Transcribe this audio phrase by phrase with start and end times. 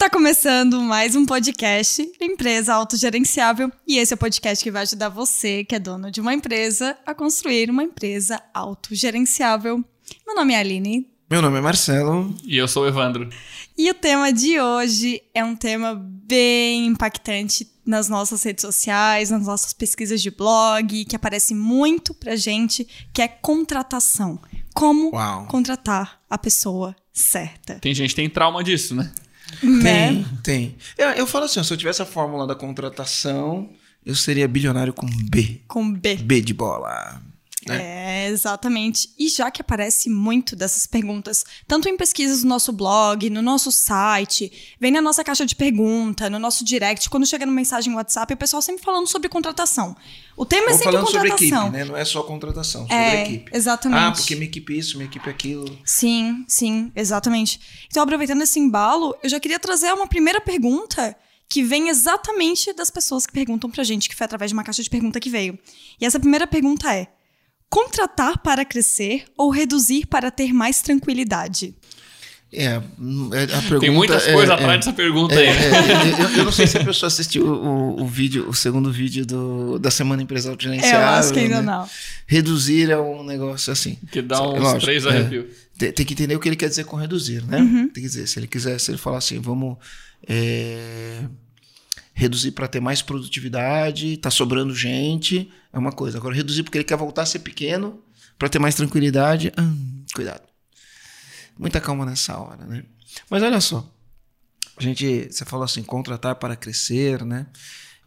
[0.00, 5.10] Está começando mais um podcast Empresa Autogerenciável e esse é o podcast que vai ajudar
[5.10, 9.84] você, que é dono de uma empresa, a construir uma empresa autogerenciável.
[10.26, 11.06] Meu nome é Aline.
[11.30, 12.34] Meu nome é Marcelo.
[12.46, 13.28] E eu sou o Evandro.
[13.76, 19.44] E o tema de hoje é um tema bem impactante nas nossas redes sociais, nas
[19.44, 24.40] nossas pesquisas de blog, que aparece muito pra gente, que é contratação.
[24.72, 25.44] Como Uau.
[25.44, 27.74] contratar a pessoa certa.
[27.74, 29.12] Tem gente que tem trauma disso, né?
[29.62, 29.82] Né?
[29.82, 30.76] Tem, tem.
[30.96, 33.70] Eu, eu falo assim, ó, se eu tivesse a fórmula da contratação,
[34.04, 35.60] eu seria bilionário com B.
[35.68, 36.16] Com B.
[36.16, 37.20] B de bola.
[37.66, 38.26] Né?
[38.26, 39.10] É, exatamente.
[39.18, 43.70] E já que aparece muito dessas perguntas, tanto em pesquisas no nosso blog, no nosso
[43.70, 47.96] site, vem na nossa caixa de pergunta, no nosso direct, quando chega no mensagem no
[47.98, 49.96] WhatsApp, o pessoal sempre falando sobre contratação.
[50.36, 51.62] O tema é sempre falando sobre contratação.
[51.66, 51.84] equipe, né?
[51.84, 53.50] Não é só contratação, sobre É, equipe.
[53.54, 54.00] exatamente.
[54.00, 55.78] Ah, porque minha equipe isso, minha equipe aquilo.
[55.84, 57.60] Sim, sim, exatamente.
[57.88, 61.14] Então, aproveitando esse embalo, eu já queria trazer uma primeira pergunta
[61.48, 64.82] que vem exatamente das pessoas que perguntam pra gente, que foi através de uma caixa
[64.82, 65.58] de pergunta que veio.
[66.00, 67.08] E essa primeira pergunta é:
[67.70, 71.74] contratar para crescer ou reduzir para ter mais tranquilidade?
[72.52, 72.80] É, é, a
[73.62, 75.56] pergunta Tem muitas é- coisas é- atrás dessa pergunta é, aí.
[75.56, 79.24] é, eu, eu não sei se a pessoa assistiu o, o, vídeo, o segundo vídeo
[79.24, 81.08] do, da Semana Empresarial É, eu Gerenciável.
[81.20, 81.62] acho que ainda né?
[81.62, 81.88] não.
[82.26, 83.96] Reduzir é um negócio assim.
[84.10, 85.10] Que dá uns Lógico, três é.
[85.10, 85.46] arrepios.
[85.78, 87.58] Tem, tem que entender o que ele quer dizer com reduzir, né?
[87.58, 87.88] Uhum.
[87.88, 89.76] Tem que dizer, se ele quiser, se ele falar assim, vamos
[90.28, 91.20] é,
[92.12, 96.18] reduzir para ter mais produtividade, tá sobrando gente, é uma coisa.
[96.18, 98.02] Agora, reduzir porque ele quer voltar a ser pequeno,
[98.38, 100.42] para ter mais tranquilidade, hum, cuidado.
[101.58, 102.84] Muita calma nessa hora, né?
[103.28, 103.86] Mas olha só,
[104.76, 107.46] a gente, você falou assim, contratar para crescer, né?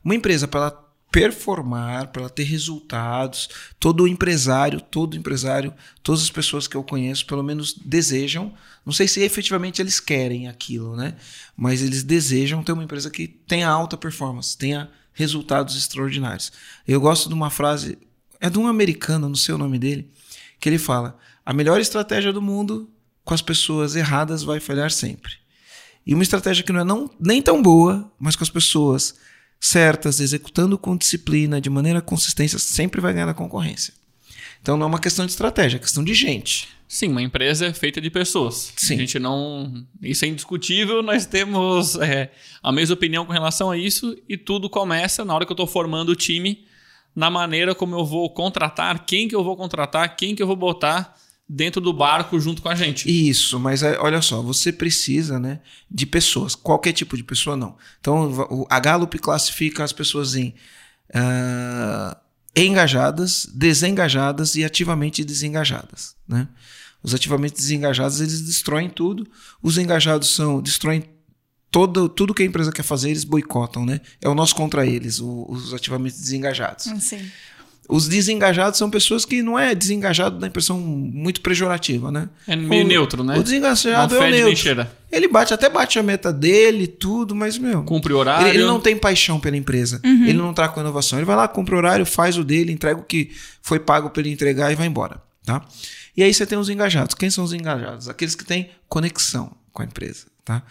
[0.03, 3.47] Uma empresa para ela performar, para ela ter resultados,
[3.80, 8.52] todo empresário, todo empresário, todas as pessoas que eu conheço, pelo menos desejam,
[8.84, 11.16] não sei se efetivamente eles querem aquilo, né?
[11.56, 16.52] Mas eles desejam ter uma empresa que tenha alta performance, tenha resultados extraordinários.
[16.88, 17.97] Eu gosto de uma frase,
[18.39, 20.09] é de um americano, não sei o nome dele,
[20.59, 22.90] que ele fala: "A melhor estratégia do mundo
[23.24, 25.34] com as pessoas erradas vai falhar sempre".
[26.06, 29.16] E uma estratégia que não é não, nem tão boa, mas com as pessoas
[29.59, 33.94] certas, executando com disciplina, de maneira consistente, sempre vai ganhar na concorrência.
[34.63, 36.69] Então não é uma questão de estratégia, é questão de gente.
[36.88, 38.72] Sim, uma empresa é feita de pessoas.
[38.78, 38.96] Sim.
[38.96, 39.85] A gente não.
[40.01, 42.31] Isso é indiscutível, nós temos é,
[42.63, 45.68] a mesma opinião com relação a isso, e tudo começa na hora que eu estou
[45.68, 46.66] formando o time,
[47.13, 50.56] na maneira como eu vou contratar, quem que eu vou contratar, quem que eu vou
[50.56, 51.13] botar
[51.47, 53.09] dentro do barco junto com a gente.
[53.30, 55.59] Isso, mas é, olha só, você precisa né,
[55.91, 57.75] de pessoas, qualquer tipo de pessoa não.
[58.00, 60.56] Então a Gallup classifica as pessoas em
[61.13, 62.18] ah,
[62.56, 66.16] engajadas, desengajadas e ativamente desengajadas.
[66.28, 66.47] Né?
[67.02, 69.28] Os ativamente desengajados eles destroem tudo,
[69.62, 71.03] os engajados são destroem
[71.74, 74.00] todo, tudo que a empresa quer fazer, eles boicotam, né?
[74.22, 76.86] É o nosso contra eles, os ativamente desengajados.
[77.00, 77.31] Sim.
[77.89, 82.29] Os desengajados são pessoas que não é desengajado da impressão muito pejorativa, né?
[82.47, 83.38] É meio O- neutro, né?
[83.38, 84.55] O desengajado Não é o neutro.
[84.55, 84.91] cheira.
[85.11, 87.83] Ele bate, até bate a meta dele, tudo, mas, meu.
[87.83, 88.47] Cumpre o horário.
[88.47, 89.99] Ele, ele não tem paixão pela empresa.
[90.03, 91.19] Ele não tá com inovação.
[91.19, 94.21] Ele vai lá, cumpre o horário, faz o dele, entrega o que foi pago para
[94.21, 95.21] ele entregar e vai embora.
[95.45, 95.61] Tá?
[96.15, 97.13] E aí você tem os engajados.
[97.15, 98.07] Quem são os engajados?
[98.07, 100.25] Aqueles que têm conexão com a empresa.
[100.45, 100.63] Tá?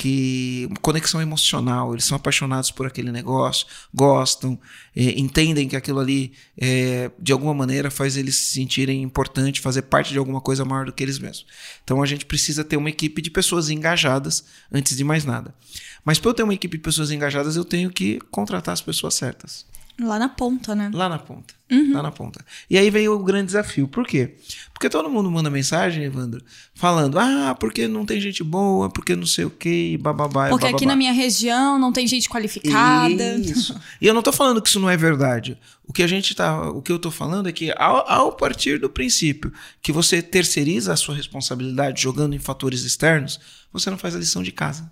[0.00, 4.58] Que conexão emocional, eles são apaixonados por aquele negócio, gostam,
[4.96, 9.82] eh, entendem que aquilo ali eh, de alguma maneira faz eles se sentirem importante, fazer
[9.82, 11.44] parte de alguma coisa maior do que eles mesmos.
[11.84, 15.54] Então a gente precisa ter uma equipe de pessoas engajadas antes de mais nada.
[16.02, 19.12] Mas para eu ter uma equipe de pessoas engajadas, eu tenho que contratar as pessoas
[19.12, 19.66] certas.
[20.02, 20.90] Lá na ponta, né?
[20.92, 21.54] Lá na ponta.
[21.92, 22.44] Lá na ponta.
[22.68, 23.86] E aí veio o grande desafio.
[23.86, 24.34] Por quê?
[24.72, 26.42] Porque todo mundo manda mensagem, Evandro,
[26.74, 30.48] falando: ah, porque não tem gente boa, porque não sei o quê, e bababá.
[30.48, 33.36] Porque aqui bababá." na minha região não tem gente qualificada.
[33.36, 33.78] Isso.
[34.00, 35.58] E eu não tô falando que isso não é verdade.
[35.86, 38.78] O que a gente tá, o que eu tô falando é que ao, ao partir
[38.78, 43.38] do princípio que você terceiriza a sua responsabilidade jogando em fatores externos,
[43.72, 44.90] você não faz a lição de casa.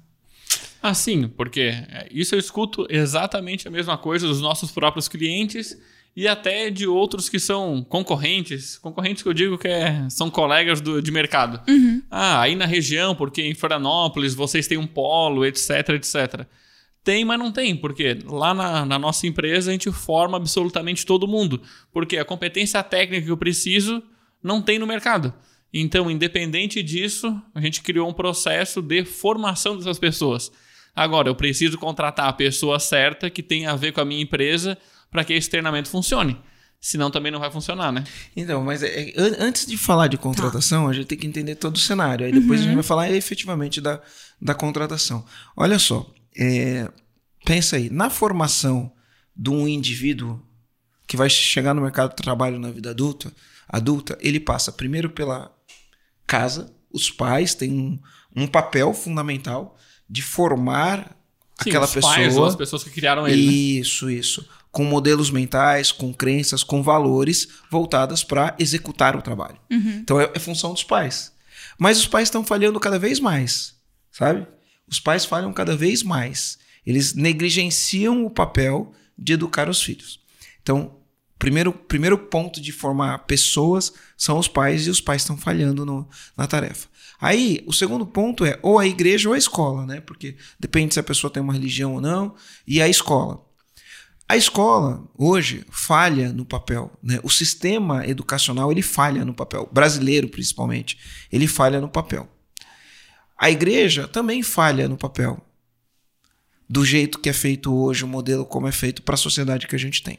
[0.82, 5.76] Ah, sim, porque é, isso eu escuto exatamente a mesma coisa dos nossos próprios clientes
[6.16, 8.78] e até de outros que são concorrentes.
[8.78, 11.60] Concorrentes que eu digo que é- são colegas do- de mercado.
[12.10, 16.46] Ah, aí na região, porque em Florianópolis vocês têm um polo, etc, etc.
[17.04, 21.26] Tem, mas não tem, porque lá na, na nossa empresa a gente forma absolutamente todo
[21.28, 21.62] mundo.
[21.92, 24.02] Porque a competência técnica que eu preciso
[24.42, 25.32] não tem no mercado.
[25.72, 30.50] Então, independente disso, a gente criou um processo de formação dessas pessoas.
[30.98, 34.76] Agora, eu preciso contratar a pessoa certa que tenha a ver com a minha empresa
[35.10, 36.36] para que esse treinamento funcione.
[36.80, 38.04] senão também não vai funcionar, né?
[38.36, 41.56] Então, mas é, é, an- antes de falar de contratação, a gente tem que entender
[41.56, 42.24] todo o cenário.
[42.24, 44.00] Aí depois a gente vai falar efetivamente da,
[44.40, 45.24] da contratação.
[45.56, 46.08] Olha só,
[46.38, 46.88] é,
[47.44, 48.92] pensa aí, na formação
[49.36, 50.40] de um indivíduo
[51.06, 53.32] que vai chegar no mercado de trabalho na vida adulta,
[53.68, 55.50] adulta, ele passa primeiro pela
[56.26, 57.98] casa, os pais têm um,
[58.36, 59.76] um papel fundamental
[60.08, 61.16] de formar
[61.62, 62.14] Sim, aquela pessoa.
[62.14, 63.36] pais ou as pessoas que criaram ele.
[63.46, 63.52] né?
[63.52, 64.48] Isso, isso.
[64.70, 69.58] Com modelos mentais, com crenças, com valores voltadas para executar o trabalho.
[69.70, 71.32] Então é, é função dos pais.
[71.78, 73.74] Mas os pais estão falhando cada vez mais,
[74.12, 74.46] sabe?
[74.86, 76.58] Os pais falham cada vez mais.
[76.86, 80.20] Eles negligenciam o papel de educar os filhos.
[80.62, 80.96] Então,
[81.38, 86.08] primeiro, primeiro ponto de formar pessoas são os pais e os pais estão falhando no-
[86.36, 86.88] na tarefa.
[87.20, 90.00] Aí, o segundo ponto é ou a igreja ou a escola, né?
[90.00, 92.34] Porque depende se a pessoa tem uma religião ou não,
[92.66, 93.44] e a escola.
[94.28, 97.18] A escola hoje falha no papel, né?
[97.22, 100.98] O sistema educacional ele falha no papel, brasileiro principalmente,
[101.32, 102.28] ele falha no papel.
[103.36, 105.42] A igreja também falha no papel,
[106.68, 109.74] do jeito que é feito hoje, o modelo como é feito para a sociedade que
[109.74, 110.18] a gente tem.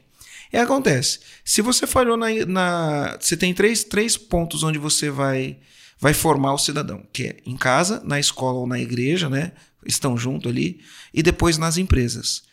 [0.51, 5.59] E acontece, se você falhou na, na você tem três, três pontos onde você vai
[5.99, 9.51] vai formar o cidadão, que é em casa, na escola ou na igreja, né?
[9.85, 10.81] Estão junto ali,
[11.13, 12.43] e depois nas empresas.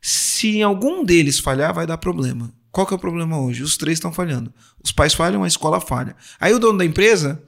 [0.00, 2.52] Se algum deles falhar, vai dar problema.
[2.70, 3.62] Qual que é o problema hoje?
[3.62, 4.52] Os três estão falhando.
[4.84, 6.14] Os pais falham, a escola falha.
[6.38, 7.42] Aí o dono da empresa,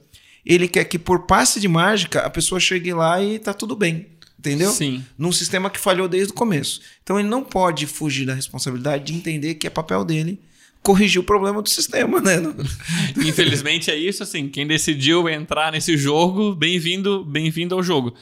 [0.45, 4.07] ele quer que por passe de mágica a pessoa chegue lá e tá tudo bem.
[4.39, 4.71] Entendeu?
[4.71, 5.05] Sim.
[5.17, 6.81] Num sistema que falhou desde o começo.
[7.03, 10.41] Então ele não pode fugir da responsabilidade de entender que é papel dele
[10.83, 12.37] corrigir o problema do sistema, né?
[13.17, 18.13] Infelizmente é isso, assim, quem decidiu entrar nesse jogo, bem-vindo, bem-vindo ao jogo.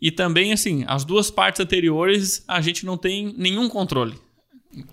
[0.00, 4.14] E também, assim, as duas partes anteriores, a gente não tem nenhum controle.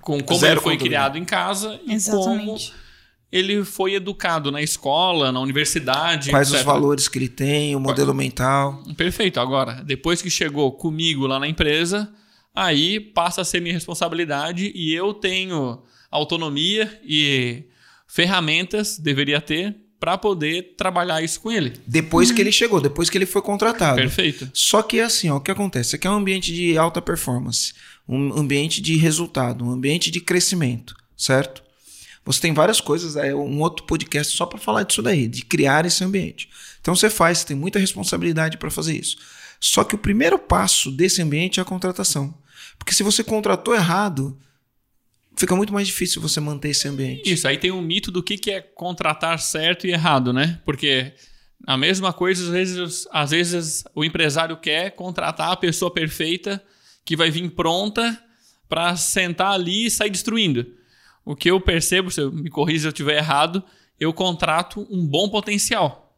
[0.01, 0.89] Com como Zero ele foi controle.
[0.89, 2.73] criado em casa e como Exatamente.
[3.29, 6.29] ele foi educado na escola, na universidade.
[6.29, 6.65] Quais os etc.
[6.65, 8.81] valores que ele tem, o modelo mental.
[8.95, 9.41] Perfeito.
[9.41, 12.09] Agora, depois que chegou comigo lá na empresa,
[12.55, 17.63] aí passa a ser minha responsabilidade e eu tenho autonomia e
[18.07, 21.73] ferramentas, deveria ter, para poder trabalhar isso com ele.
[21.87, 23.95] Depois que ele chegou, depois que ele foi contratado.
[23.95, 24.49] Perfeito.
[24.53, 25.95] Só que assim, ó, o que acontece?
[25.95, 27.73] Aqui é um ambiente de alta performance,
[28.07, 31.63] um ambiente de resultado, um ambiente de crescimento, certo?
[32.25, 35.85] Você tem várias coisas, é um outro podcast só para falar disso daí, de criar
[35.85, 36.49] esse ambiente.
[36.81, 39.17] Então você faz, você tem muita responsabilidade para fazer isso.
[39.59, 42.33] Só que o primeiro passo desse ambiente é a contratação.
[42.77, 44.37] Porque se você contratou errado,
[45.35, 47.31] fica muito mais difícil você manter esse ambiente.
[47.31, 50.61] Isso, aí tem um mito do que, que é contratar certo e errado, né?
[50.65, 51.13] Porque
[51.65, 56.63] a mesma coisa, às vezes, às vezes o empresário quer contratar a pessoa perfeita
[57.05, 58.21] que vai vir pronta
[58.67, 60.65] para sentar ali e sair destruindo.
[61.25, 63.63] O que eu percebo, se eu me corrija se eu estiver errado,
[63.99, 66.17] eu contrato um bom potencial,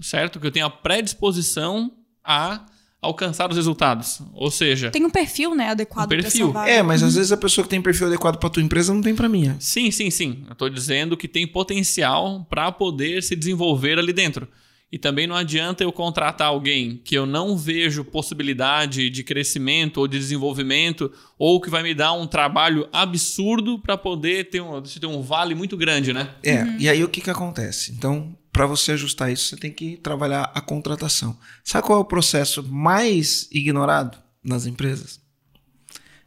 [0.00, 0.38] certo?
[0.38, 1.92] Que eu tenho a predisposição
[2.22, 2.66] a
[3.06, 4.20] alcançar os resultados.
[4.34, 6.46] Ou seja, Tem um perfil, né, adequado Um perfil.
[6.48, 6.70] essa vaga.
[6.70, 9.14] É, mas às vezes a pessoa que tem perfil adequado para tua empresa não tem
[9.14, 9.56] para minha.
[9.58, 10.44] Sim, sim, sim.
[10.46, 14.46] Eu estou dizendo que tem potencial para poder se desenvolver ali dentro.
[14.90, 20.06] E também não adianta eu contratar alguém que eu não vejo possibilidade de crescimento ou
[20.06, 25.06] de desenvolvimento, ou que vai me dar um trabalho absurdo para poder ter um, ter
[25.06, 26.30] um vale muito grande, né?
[26.44, 27.92] É, e aí o que, que acontece?
[27.92, 31.36] Então, para você ajustar isso, você tem que trabalhar a contratação.
[31.62, 35.20] Sabe qual é o processo mais ignorado nas empresas?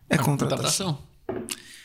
[0.10, 1.00] É a contratação.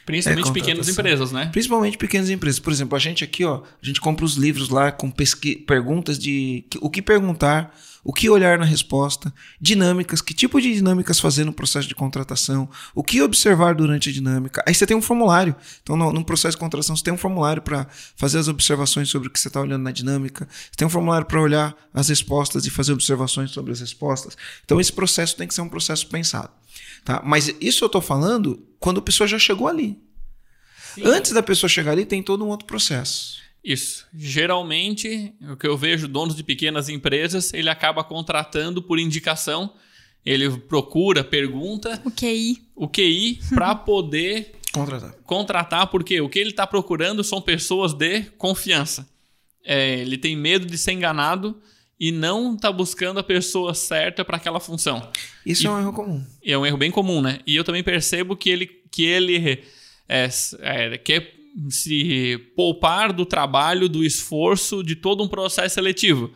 [0.06, 0.92] Principalmente É pequenas contratação.
[0.92, 1.46] empresas, né?
[1.50, 2.58] Principalmente pequenas empresas.
[2.60, 6.18] Por exemplo, a gente aqui, ó, a gente compra os livros lá com pesqui- perguntas
[6.18, 7.74] de o que perguntar,
[8.04, 12.68] o que olhar na resposta, dinâmicas, que tipo de dinâmicas fazer no processo de contratação,
[12.94, 14.62] o que observar durante a dinâmica.
[14.66, 15.56] Aí você tem um formulário.
[15.82, 19.28] Então, no, no processo de contratação, você tem um formulário para fazer as observações sobre
[19.28, 20.46] o que você está olhando na dinâmica.
[20.50, 24.36] Você tem um formulário para olhar as respostas e fazer observações sobre as respostas.
[24.64, 26.50] Então, esse processo tem que ser um processo pensado.
[27.04, 27.22] Tá?
[27.24, 29.98] Mas isso eu estou falando quando a pessoa já chegou ali.
[31.02, 33.43] Antes da pessoa chegar ali, tem todo um outro processo.
[33.64, 34.06] Isso.
[34.14, 39.72] Geralmente, o que eu vejo, donos de pequenas empresas, ele acaba contratando por indicação.
[40.24, 42.62] Ele procura, pergunta O QI.
[42.76, 45.14] o QI para poder Contratar.
[45.24, 49.08] contratar, porque o que ele está procurando são pessoas de confiança.
[49.64, 51.58] É, ele tem medo de ser enganado
[51.98, 55.10] e não está buscando a pessoa certa para aquela função.
[55.46, 56.26] Isso E- é um erro comum.
[56.42, 57.38] E é um erro bem comum, né?
[57.46, 59.62] E eu também percebo que ele, que ele
[60.08, 60.28] é,
[60.60, 61.33] é, quer
[61.70, 66.30] se poupar do trabalho, do esforço, de todo um processo seletivo.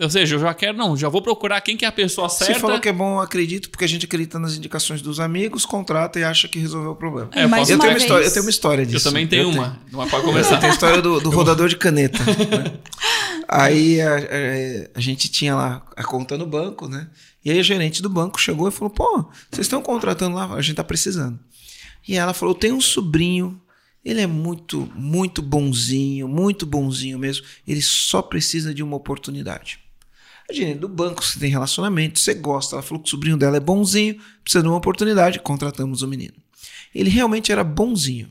[0.00, 2.54] Ou seja, eu já quero, não, já vou procurar quem que é a pessoa certa.
[2.54, 5.64] Você falou que é bom, eu acredito, porque a gente acredita nas indicações dos amigos,
[5.64, 7.30] contrata e acha que resolveu o problema.
[7.32, 9.06] É, eu posso- Eu uma tenho, uma história, eu tenho uma história disso.
[9.06, 9.80] Eu também tenho Eu uma.
[9.92, 10.56] Uma pode Eu começar.
[10.58, 12.18] tenho a história do, do rodador de caneta.
[12.24, 12.72] né?
[13.48, 17.08] Aí a, a- a gente tinha lá a conta no banco, né?
[17.44, 20.62] E aí a gerente do banco chegou e falou: pô, vocês estão contratando lá, a
[20.62, 21.38] gente tá precisando.
[22.08, 23.60] E ela falou: tem um sobrinho,
[24.04, 27.46] ele é muito, muito bonzinho, muito bonzinho mesmo.
[27.66, 29.78] Ele só precisa de uma oportunidade.
[30.48, 32.76] A gerente do banco, você tem relacionamento, você gosta.
[32.76, 36.34] Ela falou que o sobrinho dela é bonzinho, precisa de uma oportunidade, contratamos o menino.
[36.94, 38.30] Ele realmente era bonzinho.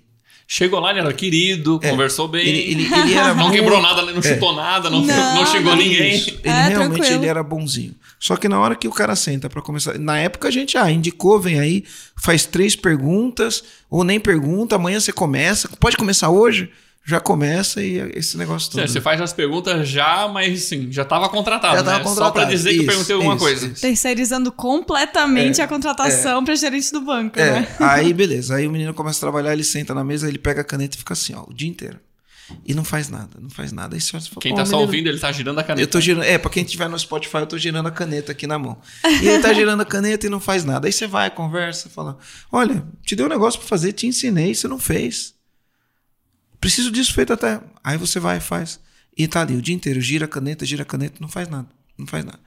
[0.56, 2.46] Chegou lá, ele era querido, conversou bem.
[2.46, 2.48] É.
[2.48, 5.72] Ele, ele, ele era não muito- quebrou nada, não chutou nada, não, Não, não xingou
[5.76, 5.82] não.
[5.82, 6.14] ninguém.
[6.16, 6.30] Isso.
[6.30, 7.22] Ele É, realmente tranquilo.
[7.24, 7.96] ele era bonzinho.
[8.20, 9.98] Só que na hora que o cara senta pra começar.
[9.98, 11.84] Na época a gente, ah, indicou, vem aí,
[12.16, 15.68] faz três perguntas, ou nem pergunta, amanhã você começa.
[15.80, 16.70] Pode começar hoje?
[17.06, 18.82] Já começa e esse negócio todo.
[18.82, 22.04] É, Você faz as perguntas já, mas sim, já estava contratado, Já tava né?
[22.04, 22.34] Só contratado.
[22.34, 23.68] pra dizer que eu Isso, perguntei alguma isso, coisa.
[23.68, 23.82] isso.
[23.82, 27.68] Terceirizando completamente a contratação pra gerente do banco, É, né?
[27.80, 28.56] aí beleza.
[28.56, 31.00] Aí o menino começa a trabalhar, ele senta na mesa, ele pega a caneta e
[31.00, 32.00] fica assim, ó, o dia inteiro.
[32.66, 33.96] E não faz nada, não faz nada.
[33.96, 35.82] Aí você fala, Quem tá o só menino- ouvindo, ele tá girando a caneta.
[35.82, 36.24] Eu tô girando.
[36.26, 38.78] É, pra quem estiver no Spotify, eu tô girando a caneta aqui na mão.
[39.22, 40.88] E ele tá girando a caneta e não faz nada.
[40.88, 42.18] Aí você vai, conversa, fala:
[42.52, 45.34] Olha, te dei um negócio pra fazer, te ensinei, você não fez.
[46.64, 47.60] Preciso disso feito até.
[47.84, 48.80] Aí você vai e faz.
[49.18, 51.68] E tá ali o dia inteiro, gira a caneta, gira a caneta, não faz nada.
[51.98, 52.40] Não faz nada.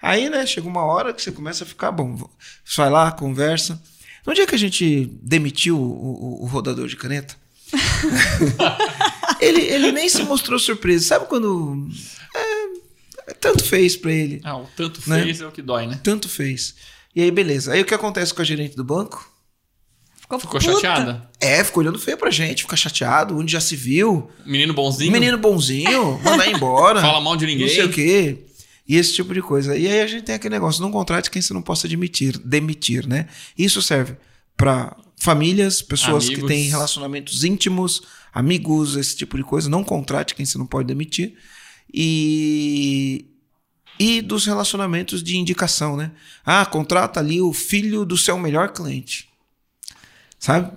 [0.00, 2.16] Aí, né, chega uma hora que você começa a ficar bom.
[2.64, 3.82] Você vai lá, conversa.
[4.26, 7.34] No dia que a gente demitiu o, o- o rodador de caneta,
[9.40, 11.06] ele, ele nem se mostrou surpreso.
[11.06, 11.88] Sabe quando.
[12.34, 14.40] é, tanto fez pra ele.
[14.44, 15.22] Ah, o tanto Né?
[15.22, 16.00] fez é o que dói, né?
[16.02, 16.74] Tanto fez.
[17.14, 17.72] E aí, beleza.
[17.72, 19.30] Aí o que acontece com a gerente do banco?
[20.24, 20.60] Ficou puta.
[20.60, 21.28] chateada.
[21.38, 24.30] É, ficou olhando feio pra gente, fica chateado, onde já se viu.
[24.44, 25.12] Menino bonzinho.
[25.12, 27.00] Menino bonzinho, mandar embora.
[27.00, 27.66] Fala mal de ninguém.
[27.66, 28.46] Não sei o quê.
[28.86, 29.76] E esse tipo de coisa.
[29.76, 33.06] E aí a gente tem aquele negócio, não contrate quem você não possa admitir, demitir,
[33.06, 33.28] né?
[33.56, 34.16] Isso serve
[34.56, 36.50] pra famílias, pessoas que Amigos.
[36.50, 38.02] têm relacionamentos íntimos,
[38.32, 39.70] amigos, esse tipo de coisa.
[39.70, 41.34] Não contrate quem você não pode demitir.
[41.92, 43.26] E
[43.98, 46.10] e dos relacionamentos de indicação, né?
[46.44, 49.28] Ah, contrata ali o filho do seu melhor cliente.
[50.44, 50.70] Sabe?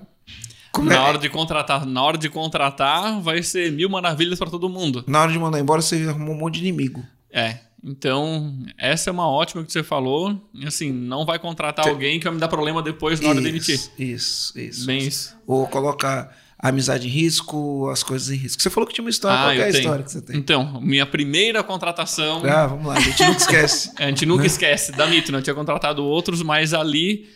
[0.72, 4.50] Como Na é- hora de contratar, na hora de contratar, vai ser mil maravilhas pra
[4.50, 5.04] todo mundo.
[5.08, 7.04] Na hora de mandar embora, você arrumou um monte de inimigo.
[7.30, 7.58] É.
[7.84, 10.42] Então, essa é uma ótima que você falou.
[10.66, 13.76] Assim, não vai contratar alguém que vai me dar problema depois na hora de demitir.
[13.76, 14.86] Isso, isso, isso.
[14.86, 15.36] Bem isso.
[15.46, 18.62] Ou colocar a amizade em risco, as coisas em risco.
[18.62, 19.38] Você falou que tinha uma história.
[19.38, 20.38] Qual que é a Ah, história que você tem?
[20.38, 22.42] Então, minha primeira contratação.
[22.46, 23.92] Ah, vamos lá, a gente nunca esquece.
[24.00, 24.48] A gente nunca Né?
[24.48, 25.40] esquece da Mito, né?
[25.40, 27.28] Eu tinha contratado outros, mas ali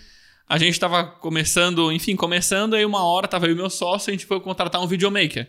[0.52, 4.12] a gente tava começando, enfim, começando, aí uma hora tava eu e meu sócio, a
[4.12, 5.48] gente foi contratar um videomaker.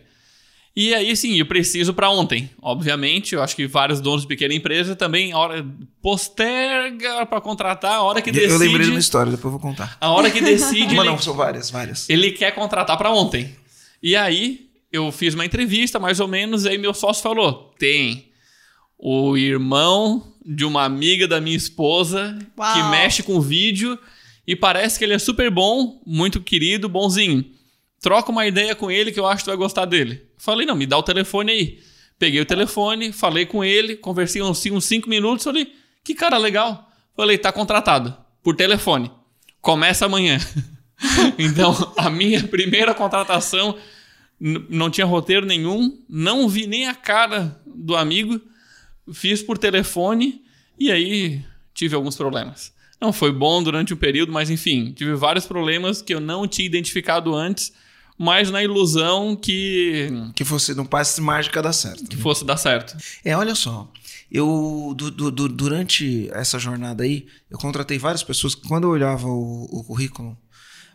[0.73, 2.49] E aí, sim, eu preciso para ontem.
[2.61, 5.65] Obviamente, eu acho que vários donos de pequena empresa também, a hora
[6.01, 8.53] posterga para contratar, a hora que decide.
[8.53, 9.97] Eu lembrei de uma história, depois eu vou contar.
[9.99, 12.09] A hora que decide, ele, não, são várias, várias.
[12.09, 13.53] ele quer contratar para ontem.
[14.01, 18.31] E aí, eu fiz uma entrevista, mais ou menos, e aí meu sócio falou: tem
[18.97, 22.73] o irmão de uma amiga da minha esposa Uau.
[22.73, 23.99] que mexe com vídeo
[24.45, 27.45] e parece que ele é super bom, muito querido, bonzinho.
[28.01, 30.21] Troca uma ideia com ele que eu acho que tu vai gostar dele.
[30.37, 31.79] Falei, não, me dá o telefone aí.
[32.19, 35.73] Peguei o telefone, falei com ele, conversei uns, uns cinco minutos, falei,
[36.03, 36.89] que cara legal.
[37.15, 39.11] Falei, tá contratado, por telefone.
[39.61, 40.37] Começa amanhã.
[41.39, 43.77] então, a minha primeira contratação
[44.39, 48.41] não tinha roteiro nenhum, não vi nem a cara do amigo,
[49.13, 50.43] fiz por telefone
[50.77, 51.41] e aí
[51.73, 52.73] tive alguns problemas.
[53.03, 56.65] Não foi bom durante um período, mas enfim, tive vários problemas que eu não tinha
[56.65, 57.73] identificado antes,
[58.17, 62.05] mas na ilusão que, Que você não passe mágica dá certo.
[62.07, 62.95] que fosse dar certo.
[63.25, 63.91] É, olha só.
[64.31, 68.89] Eu, du- du- du- durante essa jornada aí, eu contratei várias pessoas que quando eu
[68.91, 70.37] olhava o, o currículo,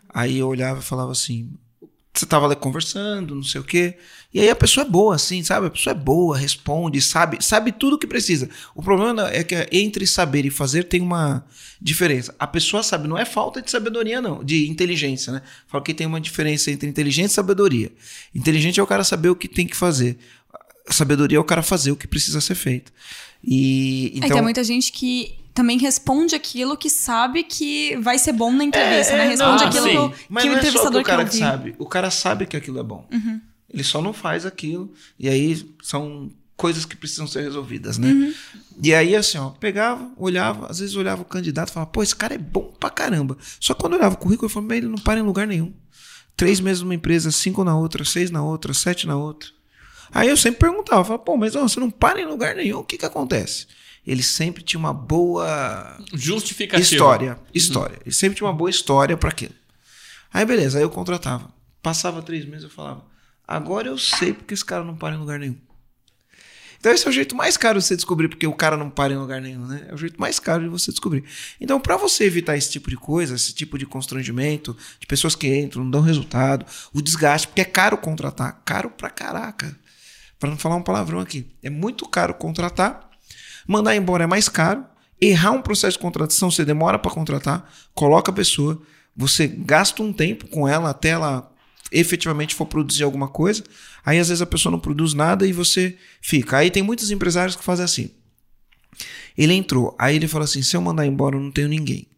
[0.09, 1.51] aí eu olhava e falava assim,
[2.19, 3.97] você tava lá conversando, não sei o quê,
[4.33, 5.67] e aí a pessoa é boa, assim, sabe?
[5.67, 8.49] A pessoa é boa, responde, sabe, sabe tudo o que precisa.
[8.75, 11.45] O problema é que entre saber e fazer tem uma
[11.81, 12.35] diferença.
[12.39, 15.43] A pessoa sabe, não é falta de sabedoria, não, de inteligência, né?
[15.67, 17.91] Falo que tem uma diferença entre inteligência e sabedoria.
[18.35, 20.19] Inteligente é o cara saber o que tem que fazer.
[20.91, 22.93] Sabedoria é o cara fazer o que precisa ser feito.
[23.43, 28.33] E É então tem muita gente que também responde aquilo que sabe que vai ser
[28.33, 29.25] bom na entrevista, É, né?
[29.25, 29.91] é, Responde não, aquilo sim.
[29.91, 31.75] que, o- Mas que o não é que entrevistador o cara que sabe.
[31.79, 33.05] O cara sabe que aquilo é bom.
[33.69, 34.93] Ele só não faz aquilo.
[35.19, 38.33] E aí são coisas que precisam ser resolvidas, né?
[38.83, 42.15] E aí, assim, ó, pegava, olhava, às vezes olhava o candidato e falava, pô, esse
[42.15, 43.37] cara é bom pra caramba.
[43.61, 45.73] Só que quando olhava o currículo, eu falava, ele não para em lugar nenhum.
[46.37, 49.49] Três meses numa empresa, cinco na outra, seis na outra, sete na outra.
[50.13, 52.85] Aí eu sempre perguntava, falava, pô, mas ó, você não para em lugar nenhum, o
[52.85, 53.67] que que acontece?
[54.11, 56.83] Ele sempre tinha uma boa Justificativa.
[56.83, 57.39] história.
[57.53, 57.99] História.
[58.05, 59.55] Ele sempre tinha uma boa história para aquilo.
[60.33, 61.53] Aí beleza, aí eu contratava.
[61.83, 63.05] Passava três meses eu falava,
[63.47, 65.57] agora eu sei porque esse cara não para em lugar nenhum.
[66.81, 69.13] Então esse é o jeito mais caro de você descobrir porque o cara não para
[69.13, 69.87] em lugar nenhum, né?
[69.89, 71.25] É o jeito mais caro de você descobrir.
[71.61, 75.55] Então para você evitar esse tipo de coisa, esse tipo de constrangimento, de pessoas que
[75.55, 79.77] entram, não dão resultado, o desgaste, porque é caro contratar, caro pra caraca.
[80.39, 83.08] Para não falar um palavrão aqui, é muito caro contratar,
[83.69, 84.85] mandar embora é mais caro,
[85.21, 88.81] errar um processo de contratação, você demora para contratar, coloca a pessoa,
[89.15, 91.53] você gasta um tempo com ela até ela
[91.93, 93.63] efetivamente for produzir alguma coisa,
[94.05, 96.57] aí às vezes a pessoa não produz nada e você fica.
[96.59, 98.11] Aí tem muitos empresários que fazem assim.
[99.37, 102.09] Ele entrou, aí ele fala assim: se eu mandar embora, eu não tenho ninguém.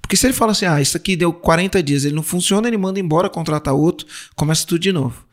[0.00, 2.76] Porque se ele fala assim, ah, isso aqui deu 40 dias, ele não funciona, ele
[2.76, 5.24] manda embora, contrata outro, começa tudo de novo.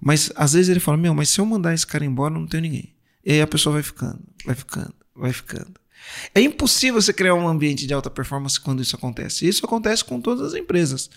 [0.00, 2.46] Mas às vezes ele fala, meu, mas se eu mandar esse cara embora, eu não
[2.46, 2.94] tenho ninguém.
[3.28, 5.74] E aí a pessoa vai ficando, vai ficando, vai ficando.
[6.34, 9.46] É impossível você criar um ambiente de alta performance quando isso acontece.
[9.46, 11.10] Isso acontece com todas as empresas.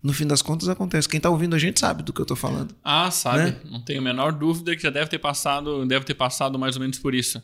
[0.00, 1.08] No fim das contas, acontece.
[1.08, 2.72] Quem está ouvindo a gente sabe do que eu estou falando.
[2.84, 3.50] Ah, sabe.
[3.50, 3.60] Né?
[3.64, 6.82] Não tenho a menor dúvida que já deve ter passado, deve ter passado mais ou
[6.82, 7.42] menos por isso.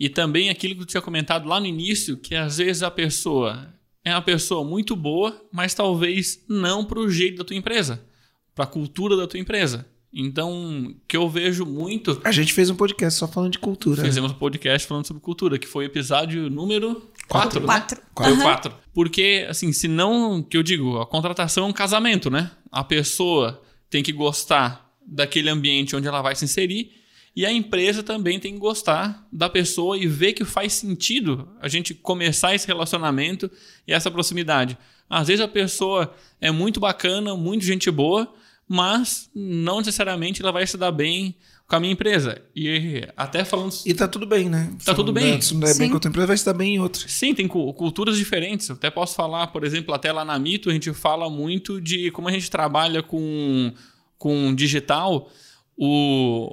[0.00, 3.72] E também aquilo que eu tinha comentado lá no início, que às vezes a pessoa
[4.04, 8.04] é uma pessoa muito boa, mas talvez não para o jeito da tua empresa,
[8.52, 9.86] para a cultura da tua empresa.
[10.12, 12.20] Então, que eu vejo muito.
[12.24, 14.02] A gente fez um podcast só falando de cultura.
[14.02, 14.08] né?
[14.08, 17.66] Fizemos um podcast falando sobre cultura, que foi o episódio número 4, né?
[17.66, 18.00] Quatro.
[18.16, 18.42] Foi o Aham.
[18.42, 18.74] 4.
[18.94, 22.50] Porque, assim, se não, que eu digo, a contratação é um casamento, né?
[22.72, 26.92] A pessoa tem que gostar daquele ambiente onde ela vai se inserir
[27.36, 31.68] e a empresa também tem que gostar da pessoa e ver que faz sentido a
[31.68, 33.50] gente começar esse relacionamento
[33.86, 34.76] e essa proximidade.
[35.08, 38.30] Às vezes a pessoa é muito bacana, muito gente boa,
[38.68, 41.34] mas não necessariamente ela vai se dar bem
[41.66, 42.40] com a minha empresa.
[42.54, 44.70] E até falando E tá tudo bem, né?
[44.84, 45.40] Tá tudo bem.
[45.40, 45.88] Se não der bem Sim.
[45.88, 47.02] com outra empresa, vai se dar bem em outra.
[47.08, 48.68] Sim, tem cu- culturas diferentes.
[48.68, 52.10] Eu até posso falar, por exemplo, até lá na Mito, a gente fala muito de
[52.10, 53.72] como a gente trabalha com,
[54.16, 55.30] com digital.
[55.76, 56.50] O,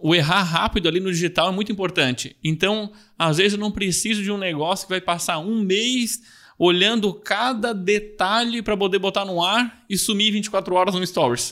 [0.00, 2.36] o errar rápido ali no digital é muito importante.
[2.44, 6.20] Então, às vezes, eu não preciso de um negócio que vai passar um mês
[6.58, 11.50] olhando cada detalhe para poder botar no ar e sumir 24 horas no Stories.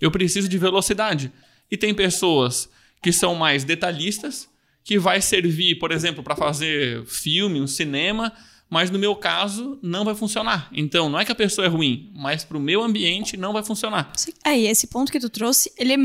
[0.00, 1.32] Eu preciso de velocidade.
[1.70, 2.68] E tem pessoas
[3.02, 4.48] que são mais detalhistas,
[4.84, 8.32] que vai servir, por exemplo, para fazer filme, um cinema,
[8.68, 10.68] mas no meu caso não vai funcionar.
[10.72, 13.62] Então, não é que a pessoa é ruim, mas para o meu ambiente não vai
[13.62, 14.12] funcionar.
[14.16, 14.32] Sim.
[14.44, 15.96] É, e esse ponto que tu trouxe, ele é,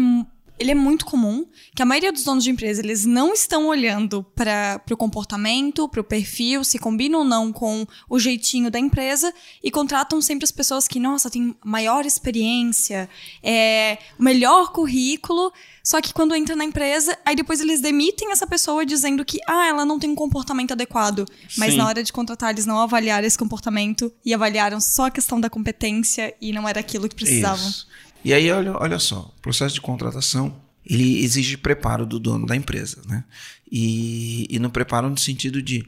[0.57, 4.23] ele é muito comum, que a maioria dos donos de empresa, eles não estão olhando
[4.35, 9.33] para o comportamento, para o perfil, se combina ou não com o jeitinho da empresa
[9.63, 13.09] e contratam sempre as pessoas que, nossa, tem maior experiência,
[13.43, 15.51] é, o melhor currículo,
[15.83, 19.67] só que quando entra na empresa, aí depois eles demitem essa pessoa dizendo que, ah,
[19.67, 21.25] ela não tem um comportamento adequado.
[21.57, 21.77] Mas Sim.
[21.77, 25.47] na hora de contratar, eles não avaliaram esse comportamento e avaliaram só a questão da
[25.47, 27.67] competência e não era aquilo que precisavam.
[27.67, 27.87] Isso.
[28.25, 32.55] E aí, olha, olha só, o processo de contratação, ele exige preparo do dono da
[32.55, 33.23] empresa, né?
[33.71, 35.85] E, e no preparo no sentido de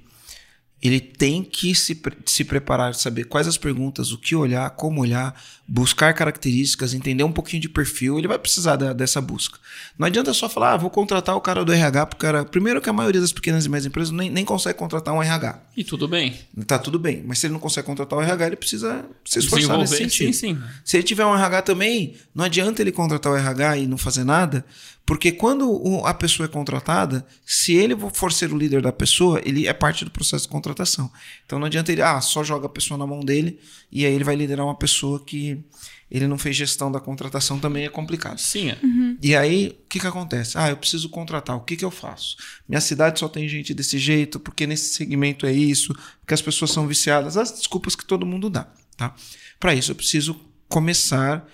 [0.79, 5.33] ele tem que se, se preparar, saber quais as perguntas, o que olhar, como olhar,
[5.69, 8.17] buscar características, entender um pouquinho de perfil.
[8.17, 9.59] Ele vai precisar da- dessa busca.
[9.97, 12.89] Não adianta só falar, ah, vou contratar o cara do RH, porque cara, primeiro que
[12.89, 15.61] a maioria das pequenas e médias empresas nem, nem consegue contratar um RH.
[15.75, 16.33] E tudo bem.
[16.65, 19.77] Tá tudo bem, mas se ele não consegue contratar o RH, ele precisa se esforçar
[19.77, 20.33] nesse sentido.
[20.33, 20.61] sim, sim.
[20.85, 24.23] Se ele tiver um RH também, não adianta ele contratar o RH e não fazer
[24.23, 24.65] nada,
[25.05, 29.65] porque quando a pessoa é contratada, se ele for ser o líder da pessoa, ele
[29.67, 31.09] é parte do processo de contratação.
[31.45, 33.57] Então não adianta ele, ah, só joga a pessoa na mão dele
[33.91, 35.56] e aí ele vai liderar uma pessoa que
[36.09, 38.37] ele não fez gestão da contratação, também é complicado.
[38.39, 38.77] Sim, é.
[39.21, 40.57] E aí, o que, que acontece?
[40.57, 41.55] Ah, eu preciso contratar.
[41.57, 42.37] O que, que eu faço?
[42.67, 46.71] Minha cidade só tem gente desse jeito, porque nesse segmento é isso, porque as pessoas
[46.71, 47.35] são viciadas.
[47.37, 48.67] As desculpas que todo mundo dá.
[48.95, 49.13] Tá?
[49.59, 50.39] Para isso, eu preciso
[50.69, 51.45] começar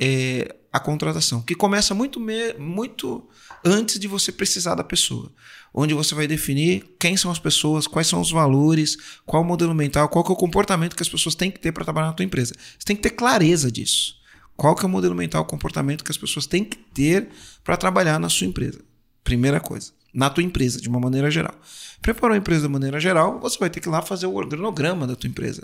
[0.00, 3.28] é, a contratação, que começa muito, me- muito
[3.64, 5.32] antes de você precisar da pessoa.
[5.72, 9.74] Onde você vai definir quem são as pessoas, quais são os valores, qual o modelo
[9.74, 12.24] mental, qual é o comportamento que as pessoas têm que ter para trabalhar na tua
[12.24, 12.54] empresa.
[12.78, 14.16] Você tem que ter clareza disso.
[14.56, 17.28] Qual que é o modelo mental, o comportamento que as pessoas têm que ter
[17.64, 18.80] para trabalhar na sua empresa?
[19.24, 21.54] Primeira coisa, na tua empresa, de uma maneira geral.
[22.00, 25.06] Preparou a empresa de maneira geral, você vai ter que ir lá fazer o organograma
[25.06, 25.62] da tua empresa.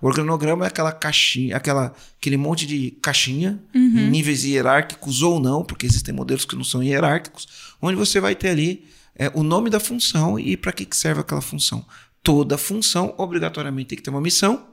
[0.00, 3.60] O organograma é aquela caixinha, aquela, aquele monte de caixinha,
[3.98, 8.34] em níveis hierárquicos ou não, porque existem modelos que não são hierárquicos, onde você vai
[8.34, 8.84] ter ali
[9.14, 11.84] é, o nome da função e para que, que serve aquela função.
[12.22, 14.66] Toda função obrigatoriamente tem que ter uma missão,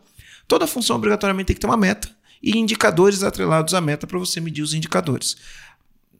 [0.48, 2.10] toda função obrigatoriamente tem que ter uma meta
[2.42, 5.36] e indicadores atrelados à meta para você medir os indicadores.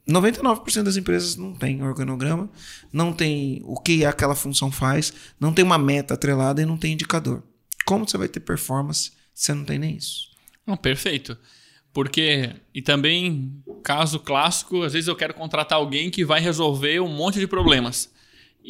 [0.08, 2.48] 99% das empresas não tem organograma,
[2.90, 6.94] não tem o que aquela função faz, não tem uma meta atrelada e não tem
[6.94, 7.42] indicador.
[7.88, 10.28] Como você vai ter performance se não tem nem isso?
[10.66, 11.38] Não, perfeito.
[11.90, 17.08] Porque, e também, caso clássico, às vezes eu quero contratar alguém que vai resolver um
[17.08, 18.12] monte de problemas.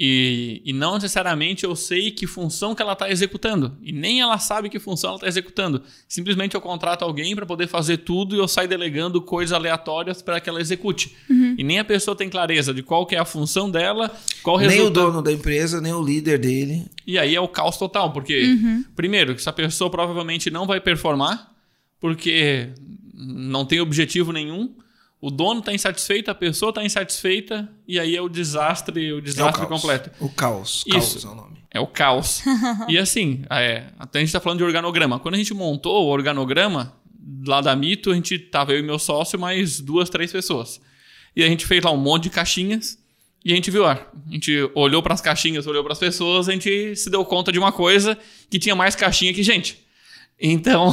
[0.01, 3.77] E, e não necessariamente eu sei que função que ela está executando.
[3.83, 5.83] E nem ela sabe que função ela está executando.
[6.07, 10.39] Simplesmente eu contrato alguém para poder fazer tudo e eu saio delegando coisas aleatórias para
[10.39, 11.17] que ela execute.
[11.29, 11.57] Uhum.
[11.59, 14.09] E nem a pessoa tem clareza de qual que é a função dela,
[14.41, 14.95] qual nem resultado.
[14.95, 16.87] Nem o dono da empresa, nem o líder dele.
[17.05, 18.13] E aí é o caos total.
[18.13, 18.85] Porque, uhum.
[18.95, 21.53] primeiro, essa pessoa provavelmente não vai performar,
[21.99, 22.69] porque
[23.13, 24.73] não tem objetivo nenhum
[25.21, 29.63] o dono está insatisfeito, a pessoa está insatisfeita, e aí é o desastre, o desastre
[29.63, 30.11] é o completo.
[30.21, 30.85] O caos.
[30.87, 30.93] Isso.
[30.93, 31.59] Caos é o nome.
[31.73, 32.43] É o caos.
[32.89, 35.19] e assim, é, até a gente está falando de organograma.
[35.19, 36.95] Quando a gente montou o organograma,
[37.47, 40.81] lá da Mito, a gente tava eu e meu sócio, mais duas, três pessoas.
[41.35, 42.99] E a gente fez lá um monte de caixinhas,
[43.45, 46.49] e a gente viu, ah, a gente olhou para as caixinhas, olhou para as pessoas,
[46.49, 48.17] a gente se deu conta de uma coisa
[48.51, 49.85] que tinha mais caixinha que gente.
[50.40, 50.92] Então,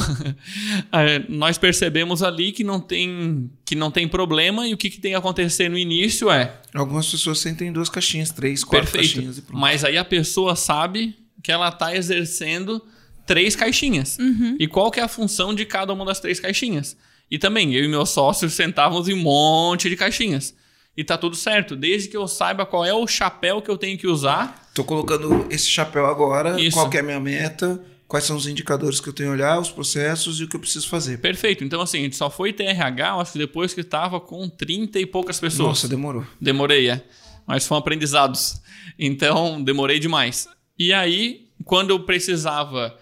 [1.30, 5.12] nós percebemos ali que não tem, que não tem problema e o que, que tem
[5.12, 6.60] que acontecer no início é.
[6.74, 9.14] Algumas pessoas sentem duas caixinhas, três, quatro Perfeito.
[9.14, 9.60] caixinhas e pronto.
[9.60, 12.82] Mas aí a pessoa sabe que ela está exercendo
[13.28, 14.18] três caixinhas.
[14.18, 14.58] Uhum.
[14.60, 16.98] E qual que é a função de cada uma das três caixinhas?
[17.30, 20.56] E também, eu e meus sócios sentávamos em um monte de caixinhas.
[20.98, 23.98] E tá tudo certo, desde que eu saiba qual é o chapéu que eu tenho
[23.98, 24.70] que usar.
[24.74, 26.78] Tô colocando esse chapéu agora, Isso.
[26.78, 29.70] qual é a minha meta quais são os indicadores que eu tenho que olhar, os
[29.70, 31.20] processos e o que eu preciso fazer.
[31.20, 31.64] Perfeito.
[31.64, 35.00] Então, assim, a gente só foi ter RH, acho que depois que estava com 30
[35.00, 35.68] e poucas pessoas.
[35.68, 36.26] Nossa, demorou.
[36.40, 37.04] Demorei, é.
[37.48, 38.62] Mas foram aprendizados.
[38.98, 40.48] Então, demorei demais.
[40.78, 42.98] E aí, quando eu precisava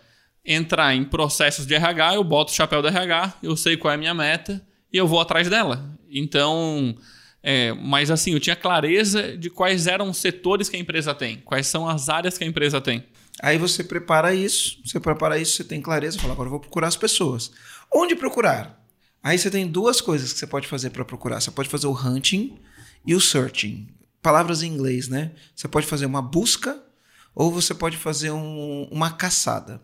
[0.46, 3.96] entrar em processos de RH, eu boto o chapéu do RH, eu sei qual é
[3.96, 4.62] a minha meta
[4.92, 5.98] e eu vou atrás dela.
[6.10, 6.96] Então,
[7.42, 11.38] é, mas assim, eu tinha clareza de quais eram os setores que a empresa tem,
[11.38, 13.04] quais são as áreas que a empresa tem.
[13.41, 16.88] Aí você prepara isso, você prepara isso, você tem clareza, fala, agora eu vou procurar
[16.88, 17.52] as pessoas.
[17.91, 18.82] Onde procurar?
[19.22, 21.39] Aí você tem duas coisas que você pode fazer para procurar.
[21.39, 22.60] Você pode fazer o hunting
[23.06, 23.88] e o searching.
[24.22, 25.32] Palavras em inglês, né?
[25.56, 26.82] Você pode fazer uma busca
[27.34, 29.82] ou você pode fazer um, uma caçada.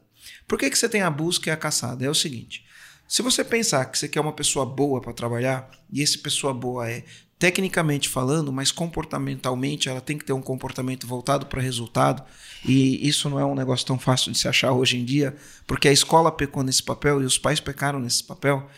[0.48, 2.06] Por que, que você tem a busca e a caçada?
[2.06, 2.66] É o seguinte:
[3.08, 6.90] se você pensar que você quer uma pessoa boa para trabalhar, e essa pessoa boa
[6.90, 7.04] é
[7.40, 12.22] tecnicamente falando, mas comportamentalmente ela tem que ter um comportamento voltado para resultado.
[12.66, 15.34] E isso não é um negócio tão fácil de se achar hoje em dia,
[15.66, 18.70] porque a escola pecou nesse papel e os pais pecaram nesse papel.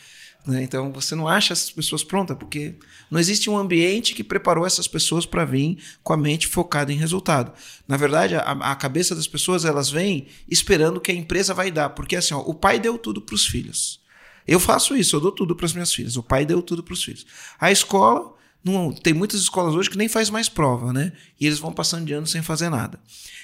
[0.45, 0.62] Né?
[0.62, 2.76] Então você não acha essas pessoas prontas, porque
[3.10, 6.97] não existe um ambiente que preparou essas pessoas para vir com a mente focada em
[6.97, 7.52] resultado.
[7.88, 11.89] Na verdade, a, a, cabeça das pessoas elas vêm esperando que a empresa vai dar,
[11.89, 14.00] porque assim, ó, o pai deu tudo para os filhos.
[14.47, 16.15] Eu faço isso, eu dou tudo para as minhas filhas.
[16.15, 17.26] O pai deu tudo para os filhos.
[17.60, 21.12] A escola não, tem muitas escolas hoje que nem faz mais prova, né?
[21.39, 23.00] E eles vão passando de ano sem fazer nada.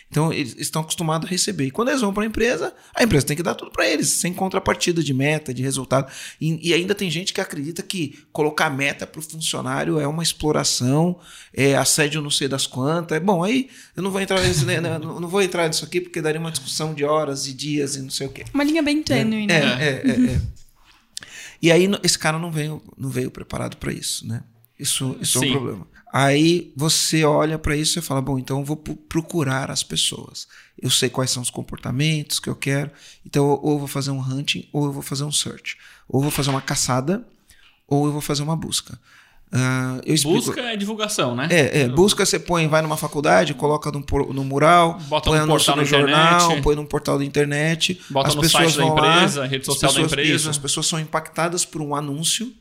[0.09, 1.65] Então, eles estão acostumados a receber.
[1.65, 4.07] E quando eles vão para a empresa, a empresa tem que dar tudo para eles,
[4.09, 6.09] sem contrapartida de meta, de resultado.
[6.39, 10.23] E, e, ainda tem gente que acredita que colocar meta para o funcionário é uma
[10.23, 11.19] exploração,
[11.53, 13.21] é assédio não sei das quantas.
[13.21, 16.21] Bom, aí eu não vou entrar nisso, né, né não vou entrar nisso aqui, porque
[16.21, 18.45] daria uma discussão de horas e dias e não sei o quê.
[18.53, 19.55] Uma linha bem tênue, é, né?
[19.55, 20.41] É, é, é, é.
[21.59, 24.43] E aí esse cara não veio, não veio preparado para isso, né?
[24.79, 25.87] Isso, isso é um problema.
[26.13, 30.47] Aí você olha para isso e fala: bom, então eu vou procurar as pessoas.
[30.81, 32.91] Eu sei quais são os comportamentos que eu quero.
[33.25, 35.77] Então, ou eu vou fazer um hunting, ou eu vou fazer um search.
[36.07, 37.27] Ou eu vou fazer uma caçada,
[37.87, 38.97] ou eu vou fazer uma busca.
[39.51, 40.23] Uh.
[40.23, 41.47] Busca é divulgação, né?
[41.49, 45.77] É, é, busca você põe, vai numa faculdade, coloca no, mural, Bota põe no portal
[45.77, 46.63] no jornal, internet.
[46.63, 48.01] põe num portal da internet.
[48.09, 50.35] Bota as no pessoas site da empresa, lá, rede social pessoas, da empresa.
[50.35, 52.53] Isso, as pessoas são impactadas por um anúncio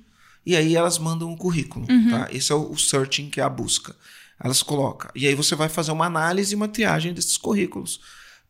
[0.46, 1.84] e aí elas mandam um currículo.
[1.90, 2.10] Uhum.
[2.10, 2.28] Tá?
[2.30, 3.96] Esse é o searching, que é a busca.
[4.38, 5.10] Elas colocam.
[5.14, 8.00] E aí você vai fazer uma análise e uma triagem desses currículos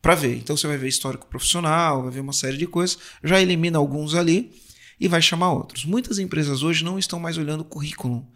[0.02, 0.36] para ver.
[0.36, 4.14] Então você vai ver histórico profissional, vai ver uma série de coisas, já elimina alguns
[4.14, 4.52] ali
[5.00, 5.86] e vai chamar outros.
[5.86, 8.26] Muitas empresas hoje não estão mais olhando o currículo,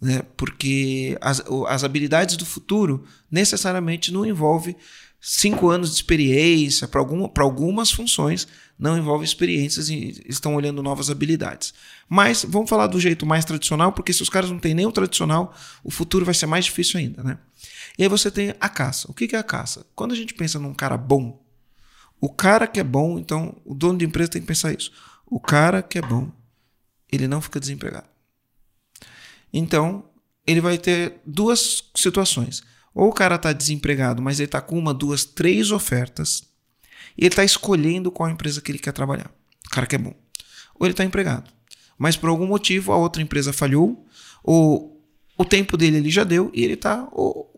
[0.00, 0.22] né?
[0.36, 4.76] porque as, as habilidades do futuro necessariamente não envolve
[5.20, 11.10] cinco anos de experiência para alguma, algumas funções, não envolve experiências e estão olhando novas
[11.10, 11.74] habilidades.
[12.08, 14.92] Mas vamos falar do jeito mais tradicional, porque se os caras não têm nem o
[14.92, 15.54] tradicional,
[15.84, 17.38] o futuro vai ser mais difícil ainda, né?
[17.98, 19.10] E aí você tem a caça.
[19.10, 19.84] O que é a caça?
[19.94, 21.44] Quando a gente pensa num cara bom,
[22.18, 24.90] o cara que é bom, então o dono de empresa tem que pensar isso.
[25.26, 26.30] O cara que é bom,
[27.12, 28.08] ele não fica desempregado.
[29.52, 30.04] Então,
[30.46, 32.62] ele vai ter duas situações.
[33.00, 36.42] Ou o cara está desempregado, mas ele está com uma, duas, três ofertas
[37.16, 39.32] e ele está escolhendo qual empresa que ele quer trabalhar.
[39.66, 40.14] O cara que é bom.
[40.74, 41.50] Ou ele está empregado.
[41.96, 44.06] Mas por algum motivo a outra empresa falhou,
[44.44, 45.02] ou
[45.38, 47.08] o tempo dele ele já deu e ele está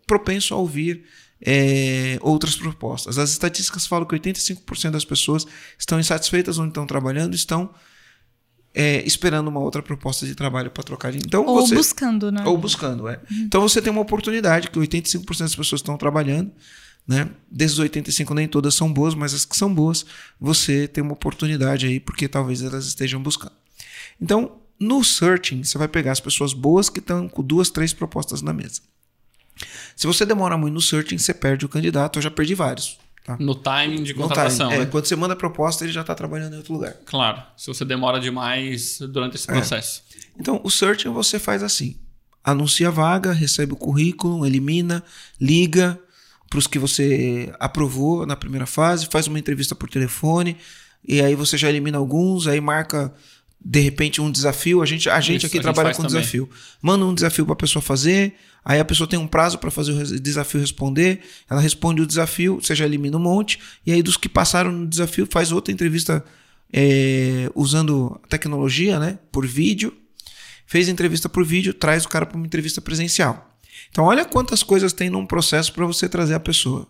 [0.07, 1.03] propenso a ouvir
[1.45, 3.17] é, outras propostas.
[3.17, 5.45] As estatísticas falam que 85% das pessoas
[5.77, 7.69] estão insatisfeitas onde estão trabalhando, estão
[8.73, 11.19] é, esperando uma outra proposta de trabalho para trocar de.
[11.19, 12.43] Então, ou você, buscando, né?
[12.45, 13.19] Ou buscando, é.
[13.29, 13.37] Uhum.
[13.45, 16.51] Então você tem uma oportunidade que 85% das pessoas estão trabalhando.
[17.05, 17.29] Né?
[17.51, 20.05] Desses 85 nem todas são boas, mas as que são boas,
[20.39, 23.51] você tem uma oportunidade aí, porque talvez elas estejam buscando.
[24.21, 28.41] Então, no searching, você vai pegar as pessoas boas que estão com duas, três propostas
[28.41, 28.79] na mesa.
[29.95, 32.17] Se você demora muito no searching, você perde o candidato.
[32.17, 32.97] Eu já perdi vários.
[33.23, 33.37] Tá?
[33.39, 34.67] No timing de contratação.
[34.67, 34.81] Timing.
[34.81, 34.91] É, né?
[34.91, 36.93] quando você manda a proposta, ele já está trabalhando em outro lugar.
[37.05, 39.53] Claro, se você demora demais durante esse é.
[39.53, 40.03] processo.
[40.13, 40.19] É.
[40.39, 41.97] Então, o searching você faz assim:
[42.43, 45.01] anuncia a vaga, recebe o currículo, elimina,
[45.39, 45.97] liga
[46.49, 50.55] para os que você aprovou na primeira fase, faz uma entrevista por telefone,
[51.07, 53.11] e aí você já elimina alguns, aí marca
[53.63, 54.81] de repente um desafio.
[54.81, 56.19] A gente, a gente Isso, aqui a trabalha gente com também.
[56.19, 56.49] desafio.
[56.81, 59.93] Manda um desafio para a pessoa fazer, aí a pessoa tem um prazo para fazer
[59.93, 64.17] o desafio responder, ela responde o desafio, você já elimina um monte, e aí dos
[64.17, 66.23] que passaram no desafio faz outra entrevista
[66.71, 69.93] é, usando tecnologia, né, por vídeo.
[70.65, 73.57] Fez entrevista por vídeo, traz o cara para uma entrevista presencial.
[73.91, 76.87] Então olha quantas coisas tem num processo para você trazer a pessoa.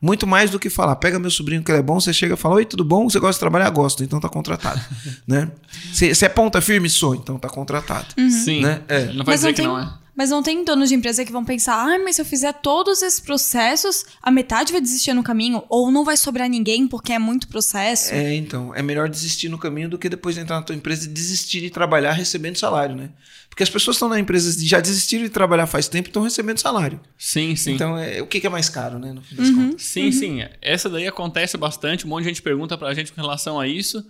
[0.00, 2.36] Muito mais do que falar, pega meu sobrinho que ele é bom, você chega e
[2.36, 3.08] fala, oi, tudo bom?
[3.08, 3.70] Você gosta de trabalhar?
[3.70, 4.80] Gosto, então tá contratado.
[5.26, 5.50] né?
[5.92, 6.90] Você é ponta firme?
[6.90, 8.06] Sou, então tá contratado.
[8.18, 8.30] Uhum.
[8.30, 8.82] Sim, né?
[8.88, 9.06] é.
[9.06, 9.66] não vai Mas dizer não que tem...
[9.66, 10.03] não é.
[10.16, 13.02] Mas não tem donos de empresa que vão pensar, ah, mas se eu fizer todos
[13.02, 17.18] esses processos, a metade vai desistir no caminho, ou não vai sobrar ninguém porque é
[17.18, 18.14] muito processo.
[18.14, 21.08] É, então, é melhor desistir no caminho do que depois entrar na tua empresa e
[21.08, 23.10] desistir de trabalhar recebendo salário, né?
[23.48, 26.22] Porque as pessoas estão na empresa e já desistiram de trabalhar faz tempo e estão
[26.22, 27.00] recebendo salário.
[27.18, 27.72] Sim, sim.
[27.72, 29.12] Então, é, o que, é mais caro, né?
[29.12, 29.82] No fim das uhum, contas.
[29.82, 30.12] Sim, uhum.
[30.12, 30.38] sim.
[30.60, 34.04] Essa daí acontece bastante, um monte de gente pergunta pra gente com relação a isso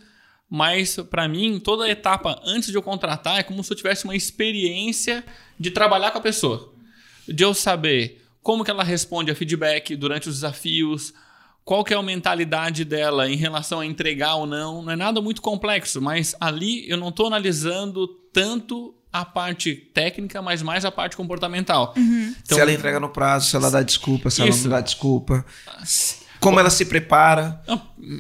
[0.49, 4.17] mas para mim, toda etapa antes de eu contratar é como se eu tivesse uma
[4.17, 5.25] experiência
[5.59, 6.75] de trabalhar com a pessoa
[7.29, 11.15] de eu saber como que ela responde a feedback durante os desafios,
[11.65, 14.83] qual que é a mentalidade dela em relação a entregar ou não.
[14.83, 20.43] Não é nada muito complexo, mas ali eu não estou analisando tanto a parte técnica,
[20.43, 21.95] mas mais a parte comportamental.
[21.97, 22.35] Uhum.
[22.43, 24.51] Então, se ela entrega no prazo, se ela dá desculpa, se isso.
[24.51, 25.47] ela não dá desculpa.
[26.45, 27.63] Como ela se prepara.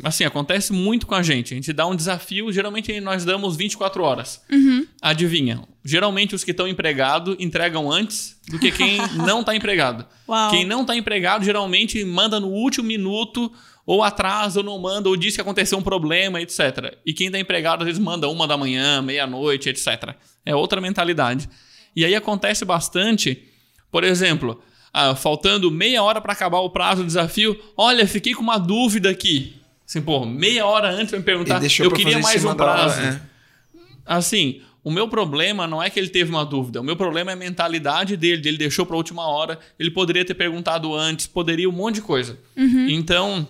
[0.02, 1.52] Assim, acontece muito com a gente.
[1.52, 4.42] A gente dá um desafio, geralmente nós damos 24 horas.
[4.50, 4.86] Uhum.
[5.02, 5.62] Adivinha?
[5.84, 10.06] Geralmente os que estão empregados entregam antes do que quem não está empregado.
[10.26, 10.50] Uau.
[10.50, 13.52] Quem não está empregado geralmente manda no último minuto,
[13.84, 16.96] ou atrasa, ou não manda, ou diz que aconteceu um problema, etc.
[17.04, 20.14] E quem está empregado às vezes manda uma da manhã, meia-noite, etc.
[20.46, 21.48] É outra mentalidade.
[21.94, 23.46] E aí acontece bastante,
[23.90, 24.62] por exemplo
[24.94, 29.10] ah, faltando meia hora para acabar o prazo do desafio, olha, fiquei com uma dúvida
[29.10, 29.56] aqui.
[29.84, 33.00] Assim, pô, meia hora antes para me perguntar, eu queria mais um prazo.
[33.00, 33.80] Hora, é.
[34.06, 37.34] Assim, o meu problema não é que ele teve uma dúvida, o meu problema é
[37.34, 41.68] a mentalidade dele, ele deixou para a última hora, ele poderia ter perguntado antes, poderia
[41.68, 42.38] um monte de coisa.
[42.56, 42.88] Uhum.
[42.88, 43.48] Então,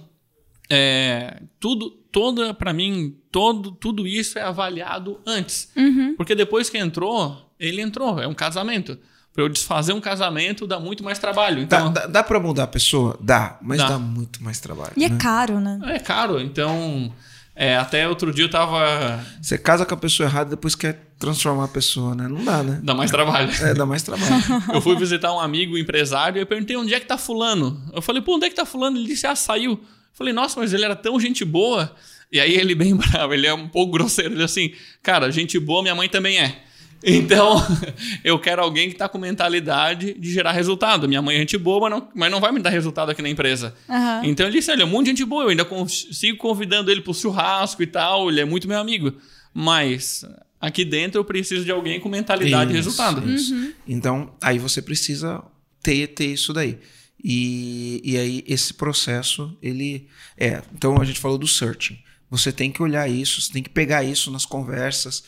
[0.70, 6.14] é, tudo, toda para mim, todo, tudo isso é avaliado antes, uhum.
[6.16, 8.98] porque depois que entrou, ele entrou, é um casamento
[9.34, 11.60] para eu desfazer um casamento dá muito mais trabalho.
[11.60, 13.18] Então, dá, dá, dá para mudar a pessoa?
[13.20, 13.88] Dá, mas dá.
[13.88, 14.92] dá, muito mais trabalho.
[14.96, 15.16] E é né?
[15.16, 15.80] é caro, né?
[15.86, 17.12] É caro, então.
[17.56, 19.20] É, até outro dia eu tava.
[19.42, 22.28] Você casa com a pessoa errada e depois quer transformar a pessoa, né?
[22.28, 22.80] Não dá, né?
[22.82, 23.50] Dá mais trabalho.
[23.60, 24.42] É, dá mais trabalho.
[24.72, 27.80] eu fui visitar um amigo empresário e eu perguntei onde é que tá fulano.
[27.92, 28.96] Eu falei, pô, onde é que tá fulano?
[28.96, 29.72] Ele disse, ah, saiu.
[29.72, 29.78] Eu
[30.14, 31.94] falei, nossa, mas ele era tão gente boa.
[32.30, 34.34] E aí ele bem bravo, ele é um pouco grosseiro.
[34.34, 36.62] Ele assim, cara, gente boa minha mãe também é.
[37.04, 37.56] Então,
[38.24, 41.06] eu quero alguém que está com mentalidade de gerar resultado.
[41.06, 43.28] Minha mãe é gente boa, mas não, mas não vai me dar resultado aqui na
[43.28, 43.74] empresa.
[43.88, 44.24] Uhum.
[44.24, 47.02] Então ele disse: olha, é um monte de gente boa, eu ainda sigo convidando ele
[47.02, 49.12] para o churrasco e tal, ele é muito meu amigo.
[49.52, 50.24] Mas
[50.58, 53.30] aqui dentro eu preciso de alguém com mentalidade isso, de resultado.
[53.30, 53.54] Isso.
[53.54, 53.72] Uhum.
[53.86, 55.42] Então, aí você precisa
[55.82, 56.78] ter, ter isso daí.
[57.22, 60.08] E, e aí, esse processo, ele.
[60.36, 61.98] É, então a gente falou do searching.
[62.30, 65.22] Você tem que olhar isso, você tem que pegar isso nas conversas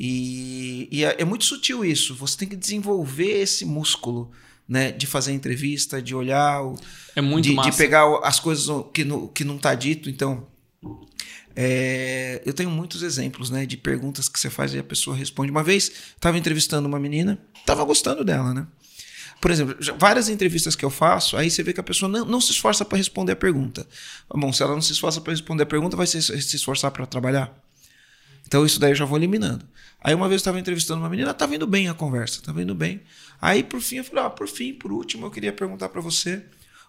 [0.00, 2.14] e, e é, é, muito sutil isso.
[2.14, 4.30] Você tem que desenvolver esse músculo,
[4.68, 4.92] né?
[4.92, 6.76] De fazer entrevista, de olhar, o,
[7.16, 7.68] é muito de, massa.
[7.68, 10.08] de pegar as coisas que, no, que não está dito.
[10.08, 10.46] Então,
[11.56, 13.66] é, eu tenho muitos exemplos, né?
[13.66, 15.50] De perguntas que você faz e a pessoa responde.
[15.50, 18.68] Uma vez, estava entrevistando uma menina, estava gostando dela, né?
[19.40, 22.40] Por exemplo, várias entrevistas que eu faço, aí você vê que a pessoa não, não
[22.40, 23.84] se esforça para responder a pergunta.
[24.32, 27.04] Bom, se ela não se esforça para responder a pergunta, vai se, se esforçar para
[27.06, 27.67] trabalhar?
[28.48, 29.68] Então isso daí eu já vou eliminando.
[30.00, 32.74] Aí uma vez eu estava entrevistando uma menina, estava indo bem a conversa, estava indo
[32.74, 33.02] bem.
[33.40, 36.42] Aí por fim eu falei, ah, por fim, por último, eu queria perguntar para você,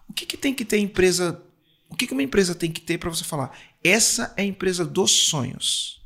[0.07, 1.43] o que, que tem que ter empresa,
[1.89, 3.51] o que, que uma empresa tem que ter para você falar,
[3.83, 6.01] essa é a empresa dos sonhos.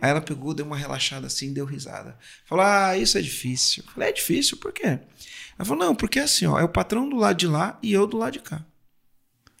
[0.00, 2.18] Aí ela pegou, deu uma relaxada assim, deu risada.
[2.44, 3.84] Falou: Ah, isso é difícil.
[3.86, 4.86] Eu falei: É difícil, por quê?
[4.86, 7.92] Ela falou: Não, porque é assim, ó, é o patrão do lado de lá e
[7.92, 8.64] eu do lado de cá.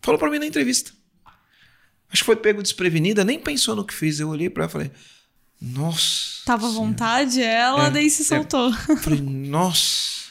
[0.00, 0.92] Falou para mim na entrevista.
[2.10, 4.20] Acho que foi pego desprevenida, nem pensou no que fiz.
[4.20, 4.92] Eu olhei para ela e falei:
[5.60, 6.44] Nossa.
[6.44, 8.24] Tava à vontade ela, É, daí se é.
[8.24, 8.72] soltou.
[8.72, 10.28] Falei, nossa.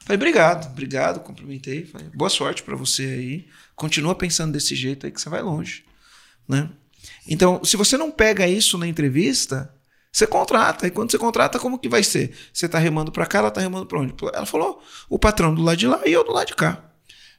[0.00, 1.86] Falei, obrigado, obrigado, cumprimentei.
[1.86, 3.48] Falei, boa sorte para você aí.
[3.74, 5.84] Continua pensando desse jeito aí que você vai longe,
[6.48, 6.70] né?
[7.26, 9.74] Então, se você não pega isso na entrevista,
[10.12, 10.86] você contrata.
[10.86, 12.36] E quando você contrata, como que vai ser?
[12.52, 14.14] Você tá remando para cá, ela tá remando para onde?
[14.32, 16.84] Ela falou, o patrão do lado de lá e eu do lado de cá.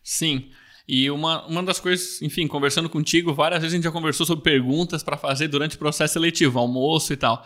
[0.04, 0.50] Sim.
[0.88, 4.44] E uma, uma das coisas, enfim, conversando contigo, várias vezes a gente já conversou sobre
[4.44, 7.44] perguntas para fazer durante o processo seletivo, almoço e tal.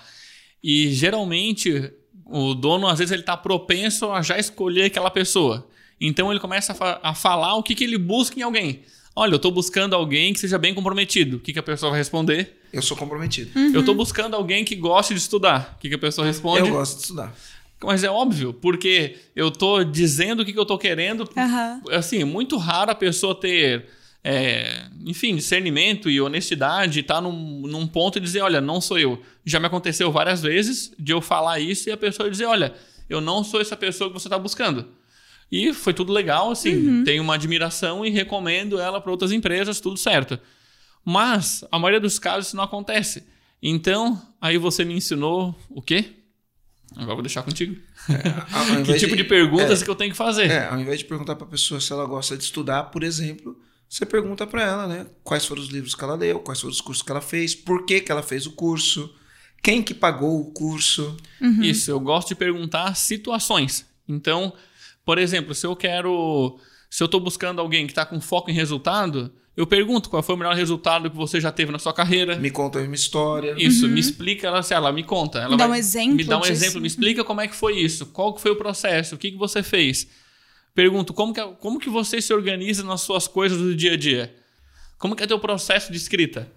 [0.63, 1.91] E geralmente
[2.25, 5.67] o dono, às vezes, ele está propenso a já escolher aquela pessoa.
[5.99, 8.81] Então ele começa a, fa- a falar o que, que ele busca em alguém.
[9.15, 11.37] Olha, eu estou buscando alguém que seja bem comprometido.
[11.37, 12.57] O que, que a pessoa vai responder?
[12.71, 13.51] Eu sou comprometido.
[13.73, 15.75] Eu estou buscando alguém que goste de estudar.
[15.77, 16.59] O que, que a pessoa responde?
[16.69, 17.35] Eu gosto de estudar.
[17.81, 21.29] Mas é óbvio, porque eu tô dizendo o que, que eu tô querendo.
[21.35, 21.81] Aham.
[21.91, 23.85] Assim, é muito raro a pessoa ter,
[24.23, 29.21] é, enfim, discernimento e honestidade, estar num, num ponto e dizer, olha, não sou eu.
[29.45, 32.73] Já me aconteceu várias vezes de eu falar isso e a pessoa dizer, olha,
[33.09, 34.85] eu não sou essa pessoa que você está buscando.
[35.51, 39.97] E foi tudo legal, assim, tenho uma admiração e recomendo ela para outras empresas, tudo
[39.97, 40.37] certo.
[41.03, 43.23] Mas a maioria dos casos isso não acontece.
[43.61, 46.18] Então, aí você me ensinou o quê?
[46.95, 47.75] Agora vou deixar contigo.
[48.51, 50.49] Ao Que tipo de perguntas que eu tenho que fazer?
[50.49, 53.59] É, ao invés de perguntar para a pessoa se ela gosta de estudar, por exemplo,
[53.87, 55.05] você pergunta para ela, né?
[55.23, 57.85] Quais foram os livros que ela leu, quais foram os cursos que ela fez, por
[57.85, 59.13] que, que ela fez o curso,
[59.61, 61.17] quem que pagou o curso.
[61.61, 63.85] Isso, eu gosto de perguntar situações.
[64.07, 64.53] Então,
[65.05, 66.59] por exemplo, se eu quero.
[66.89, 70.35] Se eu estou buscando alguém que está com foco em resultado, eu pergunto qual foi
[70.35, 72.37] o melhor resultado que você já teve na sua carreira.
[72.37, 73.55] Me conta uma história.
[73.57, 75.39] Isso, me explica, ela, se ela me conta.
[75.39, 76.51] Ela Me dá vai- um exemplo Me dá um disso.
[76.53, 79.31] exemplo, me explica como é que foi isso, qual que foi o processo, o que,
[79.31, 80.07] que você fez.
[80.73, 84.33] Pergunto, como que, como que você se organiza nas suas coisas do dia a dia?
[84.97, 86.51] Como que é teu processo de escrita?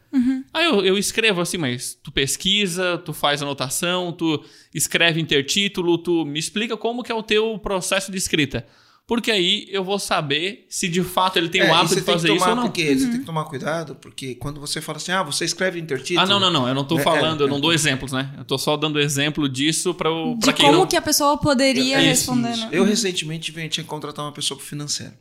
[0.52, 6.24] Aí eu, eu escrevo assim, mas tu pesquisa, tu faz anotação, tu escreve intertítulo, tu
[6.24, 8.66] me explica como que é o teu processo de escrita.
[9.06, 12.28] Porque aí eu vou saber se de fato ele tem É, o hábito de fazer
[12.28, 12.62] isso tomar, ou não.
[12.64, 16.20] Porque Você tem que tomar cuidado, porque quando você fala assim, ah, você escreve intertítulo.
[16.20, 16.68] Ah, não, não, não.
[16.68, 18.32] Eu não tô É, falando, é, eu não dou exemplos, né?
[18.38, 20.86] Eu tô só dando exemplo disso pra, o- De pra quem como não.
[20.86, 22.60] que a pessoa poderia Isso, responder, isso.
[22.62, 22.68] né?
[22.72, 25.12] Eu recentemente vim- tinha que contratar uma pessoa para financeiro.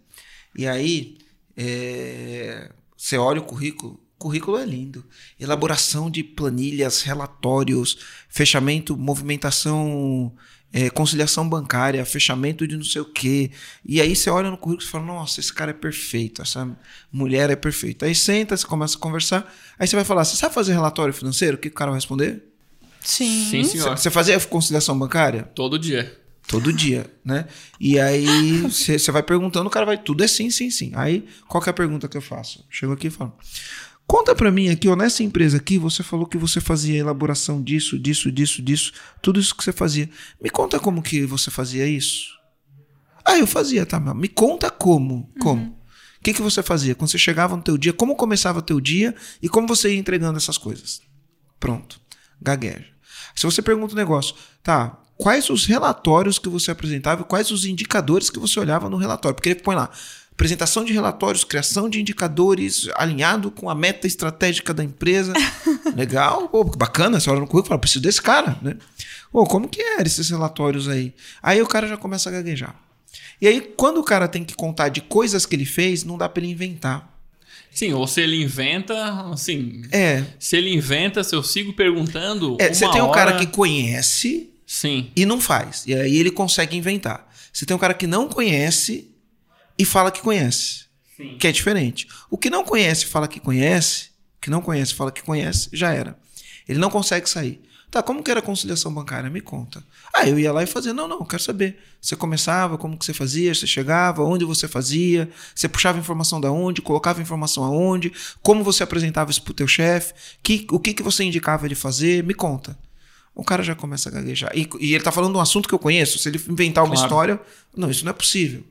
[0.55, 1.17] E aí,
[1.57, 5.03] é, você olha o currículo, o currículo é lindo.
[5.39, 7.97] Elaboração de planilhas, relatórios,
[8.29, 10.31] fechamento, movimentação,
[10.73, 13.51] é, conciliação bancária, fechamento de não sei o quê.
[13.85, 16.69] E aí você olha no currículo e fala, nossa, esse cara é perfeito, essa
[17.11, 18.05] mulher é perfeita.
[18.05, 21.57] Aí senta, você começa a conversar, aí você vai falar, você sabe fazer relatório financeiro?
[21.57, 22.43] O que o cara vai responder?
[23.01, 23.47] Sim.
[23.49, 23.97] Sim, senhor.
[23.97, 25.43] Você fazia conciliação bancária?
[25.55, 26.17] Todo dia.
[26.47, 27.45] Todo dia, né?
[27.79, 30.91] E aí você vai perguntando, o cara vai, tudo é sim, sim, sim.
[30.95, 32.65] Aí, qual que é a pergunta que eu faço?
[32.69, 33.33] Chego aqui e falo,
[34.11, 37.97] conta pra mim aqui, ó, nessa empresa aqui, você falou que você fazia elaboração disso,
[37.97, 40.09] disso, disso, disso, tudo isso que você fazia.
[40.41, 42.25] Me conta como que você fazia isso.
[43.23, 45.79] Ah, eu fazia, tá, mas me conta como, como.
[46.19, 46.93] O que, que você fazia?
[46.93, 49.97] Quando você chegava no teu dia, como começava o teu dia e como você ia
[49.97, 51.01] entregando essas coisas?
[51.57, 51.97] Pronto.
[52.41, 52.87] Gagueja.
[53.33, 57.63] Se você pergunta um negócio, tá, quais os relatórios que você apresentava e quais os
[57.63, 59.35] indicadores que você olhava no relatório?
[59.35, 59.89] Porque ele põe lá,
[60.33, 65.33] apresentação de relatórios, criação de indicadores alinhado com a meta estratégica da empresa.
[65.95, 68.75] Legal, pô, bacana, você olha no currículo e fala, preciso desse cara, né?
[69.31, 71.13] Pô, como que eram esses relatórios aí?
[71.41, 72.75] Aí o cara já começa a gaguejar.
[73.39, 76.29] E aí, quando o cara tem que contar de coisas que ele fez, não dá
[76.29, 77.09] pra ele inventar.
[77.71, 78.93] Sim, ou se ele inventa,
[79.31, 79.81] assim.
[79.91, 82.57] É, Se ele inventa, se eu sigo perguntando.
[82.59, 85.09] é uma você tem um hora- cara que conhece Sim.
[85.15, 85.85] e não faz.
[85.87, 87.27] E aí ele consegue inventar.
[87.51, 89.09] Você tem um cara que não conhece
[89.81, 90.85] e fala que conhece.
[91.17, 91.37] Sim.
[91.39, 92.07] Que é diferente.
[92.29, 95.21] O que não conhece e fala que conhece, o que não conhece e fala que
[95.21, 96.17] conhece, já era.
[96.67, 97.61] Ele não consegue sair.
[97.89, 99.29] Tá, como que era a conciliação bancária?
[99.29, 99.83] Me conta.
[100.15, 100.93] Ah, eu ia lá e fazia.
[100.93, 101.77] Não, não, eu quero saber.
[101.99, 106.49] Você começava, como que você fazia, você chegava, onde você fazia, você puxava informação da
[106.49, 111.03] onde, colocava informação aonde, como você apresentava isso pro teu chefe, que, o que, que
[111.03, 112.79] você indicava ele fazer, me conta.
[113.35, 114.51] O cara já começa a gaguejar.
[114.55, 116.17] E, e ele tá falando de um assunto que eu conheço.
[116.17, 117.05] Se ele inventar uma Claro.
[117.07, 117.41] história,
[117.75, 118.63] não, isso não é possível.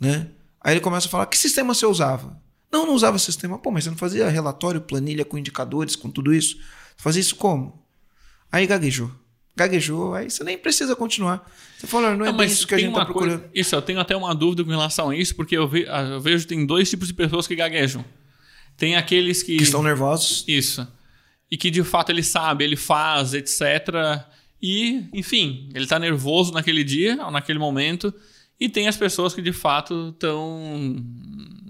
[0.00, 0.28] Né?
[0.60, 2.40] Aí ele começa a falar: que sistema você usava?
[2.72, 3.58] Não, não usava sistema.
[3.58, 6.56] Pô, mas você não fazia relatório, planilha com indicadores, com tudo isso?
[6.56, 7.84] Você fazia isso como?
[8.50, 9.10] Aí gaguejou.
[9.56, 11.44] Gaguejou, aí você nem precisa continuar.
[11.76, 13.50] Você fala, não é Não, isso que a gente tá uma coisa- procurando.
[13.54, 16.20] Isso, eu tenho até uma dúvida com relação a isso, porque eu, ve- ah, eu
[16.20, 18.04] vejo que tem dois tipos de pessoas que gaguejam.
[18.76, 19.56] Tem aqueles que.
[19.56, 20.44] Que estão nervosos.
[20.48, 20.86] Isso.
[21.50, 23.60] e que de fato ele sabe, ele faz, etc.
[24.62, 28.14] E, enfim, ele está nervoso naquele dia, ou naquele momento,
[28.60, 30.60] e tem as pessoas que de fato estão,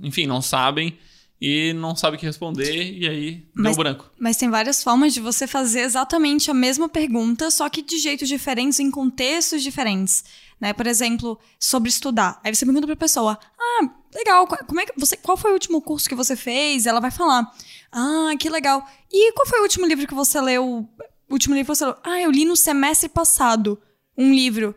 [0.03, 0.99] enfim, não sabem
[1.41, 4.11] e não sabe o que responder, e aí mas, deu branco.
[4.18, 8.28] Mas tem várias formas de você fazer exatamente a mesma pergunta, só que de jeitos
[8.28, 10.22] diferentes, em contextos diferentes.
[10.61, 10.74] Né?
[10.74, 12.38] Por exemplo, sobre estudar.
[12.45, 15.80] Aí você pergunta pra pessoa: Ah, legal, como é que você, qual foi o último
[15.80, 16.84] curso que você fez?
[16.84, 17.51] Ela vai falar:
[17.91, 18.86] Ah, que legal.
[19.11, 20.86] E qual foi o último livro que você leu?
[21.26, 21.97] O último livro que você leu?
[22.05, 23.80] Ah, eu li no semestre passado
[24.18, 24.74] um livro.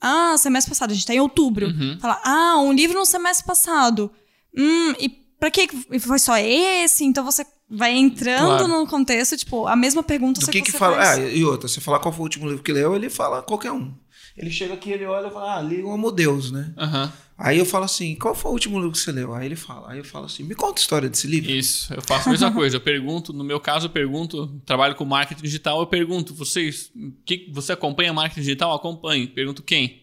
[0.00, 1.66] Ah, semestre passado, a gente tá em outubro.
[1.66, 1.98] Uhum.
[2.00, 4.10] Fala, ah, um livro no semestre passado.
[4.56, 5.68] Hum, e pra que
[6.00, 7.04] foi só esse?
[7.04, 8.68] Então você vai entrando claro.
[8.68, 10.40] no contexto, tipo, a mesma pergunta.
[10.40, 10.96] Do que que, que fala?
[10.96, 11.18] Faz.
[11.18, 13.72] Ah, e outra, você falar qual foi o último livro que leu, ele fala qualquer
[13.72, 13.92] um.
[14.38, 16.72] Ele chega aqui, ele olha e fala, ah, li o Amo Deus, né?
[16.76, 17.10] Uhum.
[17.36, 19.34] Aí eu falo assim, qual foi o último livro que você leu?
[19.34, 21.50] Aí ele fala, aí eu falo assim, me conta a história desse livro.
[21.50, 22.76] Isso, eu faço a mesma coisa.
[22.76, 26.90] Eu pergunto, no meu caso, eu pergunto, trabalho com marketing digital, eu pergunto, vocês,
[27.24, 28.74] que, você acompanha marketing digital?
[28.74, 29.26] Acompanhe.
[29.26, 30.02] Pergunto quem?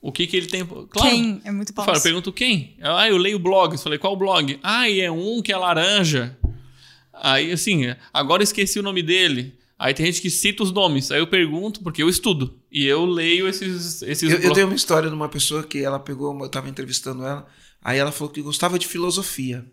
[0.00, 0.64] O que, que ele tem.
[0.64, 1.40] Claro, quem?
[1.44, 1.82] É muito bom.
[1.82, 2.76] Eu, falo, eu pergunto quem.
[2.82, 3.82] Ah, eu leio blogs.
[3.82, 4.58] Falei, qual blog?
[4.62, 6.36] Ah, e é um que é laranja.
[7.12, 7.82] Aí, assim,
[8.12, 9.54] agora esqueci o nome dele.
[9.78, 11.10] Aí tem gente que cita os nomes.
[11.10, 12.58] Aí eu pergunto, porque eu estudo.
[12.74, 14.02] E eu leio esses.
[14.02, 17.24] esses eu, eu dei uma história de uma pessoa que ela pegou, eu estava entrevistando
[17.24, 17.46] ela.
[17.80, 19.64] Aí ela falou que gostava de filosofia.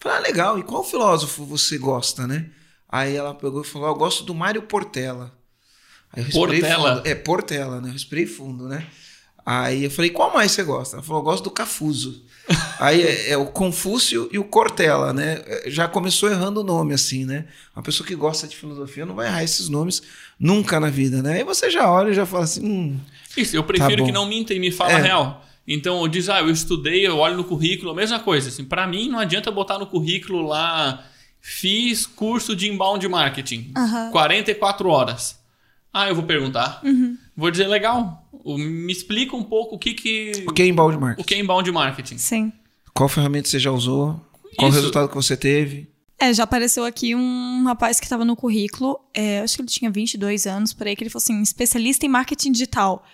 [0.00, 2.50] falei, ah, legal, e qual filósofo você gosta, né?
[2.88, 5.38] Aí ela pegou e falou: ah, Eu gosto do Mário Portela.
[6.10, 6.96] Aí eu Portela?
[6.96, 7.06] Fundo.
[7.06, 7.90] É, Portela, né?
[7.90, 8.86] Eu respirei fundo, né?
[9.50, 10.96] Aí eu falei, qual mais você gosta?
[10.96, 12.22] Ela falou, eu gosto do Cafuso.
[12.78, 15.42] Aí é, é, o Confúcio e o Cortella, né?
[15.68, 17.46] Já começou errando o nome, assim, né?
[17.74, 20.02] Uma pessoa que gosta de filosofia não vai errar esses nomes
[20.38, 21.38] nunca na vida, né?
[21.38, 22.62] Aí você já olha e já fala assim.
[22.62, 23.00] Hum,
[23.34, 25.00] Isso, eu prefiro tá que não minta e me fala é.
[25.00, 25.42] real.
[25.66, 28.50] Então, diz, ah, eu estudei, eu olho no currículo, a mesma coisa.
[28.50, 31.06] Assim, para mim, não adianta botar no currículo lá,
[31.40, 34.10] fiz curso de inbound marketing, uhum.
[34.10, 35.38] 44 horas.
[35.90, 36.82] Ah, eu vou perguntar.
[36.84, 37.16] Uhum.
[37.34, 40.44] Vou dizer, legal, me explica um pouco o que que...
[40.48, 41.22] O que é inbound marketing.
[41.22, 42.18] O que é inbound marketing.
[42.18, 42.52] Sim.
[42.94, 44.20] Qual ferramenta você já usou?
[44.56, 44.78] Qual Isso.
[44.78, 45.88] o resultado que você teve?
[46.18, 49.88] É, já apareceu aqui um rapaz que estava no currículo, é, acho que ele tinha
[49.88, 53.04] 22 anos, por aí, que ele falou assim, especialista em marketing digital.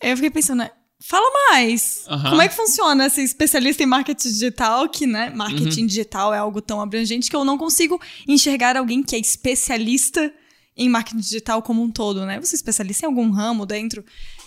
[0.00, 0.70] Eu fiquei pensando, né,
[1.00, 2.04] fala mais.
[2.08, 2.30] Uhum.
[2.30, 5.86] Como é que funciona esse especialista em marketing digital, que, né, marketing uhum.
[5.86, 10.32] digital é algo tão abrangente que eu não consigo enxergar alguém que é especialista
[10.78, 12.40] em marketing digital como um todo, né?
[12.40, 14.04] Você é especialista em algum ramo dentro.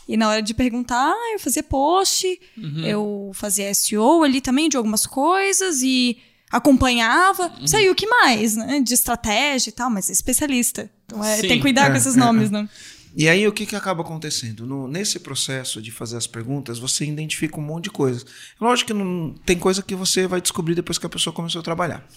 [0.08, 2.86] E na hora de perguntar, ah, eu fazia post, uhum.
[2.86, 6.18] eu fazia SEO ali também de algumas coisas e
[6.50, 7.54] acompanhava.
[7.60, 7.68] Uhum.
[7.68, 8.80] Saiu o que mais, né?
[8.80, 10.90] De estratégia e tal, mas é especialista.
[11.06, 12.52] Então é, tem que cuidar é, com esses é, nomes, é.
[12.52, 12.70] né?
[13.14, 14.66] E aí o que, que acaba acontecendo?
[14.66, 18.26] No, nesse processo de fazer as perguntas, você identifica um monte de coisas.
[18.60, 21.64] Lógico que não, tem coisa que você vai descobrir depois que a pessoa começou a
[21.64, 22.08] trabalhar.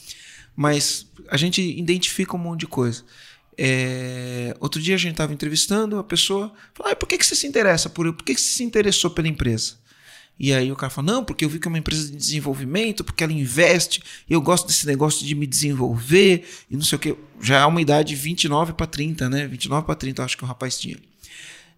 [0.55, 3.03] Mas a gente identifica um monte de coisa.
[3.57, 7.35] É, outro dia a gente estava entrevistando a pessoa, falou: ah, por que, que você
[7.35, 9.75] se interessa por por que, que você se interessou pela empresa?
[10.39, 13.05] E aí o cara falou: não, porque eu vi que é uma empresa de desenvolvimento,
[13.05, 17.17] porque ela investe, eu gosto desse negócio de me desenvolver, e não sei o que.
[17.41, 19.47] Já é uma idade 29 para 30, né?
[19.47, 20.99] 29 para 30, acho que o rapaz tinha.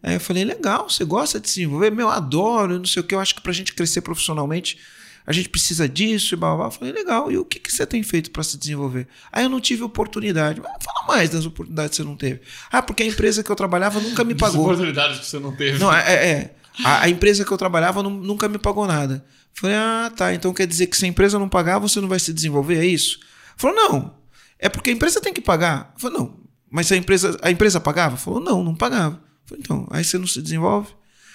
[0.02, 1.90] Aí eu falei: legal, você gosta de se desenvolver?
[1.90, 3.14] Meu, adoro, não sei o que.
[3.14, 4.78] Eu acho que para a gente crescer profissionalmente,
[5.26, 6.66] a gente precisa disso e blá, blá, blá.
[6.66, 9.08] Eu falei, legal, e o que, que você tem feito para se desenvolver?
[9.32, 10.62] Aí eu não tive oportunidade.
[10.64, 12.40] Ah, fala mais das oportunidades que você não teve.
[12.70, 14.66] Ah, porque a empresa que eu trabalhava nunca me pagou.
[14.66, 15.78] As oportunidades que você não teve.
[15.78, 16.14] Não, é.
[16.14, 16.56] é, é.
[16.84, 19.24] A, a, empresa que eu trabalhava não, nunca me pagou nada.
[19.26, 22.08] Eu falei, ah, tá, então quer dizer que se a empresa não pagar, você não
[22.08, 23.18] vai se desenvolver, é isso?
[23.56, 24.14] Falou, não,
[24.58, 25.92] é porque a empresa tem que pagar.
[25.94, 26.38] Eu falei, não,
[26.70, 28.16] mas a empresa, a empresa pagava?
[28.16, 29.20] Falou, não, não pagava.
[29.46, 30.90] Falei, então, aí você não se desenvolve?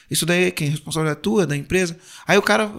[0.09, 0.69] Isso daí é quem?
[0.69, 1.97] Responsabilidade é tua, da empresa?
[2.27, 2.69] Aí o cara.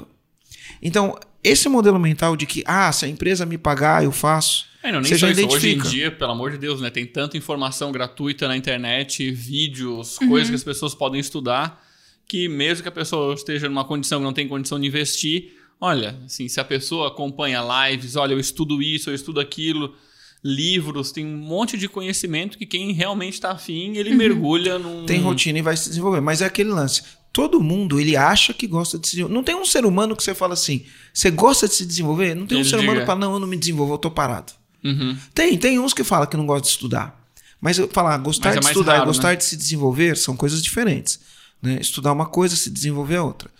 [0.83, 4.67] Então, esse modelo mental de que, ah, se a empresa me pagar, eu faço.
[4.83, 5.83] É, não, nem você já identifica.
[5.83, 6.91] Hoje em dia, pelo amor de Deus, né?
[6.91, 10.29] Tem tanta informação gratuita na internet, vídeos, uhum.
[10.29, 11.81] coisas que as pessoas podem estudar,
[12.27, 16.19] que mesmo que a pessoa esteja numa condição que não tem condição de investir, olha,
[16.25, 19.95] assim, se a pessoa acompanha lives, olha, eu estudo isso, eu estudo aquilo,
[20.43, 24.17] livros, tem um monte de conhecimento que quem realmente está afim, ele uhum.
[24.17, 25.07] mergulha num.
[25.07, 26.21] Tem rotina e vai se desenvolver.
[26.21, 27.03] Mas é aquele lance
[27.33, 29.35] todo mundo ele acha que gosta de se desenvolver.
[29.35, 32.35] Não tem um ser humano que você fala assim, você gosta de se desenvolver?
[32.35, 32.83] Não tem ele um ser diga.
[32.83, 34.53] humano que fala, não, eu não me desenvolvo, eu tô parado.
[34.85, 35.17] Uhum.
[35.33, 37.21] Tem, tem uns que falam que não gostam de estudar.
[37.61, 39.37] Mas eu falar, gostar é de estudar raro, e gostar né?
[39.37, 41.21] de se desenvolver são coisas diferentes.
[41.63, 41.79] Né?
[41.81, 43.51] Estudar uma coisa, se desenvolver é outra.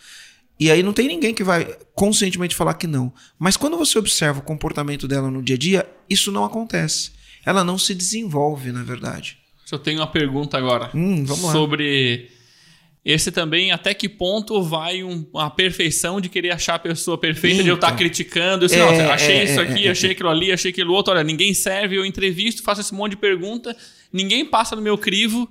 [0.59, 3.13] E aí não tem ninguém que vai conscientemente falar que não.
[3.39, 7.13] Mas quando você observa o comportamento dela no dia a dia, isso não acontece.
[7.45, 9.39] Ela não se desenvolve, na verdade.
[9.71, 12.31] Eu tenho uma pergunta agora hum, sobre
[13.05, 17.63] esse também, até que ponto vai um, uma perfeição de querer achar a pessoa perfeita,
[17.63, 17.99] de eu estar Então.
[17.99, 20.93] criticando, assim, É, "Nossa, achei é, isso é, aqui, é, achei aquilo ali, achei aquilo
[20.95, 23.77] outro, olha, ninguém serve, eu entrevisto, faço esse monte de pergunta,
[24.13, 25.49] ninguém passa no meu crivo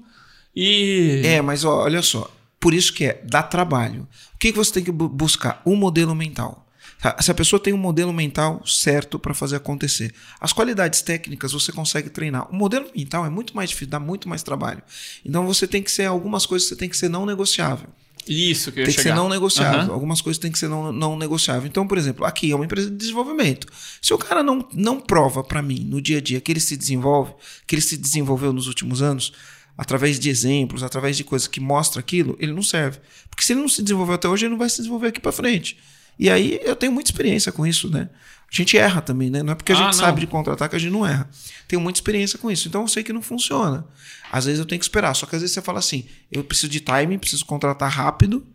[0.56, 1.22] e...
[1.26, 2.30] É, mas ó, olha só.
[2.60, 4.08] Por isso que é, dá trabalho.
[4.36, 5.62] O que, que você tem que bu- buscar?
[5.66, 6.61] Um modelo mental.
[7.02, 7.18] Tá?
[7.20, 10.14] Se a pessoa tem um modelo mental certo para fazer acontecer.
[10.40, 12.50] As qualidades técnicas você consegue treinar.
[12.52, 14.84] O modelo mental é muito mais difícil, dá muito mais trabalho.
[15.26, 17.90] Então você tem que ser, algumas coisas você tem que ser não negociável.
[18.28, 19.16] Isso que eu Tem que chegar.
[19.16, 19.80] ser não negociável.
[19.82, 19.94] Aham.
[19.94, 21.68] Algumas coisas tem que ser não, não negociável.
[21.68, 23.66] Então, por exemplo, aqui é uma empresa de desenvolvimento.
[24.00, 26.78] Se o cara não, não prova para mim no dia a dia que ele se
[26.78, 27.34] desenvolve,
[27.66, 29.34] que ele se desenvolveu nos últimos anos,
[29.76, 33.00] através de exemplos, através de coisas que mostra aquilo, ele não serve.
[33.28, 35.32] Porque se ele não se desenvolveu até hoje, ele não vai se desenvolver aqui para
[35.32, 35.78] frente.
[36.20, 38.10] E aí eu tenho muita experiência com isso, né?
[38.52, 39.42] A gente erra também, né?
[39.42, 39.94] Não é porque a Ah, gente não.
[39.94, 41.30] sabe de contratar que a gente não erra.
[41.68, 42.68] Tenho muita experiência com isso.
[42.68, 43.86] Então eu sei que não funciona.
[44.32, 45.14] Às vezes eu tenho que esperar.
[45.16, 48.46] Só que às vezes você fala assim: eu preciso de timing, preciso contratar rápido,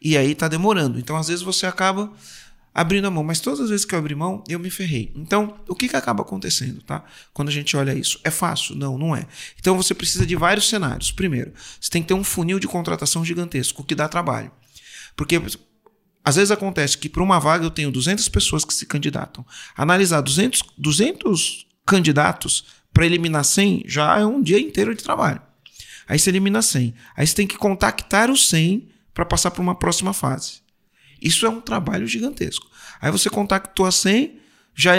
[0.00, 0.98] e aí tá demorando.
[0.98, 2.10] Então às vezes você acaba
[2.74, 3.22] abrindo a mão.
[3.22, 5.12] Mas todas as vezes que eu abri mão, eu me ferrei.
[5.14, 7.04] Então, o que, que acaba acontecendo, tá?
[7.34, 8.18] Quando a gente olha isso.
[8.24, 8.74] É fácil?
[8.74, 9.26] Não, não é.
[9.60, 11.12] Então você precisa de vários cenários.
[11.12, 14.50] Primeiro, você tem que ter um funil de contratação gigantesco, que dá trabalho.
[15.14, 15.38] Porque
[16.24, 19.44] às vezes acontece que para uma vaga eu tenho 200 pessoas que se candidatam.
[19.76, 25.40] Analisar 200, 200 candidatos para eliminar 100 já é um dia inteiro de trabalho.
[26.06, 26.94] Aí você elimina 100.
[27.16, 30.60] Aí você tem que contactar os 100 para passar para uma próxima fase.
[31.20, 32.66] Isso é um trabalho gigantesco.
[33.00, 34.38] Aí você contactou a 100,
[34.74, 34.92] já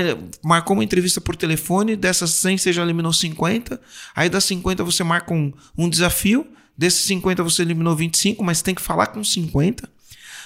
[0.43, 3.79] marcou uma entrevista por telefone, dessas 100 você já eliminou 50,
[4.15, 6.47] aí das 50 você marca um, um desafio,
[6.77, 9.89] desses 50 você eliminou 25, mas tem que falar com 50.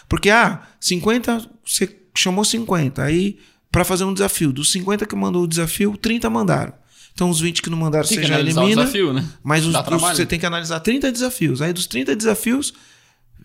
[0.07, 3.37] Porque, ah, 50, você chamou 50, aí
[3.71, 6.73] para fazer um desafio, dos 50 que mandou o desafio, 30 mandaram.
[7.13, 8.83] Então os 20 que não mandaram Tem você já o elimina.
[8.83, 9.25] desafio, né?
[9.43, 10.15] Mas os, trabalho.
[10.15, 11.61] você tem que analisar 30 desafios.
[11.61, 12.73] Aí dos 30 desafios,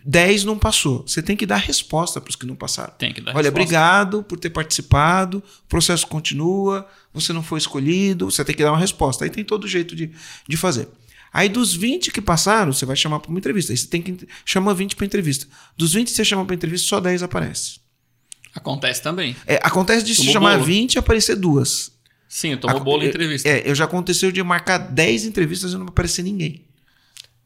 [0.04, 1.04] 10 não passou.
[1.06, 2.92] Você tem que dar resposta para os que não passaram.
[2.98, 3.60] Tem que dar Olha, resposta.
[3.60, 8.72] obrigado por ter participado, o processo continua, você não foi escolhido, você tem que dar
[8.72, 9.24] uma resposta.
[9.24, 10.10] Aí tem todo jeito de,
[10.46, 10.88] de fazer.
[11.33, 13.72] Aí dos 20 que passaram, você vai chamar para uma entrevista.
[13.72, 15.47] Aí você tem que chama 20 para entrevista.
[15.76, 17.80] Dos 20 que você chama para entrevista, só 10 aparece.
[18.55, 19.35] Acontece também.
[19.47, 20.66] É, acontece de se chamar bolo.
[20.66, 21.91] 20 e aparecer duas.
[22.28, 23.49] Sim, tomou Aco- bolo em é- entrevista.
[23.49, 26.64] É, eu já aconteceu de marcar 10 entrevistas e não aparecer ninguém.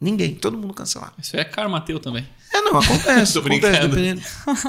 [0.01, 1.15] Ninguém, todo mundo cancelar.
[1.19, 2.27] Isso é karma teu também.
[2.53, 3.33] É, não, acontece.
[3.35, 3.89] Tô acontece, brincando.
[3.89, 4.23] dependendo.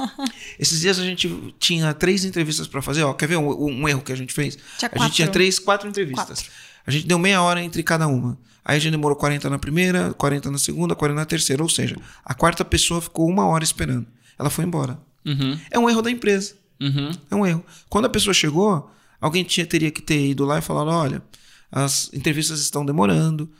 [0.58, 3.02] Esses dias a gente tinha três entrevistas para fazer.
[3.02, 4.56] Ó, quer ver um, um erro que a gente fez?
[4.78, 5.32] Tinha a gente tinha quatro.
[5.32, 6.46] três, quatro entrevistas.
[6.86, 8.38] A gente deu meia hora entre cada uma.
[8.68, 11.62] Aí a gente demorou 40 na primeira, 40 na segunda, 40 na terceira.
[11.62, 14.06] Ou seja, a quarta pessoa ficou uma hora esperando.
[14.38, 15.00] Ela foi embora.
[15.26, 16.54] Uhum, É um erro da empresa.
[16.78, 17.10] uhum.
[17.30, 17.64] É um erro.
[17.88, 18.90] Quando a pessoa chegou,
[19.20, 21.22] alguém tinha, teria que ter ido lá e falado: olha,
[21.72, 23.50] as entrevistas estão demorando.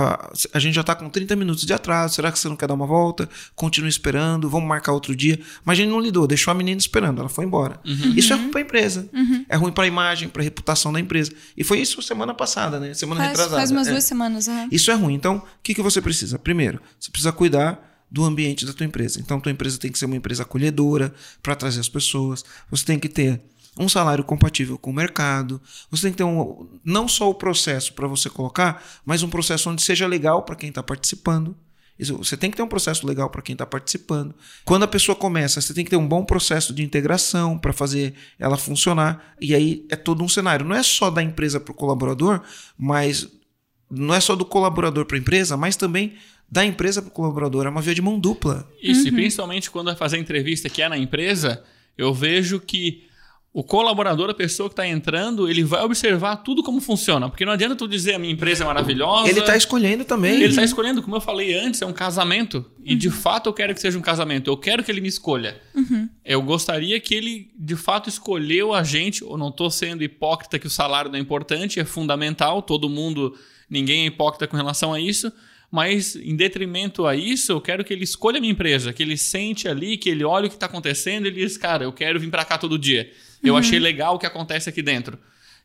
[0.00, 2.14] A, a gente já está com 30 minutos de atraso.
[2.14, 3.28] Será que você não quer dar uma volta?
[3.54, 5.38] Continua esperando, vamos marcar outro dia.
[5.64, 7.80] Mas a gente não lidou, deixou a menina esperando, ela foi embora.
[7.84, 9.08] Isso é ruim para a empresa.
[9.48, 11.32] É ruim para a imagem, para a reputação da empresa.
[11.56, 12.94] E foi isso semana passada, né?
[12.94, 13.56] Semana Faz, retrasada.
[13.56, 13.90] faz umas É.
[13.90, 14.48] duas semanas.
[14.48, 14.68] aham.
[14.70, 15.14] Isso é ruim.
[15.14, 16.38] Então, o que, que você precisa?
[16.38, 19.18] Primeiro, você precisa cuidar do ambiente da tua empresa.
[19.20, 22.44] Então, tua empresa tem que ser uma empresa acolhedora para trazer as pessoas.
[22.70, 23.40] Você tem que ter
[23.78, 25.60] um salário compatível com o mercado.
[25.90, 29.70] Você tem que ter um, não só o processo para você colocar, mas um processo
[29.70, 31.56] onde seja legal para quem está participando.
[31.98, 34.34] Você tem que ter um processo legal para quem está participando.
[34.64, 38.14] Quando a pessoa começa, você tem que ter um bom processo de integração para fazer
[38.38, 39.34] ela funcionar.
[39.40, 40.66] E aí é todo um cenário.
[40.66, 42.42] Não é só da empresa para o colaborador,
[42.76, 43.28] mas
[43.88, 46.14] não é só do colaborador para a empresa, mas também
[46.50, 47.66] da empresa para o colaborador.
[47.66, 48.68] É uma via de mão dupla.
[48.82, 51.62] Isso, e principalmente quando vai fazer entrevista que é na empresa,
[51.96, 53.04] eu vejo que
[53.54, 57.28] o colaborador, a pessoa que está entrando, ele vai observar tudo como funciona.
[57.28, 59.28] Porque não adianta tu dizer a minha empresa é maravilhosa.
[59.28, 60.36] Ele está escolhendo também.
[60.36, 62.64] Ele está escolhendo, como eu falei antes, é um casamento.
[62.82, 64.48] E de fato eu quero que seja um casamento.
[64.48, 65.60] Eu quero que ele me escolha.
[66.24, 69.20] Eu gostaria que ele, de fato, escolheu a gente.
[69.20, 72.62] Eu não estou sendo hipócrita que o salário não é importante, é fundamental.
[72.62, 73.36] Todo mundo,
[73.68, 75.30] ninguém é hipócrita com relação a isso.
[75.70, 79.16] Mas, em detrimento a isso, eu quero que ele escolha a minha empresa, que ele
[79.16, 82.20] sente ali, que ele olha o que está acontecendo e ele diz, cara, eu quero
[82.20, 83.10] vir para cá todo dia.
[83.42, 85.18] Eu achei legal o que acontece aqui dentro.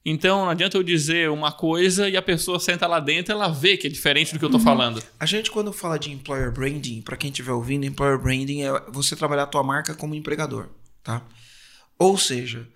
[0.06, 3.50] Então, não adianta eu dizer uma coisa e a pessoa senta lá dentro e ela
[3.50, 5.04] vê que é diferente do que eu tô falando.
[5.20, 9.16] A gente, quando fala de employer branding, para quem estiver ouvindo, employer branding é você
[9.16, 10.70] trabalhar a tua marca como empregador,
[11.04, 11.24] tá?
[12.00, 12.68] Ou seja,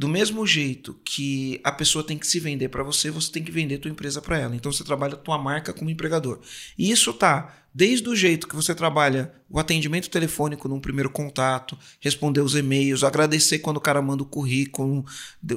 [0.00, 3.52] do mesmo jeito que a pessoa tem que se vender para você, você tem que
[3.52, 4.56] vender tua empresa para ela.
[4.56, 6.40] Então você trabalha tua marca como empregador.
[6.78, 11.78] E isso tá desde o jeito que você trabalha o atendimento telefônico num primeiro contato,
[12.00, 15.04] responder os e-mails, agradecer quando o cara manda o currículo,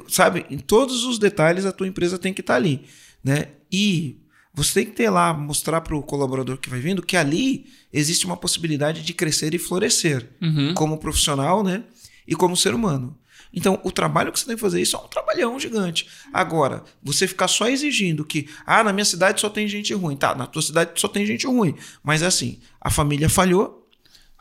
[0.10, 0.46] sabe?
[0.50, 2.84] Em todos os detalhes a tua empresa tem que estar ali,
[3.24, 3.48] né?
[3.72, 4.18] E
[4.54, 8.26] Você tem que ter lá, mostrar para o colaborador que vai vindo que ali existe
[8.26, 10.74] uma possibilidade de crescer e florescer Uhum.
[10.76, 11.86] como profissional, né?
[12.28, 13.18] E como ser humano.
[13.54, 16.08] Então, o trabalho que você tem que fazer isso é um trabalhão gigante.
[16.34, 20.16] Agora, você ficar só exigindo que, ah, na minha cidade só tem gente ruim.
[20.16, 21.76] Tá, na tua cidade só tem gente ruim.
[22.04, 23.83] Mas é assim, a família falhou,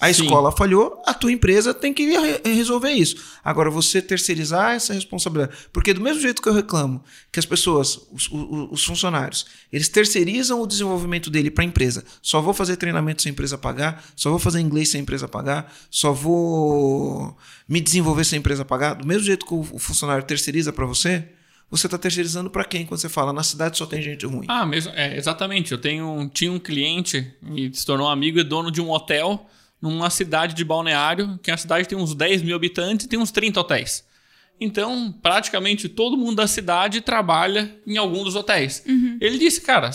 [0.01, 0.24] a Sim.
[0.24, 3.16] escola falhou, a tua empresa tem que re- resolver isso.
[3.45, 5.57] Agora, você terceirizar essa responsabilidade.
[5.72, 9.88] Porque do mesmo jeito que eu reclamo que as pessoas, os, o- os funcionários, eles
[9.88, 12.05] terceirizam o desenvolvimento dele para a empresa.
[12.20, 15.28] Só vou fazer treinamento se a empresa pagar, só vou fazer inglês se a empresa
[15.28, 17.36] pagar, só vou
[17.68, 18.95] me desenvolver se a empresa pagar.
[18.95, 21.24] Do mesmo jeito que o o funcionário terceiriza para você,
[21.70, 24.45] você está terceirizando para quem quando você fala na cidade só tem gente ruim?
[24.49, 25.72] Ah, mesmo, é, exatamente.
[25.72, 29.47] Eu tenho, tinha um cliente e se tornou amigo e dono de um hotel
[29.83, 33.33] numa cidade de balneário, que a cidade tem uns 10 mil habitantes e tem uns
[33.33, 34.07] 30 hotéis.
[34.61, 38.85] Então, praticamente todo mundo da cidade trabalha em algum dos hotéis.
[39.20, 39.91] Ele disse, cara,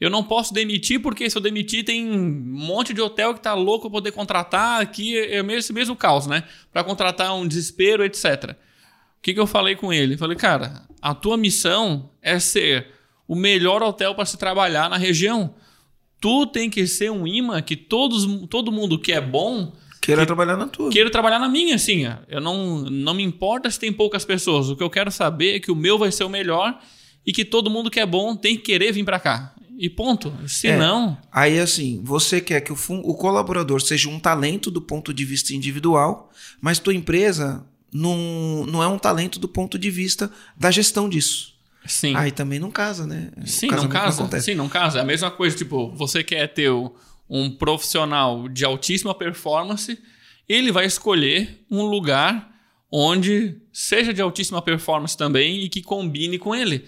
[0.00, 3.52] eu não posso demitir porque se eu demitir tem um monte de hotel que tá
[3.54, 4.80] louco pra poder contratar.
[4.80, 6.44] Aqui é mesmo- esse mesmo caos, né?
[6.72, 8.52] Para contratar um desespero, etc.
[8.52, 8.56] O
[9.22, 10.16] que, que eu falei com ele?
[10.16, 12.86] Falei, cara, a tua missão é ser
[13.26, 15.52] o melhor hotel para se trabalhar na região.
[16.20, 20.56] Tu tem que ser um imã que todos, todo mundo que é bom Queira trabalhar
[20.56, 20.88] na tua.
[20.88, 22.04] queira trabalhar na minha, assim.
[22.28, 24.68] Eu não, não me importa se tem poucas pessoas.
[24.68, 26.78] O que eu quero saber é que o meu vai ser o melhor
[27.26, 29.52] e que todo mundo que é bom tem que querer vir para cá.
[29.76, 30.32] E ponto.
[30.46, 30.76] Se É.
[30.76, 35.24] não, Aí, assim, você quer que o, o colaborador seja um talento do ponto de
[35.24, 40.70] vista individual, mas tua empresa não, não é um talento do ponto de vista da
[40.70, 41.55] gestão disso.
[41.86, 42.14] Sim.
[42.16, 43.30] Aí também não casa, né?
[43.44, 44.20] Sim, não casa.
[44.20, 44.46] acontece.
[44.46, 44.98] Sim, não casa.
[44.98, 46.70] É a mesma coisa, tipo, você quer ter
[47.28, 49.98] um profissional de altíssima performance,
[50.48, 52.54] ele vai escolher um lugar
[52.90, 56.84] onde seja de altíssima performance também e que combine com ele.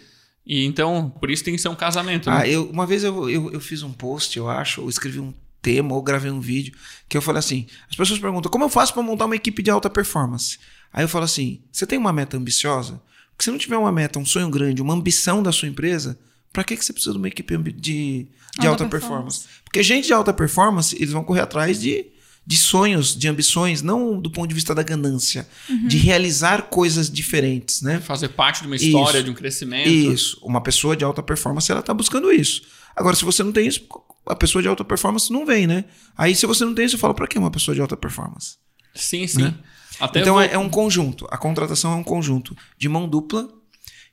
[0.47, 2.31] E então, por isso tem que ser um casamento.
[2.31, 2.51] Ah, né?
[2.51, 5.95] eu, uma vez eu, eu, eu fiz um post, eu acho, ou escrevi um tema,
[5.95, 6.75] ou gravei um vídeo,
[7.09, 9.71] que eu falei assim: as pessoas perguntam, como eu faço para montar uma equipe de
[9.71, 10.59] alta performance?
[10.93, 13.03] Aí eu falo assim: você tem uma meta ambiciosa?
[13.39, 16.19] Porque se não tiver uma meta, um sonho grande, uma ambição da sua empresa,
[16.53, 18.29] para que, que você precisa de uma equipe de, de
[18.59, 19.39] Alta alta, performance.
[19.39, 19.63] performance?
[19.63, 22.07] Porque gente de alta performance, eles vão correr atrás de,
[22.45, 25.47] de sonhos, de ambições, não do ponto de vista da ganância,
[25.87, 28.01] de realizar coisas diferentes, né?
[28.01, 29.25] Fazer parte de uma história, Isso.
[29.27, 29.89] de um crescimento.
[29.89, 30.41] Isso.
[30.43, 32.63] Uma pessoa de alta performance, ela tá buscando isso.
[32.97, 33.87] Agora, se você não tem isso,
[34.27, 35.85] a pessoa de alta performance não vem, né?
[36.17, 38.57] Aí, se você não tem isso, eu falo, pra que uma pessoa de alta performance?
[38.97, 39.43] Sim, sim.
[39.43, 39.55] Né?
[40.01, 41.27] Até então, vou- é, é um conjunto.
[41.31, 43.49] A contratação é um conjunto de mão dupla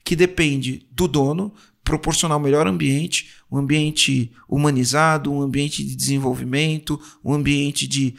[0.04, 7.00] que depende do dono proporcionar o melhor ambiente, um ambiente humanizado, um ambiente de desenvolvimento,
[7.24, 8.16] um ambiente de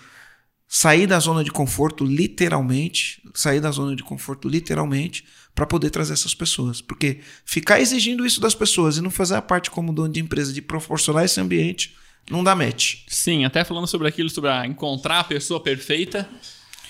[0.69, 6.13] sair da zona de conforto literalmente, sair da zona de conforto literalmente para poder trazer
[6.13, 10.13] essas pessoas, porque ficar exigindo isso das pessoas e não fazer a parte como dono
[10.13, 11.95] de empresa de proporcionar esse ambiente
[12.31, 12.99] não dá match.
[13.09, 16.29] Sim, até falando sobre aquilo, sobre a encontrar a pessoa perfeita,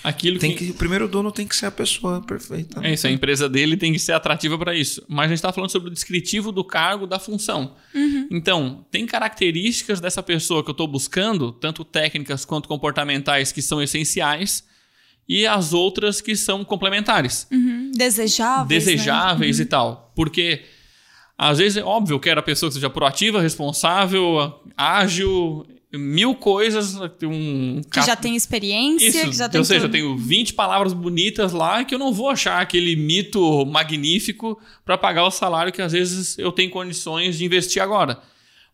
[0.03, 2.79] aquilo Tem que o primeiro dono tem que ser a pessoa perfeita.
[2.81, 2.89] né?
[2.89, 5.03] É isso, a empresa dele tem que ser atrativa para isso.
[5.07, 7.75] Mas a gente está falando sobre o descritivo do cargo, da função.
[8.31, 13.81] Então, tem características dessa pessoa que eu estou buscando, tanto técnicas quanto comportamentais, que são
[13.81, 14.63] essenciais,
[15.27, 17.91] e as outras que são complementares, Uhum.
[17.93, 18.85] Desejáveis.
[18.85, 19.63] desejáveis né?
[19.63, 20.11] e tal.
[20.15, 20.61] Porque,
[21.37, 25.65] às vezes, é óbvio, eu quero a pessoa que seja proativa, responsável, ágil,
[25.97, 26.95] mil coisas.
[27.23, 29.91] Um Que já tem experiência, isso, que já tem ou seja, eu tudo.
[29.91, 35.25] tenho 20 palavras bonitas lá que eu não vou achar aquele mito magnífico para pagar
[35.25, 38.21] o salário que às vezes eu tenho condições de investir agora.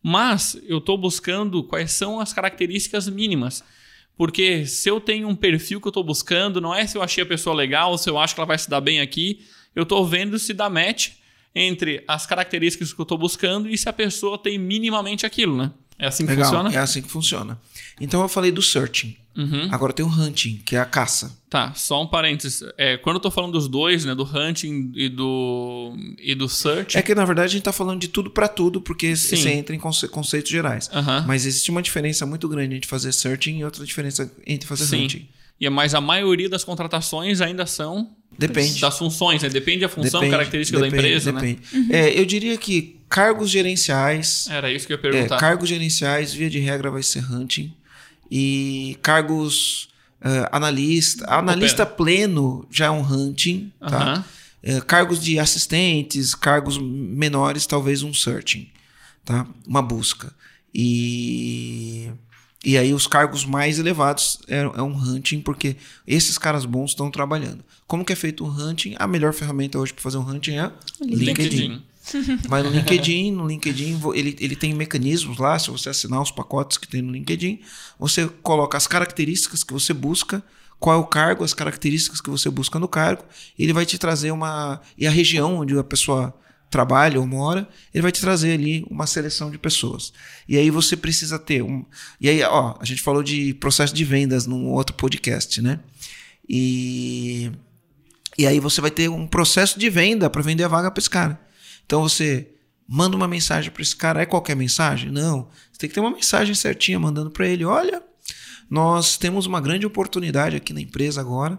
[0.02, 3.64] Mas eu estou buscando quais são as características mínimas.
[4.16, 7.24] Porque se eu tenho um perfil que eu estou buscando, não é se eu achei
[7.24, 9.40] a pessoa legal, se eu acho que ela vai se dar bem aqui,
[9.74, 11.12] eu estou vendo se dá match
[11.54, 15.72] entre as características que eu estou buscando e se a pessoa tem minimamente aquilo, né?
[15.98, 16.72] É assim que Legal, funciona?
[16.74, 17.60] é assim que funciona.
[18.00, 19.16] Então eu falei do searching.
[19.36, 19.68] Uhum.
[19.72, 21.36] Agora tem o hunting, que é a caça.
[21.50, 22.62] Tá, só um parênteses.
[22.78, 26.96] É, quando eu tô falando dos dois, né, do hunting e do, e do search,
[26.96, 29.36] É que na verdade a gente tá falando de tudo para tudo, porque Sim.
[29.36, 30.88] você entra em conce- conceitos gerais.
[30.92, 31.24] Aham.
[31.26, 35.04] Mas existe uma diferença muito grande entre fazer searching e outra diferença entre fazer sim.
[35.04, 35.28] hunting.
[35.60, 38.80] E, mas a maioria das contratações ainda são Depende.
[38.80, 39.48] das funções, né?
[39.48, 41.40] Depende da função, Depende, característica da depende, empresa, né?
[41.40, 41.92] depende.
[41.92, 45.38] É, eu diria que cargos gerenciais, Era isso que eu ia é, perguntar.
[45.38, 47.72] cargos gerenciais, via de regra, vai ser hunting.
[48.28, 49.88] E cargos
[50.20, 54.02] eh, analista, analista pleno já é um hunting, tá?
[54.02, 54.24] Aham.
[54.66, 58.68] É, cargos de assistentes, cargos menores, talvez um searching,
[59.24, 59.46] tá?
[59.64, 60.32] Uma busca.
[60.74, 62.10] E,
[62.64, 67.10] e aí os cargos mais elevados é, é um hunting, porque esses caras bons estão
[67.10, 67.62] trabalhando.
[67.86, 68.96] Como que é feito o hunting?
[68.98, 71.24] A melhor ferramenta hoje para fazer um hunting é LinkedIn.
[71.24, 71.93] LinkedIn.
[72.48, 76.76] Vai no LinkedIn, no LinkedIn ele, ele tem mecanismos lá, se você assinar os pacotes
[76.76, 77.60] que tem no LinkedIn,
[77.98, 80.42] você coloca as características que você busca,
[80.78, 83.24] qual é o cargo, as características que você busca no cargo,
[83.58, 84.80] ele vai te trazer uma.
[84.98, 86.34] E a região onde a pessoa
[86.70, 90.12] trabalha ou mora, ele vai te trazer ali uma seleção de pessoas.
[90.48, 91.84] E aí você precisa ter um.
[92.20, 95.80] E aí, ó, a gente falou de processo de vendas num outro podcast, né?
[96.48, 97.50] E.
[98.36, 101.08] E aí você vai ter um processo de venda para vender a vaga para esse
[101.08, 101.40] cara.
[101.86, 102.48] Então você
[102.86, 105.10] manda uma mensagem para esse cara, é qualquer mensagem?
[105.10, 105.48] Não.
[105.72, 108.02] Você tem que ter uma mensagem certinha mandando para ele: olha,
[108.70, 111.58] nós temos uma grande oportunidade aqui na empresa agora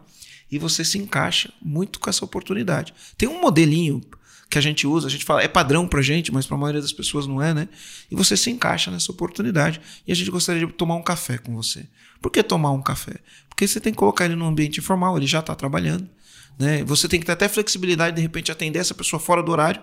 [0.51, 2.93] e você se encaixa muito com essa oportunidade.
[3.17, 4.01] Tem um modelinho
[4.49, 6.81] que a gente usa, a gente fala, é padrão pra gente, mas para a maioria
[6.81, 7.67] das pessoas não é, né?
[8.11, 11.55] E você se encaixa nessa oportunidade e a gente gostaria de tomar um café com
[11.55, 11.87] você.
[12.21, 13.15] Por que tomar um café?
[13.49, 16.07] Porque você tem que colocar ele num ambiente informal, ele já está trabalhando,
[16.59, 16.83] né?
[16.83, 19.81] Você tem que ter até flexibilidade de repente atender essa pessoa fora do horário.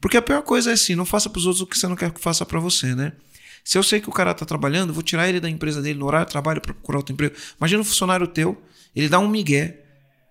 [0.00, 1.96] Porque a pior coisa é assim, não faça para os outros o que você não
[1.96, 3.12] quer que faça para você, né?
[3.62, 6.06] Se eu sei que o cara está trabalhando, vou tirar ele da empresa dele no
[6.06, 7.34] horário de trabalho para procurar outro emprego.
[7.58, 8.60] Imagina um funcionário teu,
[8.96, 9.84] ele dá um migué,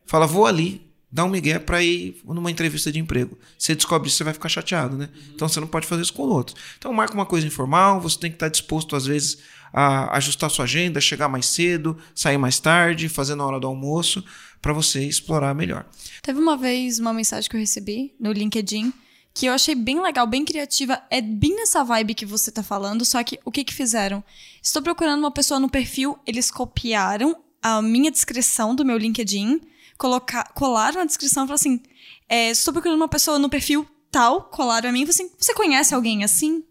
[0.05, 3.37] fala, vou ali, dá um migué para ir numa entrevista de emprego.
[3.57, 5.09] Você descobre isso, você vai ficar chateado, né?
[5.13, 5.21] Uhum.
[5.35, 6.55] Então você não pode fazer isso com o outro.
[6.77, 9.37] Então marca uma coisa informal, você tem que estar disposto, às vezes,
[9.71, 14.23] a ajustar sua agenda, chegar mais cedo, sair mais tarde, fazer na hora do almoço,
[14.61, 15.85] para você explorar melhor.
[16.21, 18.91] Teve uma vez uma mensagem que eu recebi no LinkedIn
[19.33, 21.01] que eu achei bem legal, bem criativa.
[21.09, 24.23] É bem nessa vibe que você tá falando, só que o que que fizeram?
[24.61, 29.61] Estou procurando uma pessoa no perfil, eles copiaram a minha descrição do meu LinkedIn,
[29.97, 31.81] colocar, colaram a descrição e falaram assim:
[32.27, 35.93] é, estou procurando uma pessoa no perfil tal, colaram a mim e assim: você conhece
[35.93, 36.63] alguém assim?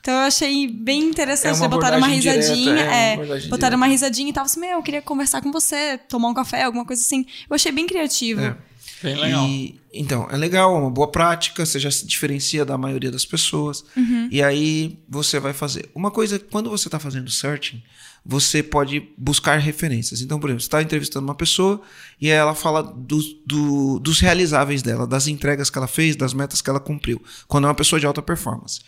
[0.00, 1.60] Então eu achei bem interessante.
[1.60, 2.76] É botaram uma risadinha.
[2.76, 3.76] Direta, é, é uma botaram direta.
[3.76, 6.84] uma risadinha e tava assim: Meu, eu queria conversar com você, tomar um café, alguma
[6.84, 7.26] coisa assim.
[7.50, 8.40] Eu achei bem criativo.
[8.40, 8.56] É.
[9.02, 9.46] Bem legal.
[9.46, 13.24] E, então, é legal, é uma boa prática, você já se diferencia da maioria das
[13.24, 13.84] pessoas.
[13.96, 14.28] Uhum.
[14.30, 15.90] E aí você vai fazer.
[15.94, 17.82] Uma coisa, quando você está fazendo searching,
[18.24, 20.20] você pode buscar referências.
[20.20, 21.80] Então, por exemplo, você está entrevistando uma pessoa
[22.20, 26.60] e ela fala do, do, dos realizáveis dela, das entregas que ela fez, das metas
[26.60, 28.80] que ela cumpriu, quando é uma pessoa de alta performance.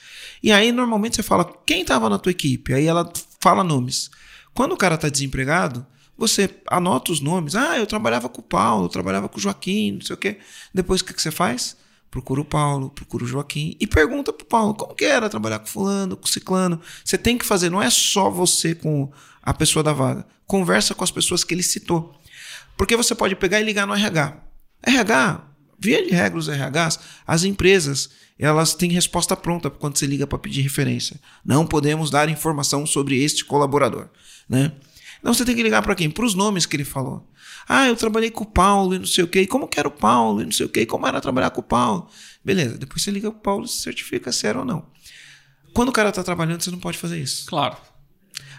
[0.42, 2.74] E aí, normalmente, você fala quem estava na tua equipe.
[2.74, 4.10] Aí ela fala nomes.
[4.52, 5.86] Quando o cara está desempregado,
[6.18, 7.54] você anota os nomes.
[7.54, 10.38] Ah, eu trabalhava com o Paulo, eu trabalhava com o Joaquim, não sei o quê.
[10.74, 11.76] Depois o que, que você faz?
[12.10, 15.66] Procura o Paulo, procura o Joaquim e pergunta pro Paulo como que era trabalhar com
[15.66, 16.80] fulano, com ciclano.
[17.04, 19.10] Você tem que fazer, não é só você com
[19.42, 20.26] a pessoa da vaga.
[20.46, 22.18] Conversa com as pessoas que ele citou.
[22.76, 24.36] Porque você pode pegar e ligar no RH.
[24.82, 25.44] RH,
[25.78, 30.38] via de regra os RHs, as empresas, elas têm resposta pronta quando você liga para
[30.38, 31.20] pedir referência.
[31.44, 34.08] Não podemos dar informação sobre este colaborador,
[34.48, 34.72] né?
[35.18, 36.10] Então você tem que ligar para quem?
[36.10, 37.26] Para os nomes que ele falou.
[37.68, 39.46] Ah, eu trabalhei com o Paulo e não sei o quê.
[39.46, 40.86] como que era o Paulo e não sei o quê.
[40.86, 42.08] Como era trabalhar com o Paulo?
[42.44, 44.86] Beleza, depois você liga para o Paulo e certifica se era ou não.
[45.74, 47.46] Quando o cara está trabalhando, você não pode fazer isso.
[47.46, 47.76] Claro.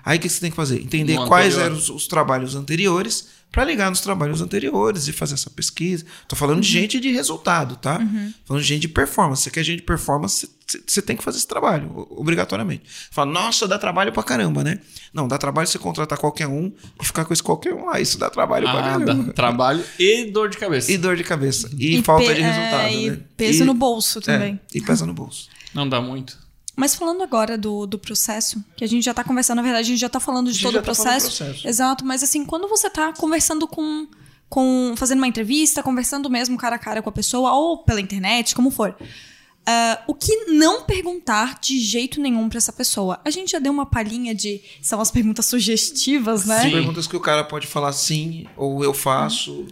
[0.05, 0.81] Aí o que você tem que fazer?
[0.81, 5.49] Entender quais eram os, os trabalhos anteriores para ligar nos trabalhos anteriores e fazer essa
[5.49, 6.05] pesquisa.
[6.27, 6.61] Tô falando uhum.
[6.61, 7.97] de gente de resultado, tá?
[7.97, 8.33] Uhum.
[8.45, 9.43] Falando de gente de performance.
[9.43, 10.49] Você quer gente de performance,
[10.85, 12.83] você tem que fazer esse trabalho, obrigatoriamente.
[13.09, 14.79] Fala, nossa, dá trabalho pra caramba, né?
[15.11, 16.71] Não, dá trabalho você contratar qualquer um
[17.01, 17.99] e ficar com esse qualquer um lá.
[17.99, 19.13] Isso dá trabalho ah, pra caramba.
[19.13, 20.91] Dá trabalho e dor de cabeça.
[20.91, 21.69] E dor de cabeça.
[21.75, 23.19] E, e falta de resultado, é, e né?
[23.35, 24.59] Peso e, no bolso também.
[24.73, 25.49] É, e pesa no bolso.
[25.73, 26.37] Não dá muito.
[26.79, 29.89] Mas falando agora do, do processo, que a gente já está conversando, na verdade, a
[29.89, 31.43] gente já está falando de todo o tá processo.
[31.43, 31.67] processo.
[31.67, 34.07] Exato, mas assim, quando você está conversando com,
[34.47, 34.93] com.
[34.95, 38.71] fazendo uma entrevista, conversando mesmo cara a cara com a pessoa, ou pela internet, como
[38.71, 38.95] for.
[39.01, 43.19] Uh, o que não perguntar de jeito nenhum para essa pessoa?
[43.25, 44.61] A gente já deu uma palhinha de.
[44.81, 46.61] São as perguntas sugestivas, né?
[46.61, 46.71] Sim.
[46.71, 49.67] Perguntas que o cara pode falar sim, ou eu faço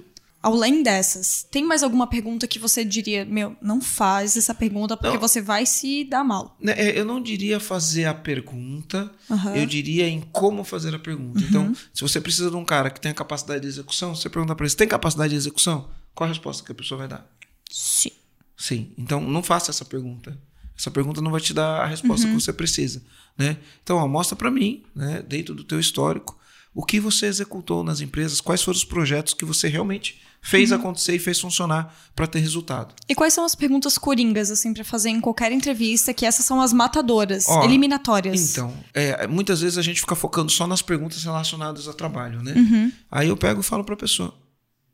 [0.47, 5.15] além dessas, tem mais alguma pergunta que você diria, meu, não faz essa pergunta porque
[5.15, 5.21] não.
[5.21, 6.55] você vai se dar mal?
[6.59, 9.55] Né, é, eu não diria fazer a pergunta, uhum.
[9.55, 11.41] eu diria em como fazer a pergunta.
[11.43, 11.71] Então, uhum.
[11.71, 14.65] Então, se você precisa de um cara que tenha capacidade de execução, você pergunta para
[14.65, 15.89] ele, tem capacidade de execução?
[16.15, 17.27] Qual a resposta que a pessoa vai dar?
[17.69, 18.11] Sim.
[18.55, 18.91] Sim.
[18.97, 20.37] Então, não faça essa pergunta.
[20.77, 22.35] Essa pergunta não vai te dar a resposta uhum.
[22.35, 23.01] que você precisa,
[23.37, 23.57] né?
[23.83, 26.37] Então, ó, mostra para mim, né, dentro do teu histórico,
[26.77, 30.77] o que você executou nas empresas, quais foram os projetos que você realmente fez uhum.
[30.77, 32.93] acontecer e fez funcionar para ter resultado.
[33.09, 36.61] E quais são as perguntas coringas, assim, para fazer em qualquer entrevista, que essas são
[36.61, 38.51] as matadoras, Ó, eliminatórias?
[38.51, 42.53] Então, é, muitas vezes a gente fica focando só nas perguntas relacionadas a trabalho, né?
[42.53, 42.91] Uhum.
[43.09, 44.31] Aí eu pego e falo para a pessoa,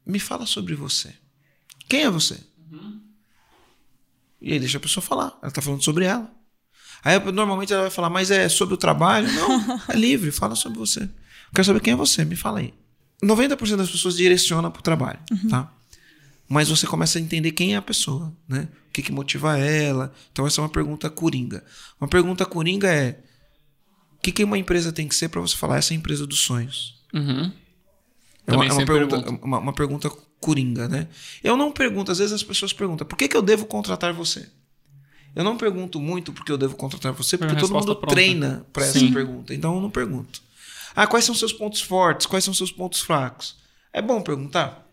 [0.06, 1.14] me fala sobre você.
[1.90, 2.40] Quem é você?
[2.72, 3.02] Uhum.
[4.40, 5.38] E aí deixa a pessoa falar.
[5.42, 6.32] Ela está falando sobre ela.
[7.04, 9.30] Aí normalmente ela vai falar, mas é sobre o trabalho?
[9.34, 11.10] Não, é livre, fala sobre você.
[11.54, 12.74] Quero saber quem é você, me fala aí.
[13.24, 15.50] 90% das pessoas direcionam para o trabalho, uhum.
[15.50, 15.72] tá?
[16.54, 18.68] mas você começa a entender quem é a pessoa, né?
[18.90, 20.14] O que, que motiva ela.
[20.32, 21.64] Então, essa é uma pergunta coringa.
[22.00, 23.20] Uma pergunta coringa é:
[24.18, 26.28] o que, que uma empresa tem que ser para você falar essa é a empresa
[26.28, 27.02] dos sonhos?
[27.12, 27.52] Uhum.
[28.46, 31.08] É uma, é uma pergunta, uma, uma pergunta coringa, né?
[31.44, 34.48] Eu não pergunto, às vezes as pessoas perguntam: por que, que eu devo contratar você?
[35.36, 38.14] Eu não pergunto muito porque eu devo contratar você, porque todo mundo pronta.
[38.14, 39.56] treina para essa pergunta.
[39.56, 40.40] Então eu não pergunto.
[40.96, 42.26] Ah, quais são seus pontos fortes?
[42.26, 43.56] Quais são seus pontos fracos?
[43.92, 44.88] É bom perguntar?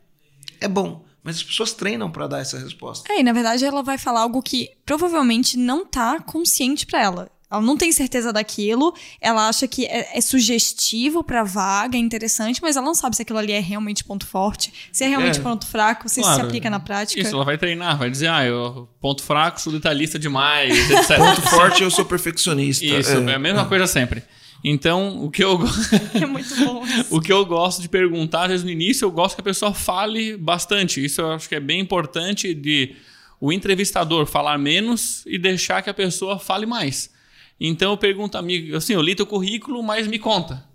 [0.60, 3.10] É bom, mas as pessoas treinam para dar essa resposta.
[3.12, 7.30] É, e na verdade ela vai falar algo que provavelmente não tá consciente pra ela.
[7.52, 12.62] Ela não tem certeza daquilo, ela acha que é, é sugestivo pra vaga, é interessante,
[12.62, 15.42] mas ela não sabe se aquilo ali é realmente ponto forte, se é realmente É.
[15.42, 16.46] ponto fraco, se isso se Claro.
[16.46, 17.20] aplica na prática.
[17.20, 21.16] Isso, ela vai treinar, vai dizer, ah, eu ponto fraco, sou detalhista demais, etc.
[21.16, 22.84] Ponto forte, eu sou perfeccionista.
[22.84, 24.22] Isso, é, a mesma coisa sempre.
[24.62, 25.58] Então, o que eu,
[26.20, 26.82] É muito bom.
[27.16, 29.72] o que eu gosto de perguntar, às vezes no início, eu gosto que a pessoa
[29.72, 31.04] fale bastante.
[31.04, 32.94] Isso eu acho que é bem importante de
[33.40, 37.10] o entrevistador falar menos e deixar que a pessoa fale mais.
[37.58, 40.66] Então eu pergunto, amigo, assim, eu li teu currículo, mas me conta.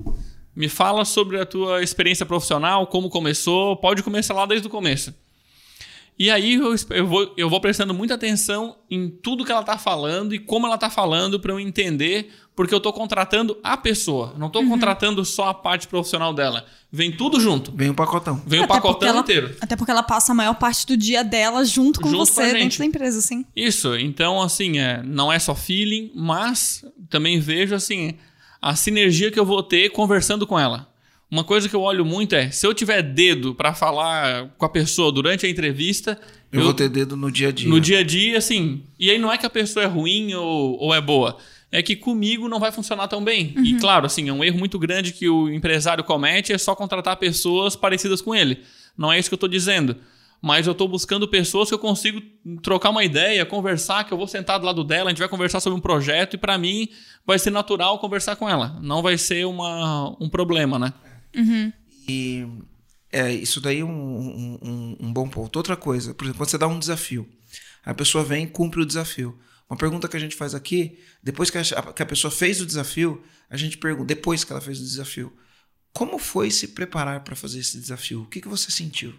[0.55, 5.13] Me fala sobre a tua experiência profissional, como começou, pode começar lá desde o começo.
[6.17, 9.77] E aí eu, eu vou, eu vou prestando muita atenção em tudo que ela tá
[9.77, 14.34] falando e como ela tá falando para eu entender, porque eu tô contratando a pessoa,
[14.38, 16.66] não tô contratando só a parte profissional dela.
[16.91, 17.72] Vem tudo junto.
[17.76, 18.41] Vem um pacotão.
[18.47, 19.56] Vem o Até porque pacotão ela- inteiro.
[19.60, 22.49] Até porque ela passa a maior parte do dia dela junto com Junto com você
[22.51, 22.60] gente.
[22.64, 23.45] dentro da empresa, assim.
[23.56, 28.16] Isso, então assim, é, não é só feeling, mas também vejo assim
[28.62, 30.88] a sinergia que eu vou ter conversando com ela.
[31.30, 34.70] Uma coisa que eu olho muito é, se eu tiver dedo para falar com a
[34.70, 36.18] pessoa durante a entrevista,
[36.51, 37.68] Eu, vou ter dedo no dia a dia.
[37.68, 38.84] no dia a dia, assim.
[38.97, 41.36] E aí não é que a pessoa é ruim ou, ou é boa.
[41.76, 43.53] É que comigo não vai funcionar tão bem.
[43.57, 47.17] E claro, assim, é um erro muito grande que o empresário comete é só contratar
[47.17, 48.61] pessoas parecidas com ele.
[48.97, 49.95] Não é isso que eu tô dizendo.
[50.41, 52.21] Mas eu tô buscando pessoas que eu consigo
[52.61, 55.59] trocar uma ideia, conversar, que eu vou sentar do lado dela, a gente vai conversar
[55.59, 56.88] sobre um projeto e para mim
[57.26, 58.78] vai ser natural conversar com ela.
[58.82, 60.93] Não vai ser uma, um problema, né?
[62.07, 62.45] E
[63.11, 65.55] é, isso daí é um, um, um- um bom ponto.
[65.55, 67.28] Outra coisa, por exemplo, quando você dá um desafio,
[67.84, 69.38] a pessoa vem e cumpre o desafio.
[69.70, 72.66] Uma pergunta que a gente faz aqui, depois que a, que a pessoa fez o
[72.66, 75.34] desafio, a gente pergunta, depois que ela fez o desafio,
[75.91, 78.22] como foi se preparar para fazer esse desafio?
[78.22, 79.13] O que, que você sentiu?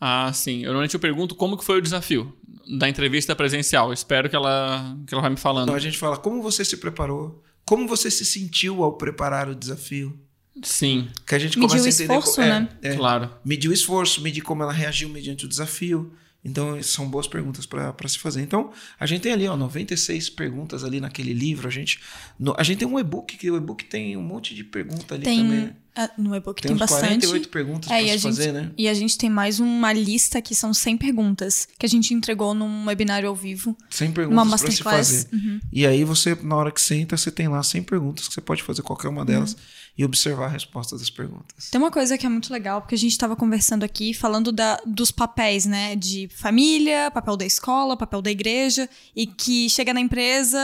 [0.00, 0.58] Ah, sim.
[0.58, 2.36] Eu normalmente eu pergunto como que foi o desafio
[2.76, 3.88] da entrevista presencial.
[3.88, 5.64] Eu espero que ela, que ela vai me falando.
[5.68, 9.54] Então a gente fala como você se preparou, como você se sentiu ao preparar o
[9.54, 10.18] desafio.
[10.62, 12.68] Sim, Que a gente Mediu começa o a entender esforço, co- é, né?
[12.82, 12.94] é.
[12.96, 13.30] claro.
[13.42, 16.12] medir o esforço, medir como ela reagiu mediante o desafio.
[16.44, 18.42] Então, são boas perguntas para se fazer.
[18.42, 21.68] Então, a gente tem ali, ó, 96 perguntas ali naquele livro.
[21.68, 22.00] A gente,
[22.38, 25.22] no- a gente tem um e-book, que o e-book tem um monte de pergunta ali
[25.24, 25.48] também.
[25.66, 25.76] Tem.
[25.94, 27.00] ah, no e-book tem, Tem, bastante.
[27.26, 28.70] 48 perguntas É, para se a, gente, fazer, né?
[28.76, 32.54] e a gente tem mais uma lista que são 100 perguntas que a gente entregou
[32.54, 33.76] num webinário ao vivo.
[33.88, 35.08] 100 Uma perguntas para se masterclass.
[35.08, 35.28] fazer.
[35.36, 35.60] Uhum.
[35.72, 38.62] E aí, você, na hora que senta, você tem lá 100 perguntas que você pode
[38.64, 39.58] fazer qualquer uma delas Uhum.
[39.96, 41.68] E observar a resposta das perguntas.
[41.70, 44.80] Tem uma coisa que é muito legal, porque a gente estava conversando aqui, falando da,
[44.86, 45.94] dos papéis, né?
[45.94, 50.58] De família, papel da escola, papel da igreja, e que chega na empresa,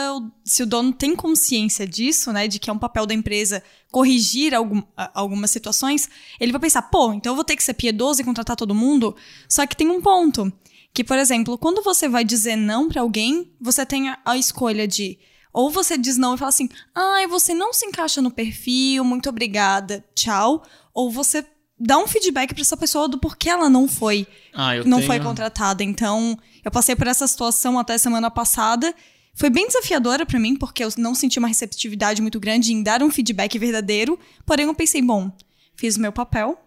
[0.44, 2.48] se o dono tem consciência disso, né?
[2.48, 4.82] De que é um papel da empresa corrigir algum,
[5.14, 6.08] algumas situações,
[6.40, 9.14] ele vai pensar, pô, então eu vou ter que ser piedoso e contratar todo mundo.
[9.46, 10.50] Só que tem um ponto.
[10.94, 14.88] Que, por exemplo, quando você vai dizer não pra alguém, você tem a, a escolha
[14.88, 15.18] de
[15.52, 19.28] ou você diz não e fala assim: ai, você não se encaixa no perfil, muito
[19.28, 20.62] obrigada, tchau.
[20.94, 21.44] Ou você
[21.78, 25.06] dá um feedback pra essa pessoa do porquê ela não foi, Ah, não tenho...
[25.06, 25.82] foi contratada.
[25.84, 28.92] Então, eu passei por essa situação até semana passada.
[29.34, 33.00] Foi bem desafiadora pra mim, porque eu não senti uma receptividade muito grande em dar
[33.04, 34.18] um feedback verdadeiro.
[34.44, 35.30] Porém, eu pensei, bom,
[35.76, 36.58] fiz o meu papel.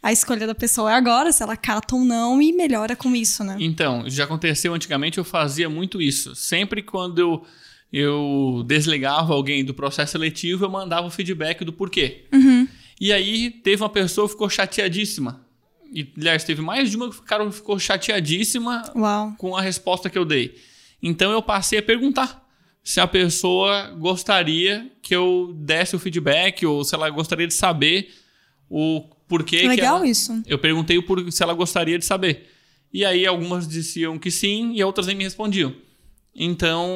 [0.00, 3.42] A escolha da pessoa é agora, se ela cata ou não, e melhora com isso,
[3.42, 3.56] né?
[3.60, 6.34] Então, já aconteceu antigamente, eu fazia muito isso.
[6.36, 7.44] Sempre quando eu,
[7.92, 12.24] eu desligava alguém do processo seletivo, eu mandava o feedback do porquê.
[13.00, 15.44] E aí teve uma pessoa que ficou chateadíssima.
[15.92, 19.34] E, aliás, teve mais de uma que ficaram, ficou chateadíssima Uau.
[19.36, 20.54] com a resposta que eu dei.
[21.02, 22.42] Então eu passei a perguntar
[22.82, 28.10] se a pessoa gostaria que eu desse o feedback ou se ela gostaria de saber
[28.70, 30.06] o porquê que Legal ela...
[30.06, 30.42] isso.
[30.46, 32.48] Eu perguntei por- se ela gostaria de saber.
[32.92, 35.74] E aí algumas diziam que sim e outras nem me respondiam.
[36.34, 36.88] Então,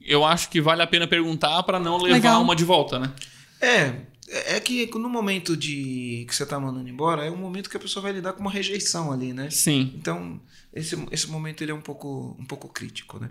[0.00, 2.42] eu acho que vale a pena perguntar para não levar Legal.
[2.42, 3.12] uma de volta, né?
[3.60, 3.94] É,
[4.28, 7.80] é que no momento de que você tá mandando embora, é um momento que a
[7.80, 9.50] pessoa vai lidar com uma rejeição ali, né?
[9.50, 9.92] Sim.
[9.96, 10.40] Então,
[10.72, 13.30] esse, esse momento ele é um pouco, um pouco crítico, né?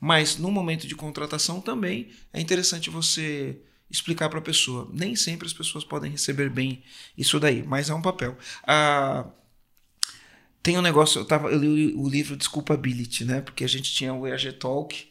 [0.00, 3.56] Mas no momento de contratação também é interessante você
[3.90, 4.88] explicar para a pessoa.
[4.92, 6.82] Nem sempre as pessoas podem receber bem
[7.16, 8.36] isso daí, mas é um papel.
[8.66, 9.26] Ah,
[10.62, 13.40] Tem um negócio, eu, tava, eu li o livro Desculpability, né?
[13.40, 15.08] Porque a gente tinha o EAG Talk,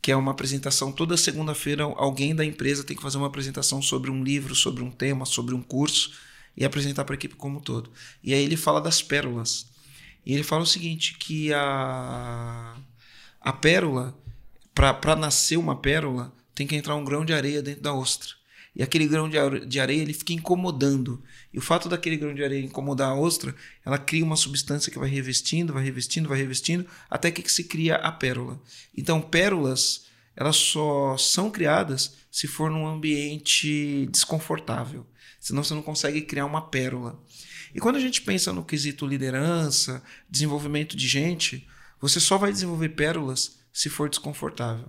[0.00, 1.82] que é uma apresentação toda segunda-feira.
[1.84, 5.54] Alguém da empresa tem que fazer uma apresentação sobre um livro, sobre um tema, sobre
[5.54, 6.12] um curso
[6.56, 7.90] e apresentar para a equipe como um todo.
[8.22, 9.66] E aí ele fala das pérolas.
[10.24, 12.76] E ele fala o seguinte: que a,
[13.40, 14.16] a pérola,
[14.74, 18.41] para nascer uma pérola, tem que entrar um grão de areia dentro da ostra.
[18.74, 21.22] E aquele grão de areia ele fica incomodando.
[21.52, 23.54] E o fato daquele grão de areia incomodar a ostra,
[23.84, 27.96] ela cria uma substância que vai revestindo, vai revestindo, vai revestindo, até que se cria
[27.96, 28.58] a pérola.
[28.96, 35.06] Então, pérolas, elas só são criadas se for num ambiente desconfortável.
[35.38, 37.22] Senão você não consegue criar uma pérola.
[37.74, 41.68] E quando a gente pensa no quesito liderança, desenvolvimento de gente,
[42.00, 44.88] você só vai desenvolver pérolas se for desconfortável.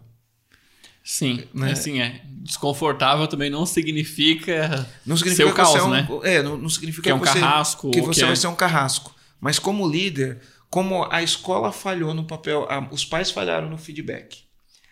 [1.04, 1.74] Sim, né?
[1.74, 2.22] assim é.
[2.44, 6.08] Desconfortável também não significa, não significa ser o caos, é um, né?
[6.24, 8.36] É, não, não significa que é um que você, carrasco, que você que vai é...
[8.36, 9.14] ser um carrasco.
[9.40, 14.44] Mas como líder, como a escola falhou no papel, a, os pais falharam no feedback.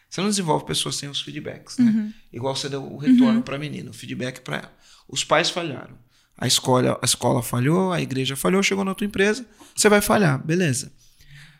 [0.10, 1.90] Você não desenvolve pessoas sem os feedbacks, né?
[1.90, 2.14] Uhum.
[2.34, 3.42] Igual você deu o retorno uhum.
[3.42, 4.74] para a menina, o feedback para ela.
[5.08, 5.98] Os pais falharam.
[6.38, 10.46] A escola, a escola falhou, a igreja falhou, chegou na tua empresa, você vai falhar,
[10.46, 10.92] beleza.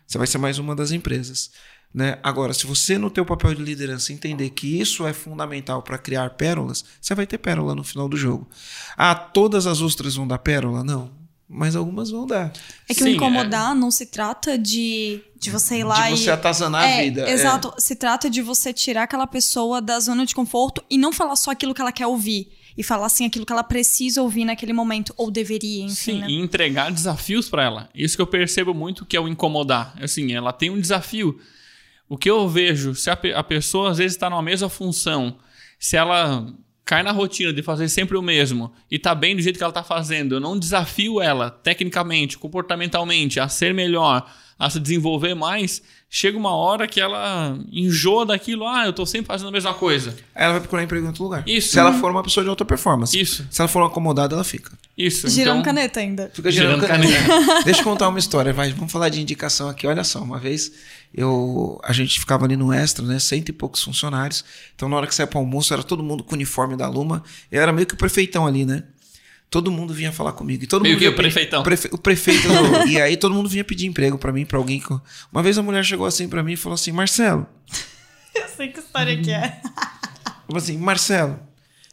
[0.06, 1.52] Você vai ser mais uma das empresas.
[1.94, 2.18] Né?
[2.24, 6.30] Agora, se você no teu papel de liderança entender que isso é fundamental para criar
[6.32, 8.50] pérolas, você vai ter pérola no final do jogo.
[8.96, 10.84] Ah, todas as ostras vão dar pérola?
[10.84, 11.12] Não.
[11.54, 12.54] Mas algumas vão dar.
[12.88, 13.76] É que Sim, o incomodar é...
[13.76, 16.18] não se trata de, de você ir lá de e...
[16.18, 17.30] você atazanar é, a vida.
[17.30, 17.74] Exato.
[17.78, 17.82] É.
[17.82, 21.52] Se trata de você tirar aquela pessoa da zona de conforto e não falar só
[21.52, 22.54] aquilo que ela quer ouvir.
[22.78, 26.14] E falar assim aquilo que ela precisa ouvir naquele momento, ou deveria, enfim.
[26.14, 26.28] Sim, né?
[26.30, 27.90] e entregar desafios para ela.
[27.94, 29.94] Isso que eu percebo muito que é o incomodar.
[30.02, 31.38] Assim, ela tem um desafio
[32.12, 35.38] o que eu vejo, se a, a pessoa às vezes está numa mesma função,
[35.80, 36.46] se ela
[36.84, 39.72] cai na rotina de fazer sempre o mesmo e tá bem do jeito que ela
[39.72, 45.82] tá fazendo, eu não desafio ela tecnicamente, comportamentalmente a ser melhor, a se desenvolver mais,
[46.10, 50.14] chega uma hora que ela enjoa daquilo, ah, eu tô sempre fazendo a mesma coisa.
[50.36, 51.44] Ela vai procurar emprego em outro lugar.
[51.48, 51.70] Isso.
[51.70, 53.18] Se ela for uma pessoa de alta performance.
[53.18, 53.48] Isso.
[53.50, 54.78] Se ela for uma acomodada, ela fica.
[54.98, 55.30] Isso.
[55.30, 55.74] Girando então...
[55.74, 56.30] caneta ainda.
[56.34, 57.28] Fica girando, girando caneta.
[57.28, 57.64] caneta.
[57.66, 58.74] Deixa eu contar uma história, vai.
[58.74, 59.88] Vamos falar de indicação aqui.
[59.88, 60.72] Olha só, uma vez
[61.14, 63.20] eu a gente ficava ali no extra, né?
[63.20, 64.46] Cento e poucos funcionários.
[64.76, 67.24] Então, na hora que saia para almoço, era todo mundo com o uniforme da Luma.
[67.52, 68.84] Eu era meio que o prefeitão ali, né?
[69.50, 70.64] Todo mundo vinha falar comigo.
[70.64, 71.62] E todo meio mundo que o prefeitão.
[71.62, 72.48] Prefe, o prefeito.
[72.48, 74.80] do, e aí todo mundo vinha pedir emprego para mim, para alguém.
[74.80, 74.98] Que,
[75.32, 77.46] uma vez a mulher chegou assim para mim e falou assim: Marcelo.
[78.34, 79.62] eu sei que história que é.
[80.48, 81.38] Falou assim: Marcelo,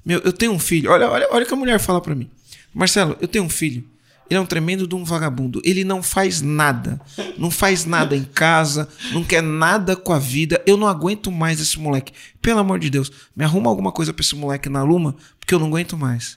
[0.05, 0.93] meu, eu tenho um filho.
[0.93, 2.31] Olha, olha, olha o que a mulher fala para mim.
[2.73, 3.85] Marcelo, eu tenho um filho.
[4.31, 5.61] Ele é um tremendo de um vagabundo.
[5.65, 7.01] Ele não faz nada.
[7.39, 8.89] Não faz nada em casa.
[9.13, 10.63] Não quer nada com a vida.
[10.67, 12.13] Eu não aguento mais esse moleque.
[12.43, 15.59] Pelo amor de Deus, me arruma alguma coisa pra esse moleque na Luma, porque eu
[15.59, 16.37] não aguento mais.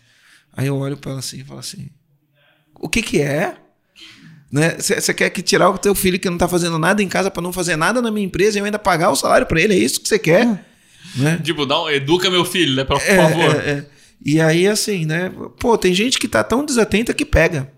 [0.55, 1.89] Aí eu olho para ela assim e falo assim:
[2.75, 3.57] O que que é?
[4.77, 5.13] Você né?
[5.13, 7.53] quer que tirar o teu filho que não tá fazendo nada em casa para não
[7.53, 9.73] fazer nada na minha empresa e eu ainda pagar o salário para ele?
[9.73, 10.65] É isso que você quer?
[11.15, 11.39] Né?
[11.43, 12.83] Tipo, dá um, educa meu filho, né?
[12.83, 13.55] Por é, favor.
[13.55, 13.85] É, é.
[14.23, 15.31] E aí, assim, né?
[15.59, 17.71] Pô, tem gente que tá tão desatenta que pega.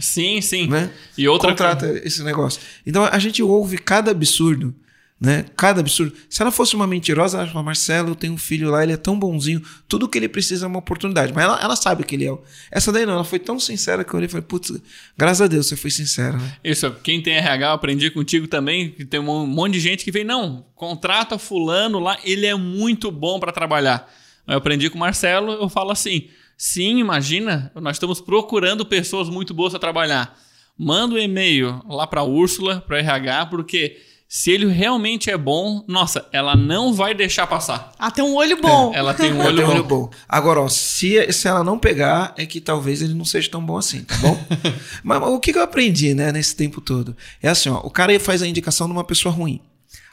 [0.00, 0.68] Sim, sim.
[0.68, 0.90] Né?
[1.16, 2.60] E outra Contrata esse negócio.
[2.86, 4.74] Então a gente ouve cada absurdo,
[5.20, 5.46] né?
[5.56, 6.14] Cada absurdo.
[6.30, 8.96] Se ela fosse uma mentirosa, ela fala, Marcelo, eu tenho um filho lá, ele é
[8.96, 11.32] tão bonzinho, tudo que ele precisa é uma oportunidade.
[11.34, 12.38] Mas ela, ela sabe que ele é.
[12.70, 14.72] Essa daí não, ela foi tão sincera que eu olhei e falei, putz,
[15.16, 16.56] graças a Deus você foi sincera, né?
[16.62, 20.12] Isso, quem tem RH, eu aprendi contigo também, que tem um monte de gente que
[20.12, 24.08] vem, não, contrata fulano lá, ele é muito bom para trabalhar.
[24.46, 26.28] Eu aprendi com o Marcelo, eu falo assim,
[26.60, 30.36] Sim, imagina, nós estamos procurando pessoas muito boas para trabalhar.
[30.76, 33.96] Manda um e-mail lá para a Úrsula, para RH, porque
[34.28, 37.92] se ele realmente é bom, nossa, ela não vai deixar passar.
[37.96, 38.92] Ah, tem um olho bom.
[38.92, 39.72] É, ela tem um olho, tem bom.
[39.72, 40.10] olho bom.
[40.28, 43.76] Agora, ó, se, se ela não pegar, é que talvez ele não seja tão bom
[43.76, 44.36] assim, tá bom?
[45.04, 47.16] mas, mas, o que, que eu aprendi, né, nesse tempo todo?
[47.40, 49.60] É assim, ó, o cara faz a indicação de uma pessoa ruim.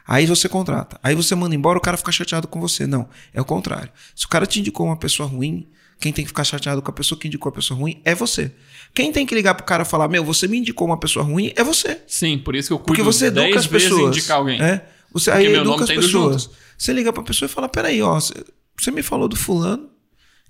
[0.06, 0.96] Aí você contrata.
[1.02, 2.86] Aí você manda embora, o cara fica chateado com você.
[2.86, 3.90] Não, é o contrário.
[4.14, 5.66] Se o cara te indicou uma pessoa ruim,
[5.98, 8.52] quem tem que ficar chateado com a pessoa que indicou a pessoa ruim é você.
[8.94, 11.52] Quem tem que ligar pro cara e falar, meu, você me indicou uma pessoa ruim
[11.56, 12.02] é você.
[12.06, 14.16] Sim, por isso que eu cuido Porque você educa as pessoas.
[14.16, 14.60] indicar alguém.
[14.60, 14.86] É?
[15.12, 16.50] Você Porque aí educa as tá pessoas.
[16.76, 19.88] Você liga pra pessoa e fala, peraí, ó, você me falou do fulano,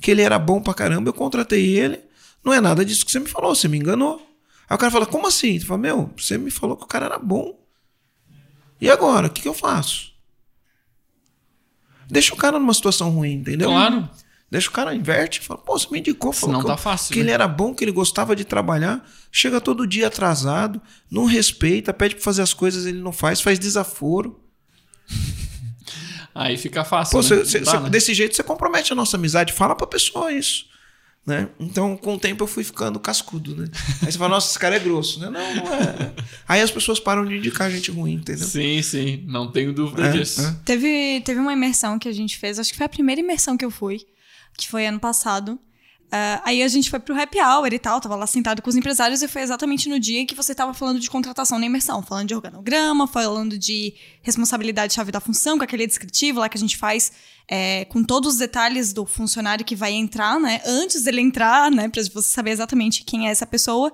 [0.01, 2.01] que ele era bom pra caramba, eu contratei ele.
[2.44, 4.16] Não é nada disso que você me falou, você me enganou.
[4.68, 5.59] Aí o cara fala, como assim?
[5.59, 7.57] Você fala, meu, você me falou que o cara era bom.
[8.80, 10.12] E agora, o que, que eu faço?
[12.09, 13.68] Deixa o cara numa situação ruim, entendeu?
[13.68, 14.09] Claro.
[14.57, 17.12] Deixa o cara inverte, fala, pô, você me indicou, falou Senão que, tá eu- fácil,
[17.12, 17.26] que né?
[17.26, 20.80] ele era bom, que ele gostava de trabalhar, chega todo dia atrasado,
[21.11, 24.40] não respeita, pede pra fazer as coisas, ele não faz, faz desaforo.
[26.34, 27.12] Aí fica fácil.
[27.12, 27.28] Pô, né?
[27.28, 27.90] cê- cê- Dá, cê- né?
[27.90, 30.66] desse jeito você compromete a nossa amizade, fala pra pessoa isso.
[31.26, 31.48] Né?
[31.59, 33.66] Então, com o tempo, eu fui ficando cascudo, né?
[34.04, 35.28] Aí você fala, nossa, esse cara é grosso, né?
[35.28, 36.12] Não, não é.
[36.46, 38.46] Aí as pessoas param de indicar gente ruim, entendeu?
[38.46, 40.40] Sim, sim, não tenho dúvida É, disso.
[40.40, 40.57] é.
[40.64, 43.64] Teve, teve uma imersão que a gente fez, acho que foi a primeira imersão que
[43.64, 44.07] eu fui,
[44.57, 45.59] que foi ano passado.
[46.11, 48.76] Ah, aí a gente foi pro happy hour e tal, tava lá sentado com os
[48.76, 52.28] empresários e foi exatamente no dia que você tava falando de contratação na imersão, falando
[52.28, 53.92] de organograma, falando de
[54.22, 57.12] responsabilidade-chave da função, com aquele descritivo lá que a gente faz
[57.48, 60.61] é, com todos os detalhes do funcionário que vai entrar, né?
[60.64, 61.88] Antes dele entrar, né?
[61.88, 63.92] Pra você saber exatamente quem é essa pessoa.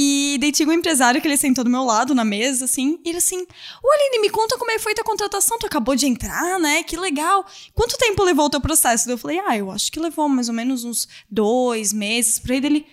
[0.00, 3.08] E daí tinha um empresário que ele sentou do meu lado na mesa, assim, e
[3.08, 3.44] ele assim,
[3.82, 6.84] ô Aline, me conta como é que foi tua contratação, tu acabou de entrar, né?
[6.84, 7.44] Que legal.
[7.74, 9.06] Quanto tempo levou o teu processo?
[9.06, 12.52] Daí eu falei, ah, eu acho que levou mais ou menos uns dois meses, por
[12.52, 12.86] aí dele.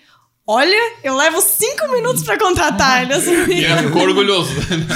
[0.47, 3.51] Olha, eu levo cinco minutos pra contratar ele, assim.
[3.51, 4.51] E ele ficou orgulhoso.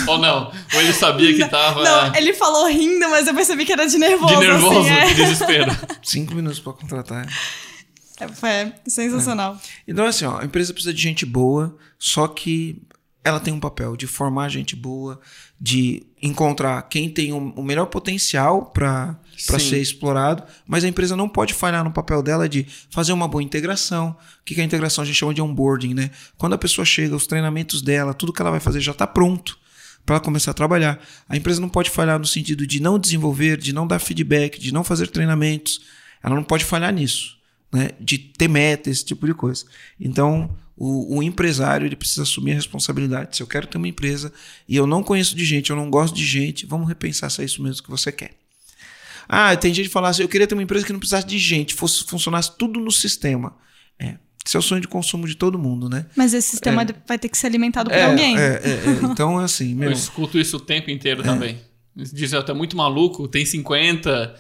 [0.07, 0.51] Ou não?
[0.73, 3.99] Ou ele sabia que tava Não, ele falou rindo, mas eu percebi que era de
[3.99, 5.05] nervoso, de nervoso, assim, é.
[5.05, 5.77] de desespero.
[6.01, 7.27] Cinco minutos pra contratar.
[8.19, 9.59] É, Foi sensacional.
[9.87, 12.81] Então, assim, ó, a empresa precisa de gente boa, só que
[13.23, 15.19] ela tem um papel de formar gente boa,
[15.59, 21.29] de encontrar quem tem o o melhor potencial para ser explorado, mas a empresa não
[21.29, 24.15] pode falhar no papel dela de fazer uma boa integração.
[24.41, 25.03] O que que é a integração?
[25.03, 26.11] A gente chama de onboarding, né?
[26.37, 29.57] Quando a pessoa chega, os treinamentos dela, tudo que ela vai fazer já está pronto
[30.05, 30.99] para ela começar a trabalhar.
[31.27, 34.73] A empresa não pode falhar no sentido de não desenvolver, de não dar feedback, de
[34.73, 35.81] não fazer treinamentos.
[36.23, 37.37] Ela não pode falhar nisso,
[37.71, 37.91] né?
[37.99, 39.65] De ter meta, esse tipo de coisa.
[39.99, 43.35] Então, o, o empresário ele precisa assumir a responsabilidade.
[43.37, 44.31] Se eu quero ter uma empresa
[44.67, 47.45] e eu não conheço de gente, eu não gosto de gente, vamos repensar se é
[47.45, 48.31] isso mesmo que você quer.
[49.27, 51.37] Ah, tem gente que fala assim, eu queria ter uma empresa que não precisasse de
[51.37, 53.55] gente, fosse funcionasse tudo no sistema.
[53.99, 56.07] É, esse é o sonho de consumo de todo mundo, né?
[56.15, 58.35] Mas esse sistema vai ter que ser alimentado por É, alguém.
[58.35, 59.05] é, é, é.
[59.11, 61.59] Então, assim, Eu meu, escuto isso o tempo inteiro também.
[61.95, 64.35] Diz, eu tô muito maluco, tem 50.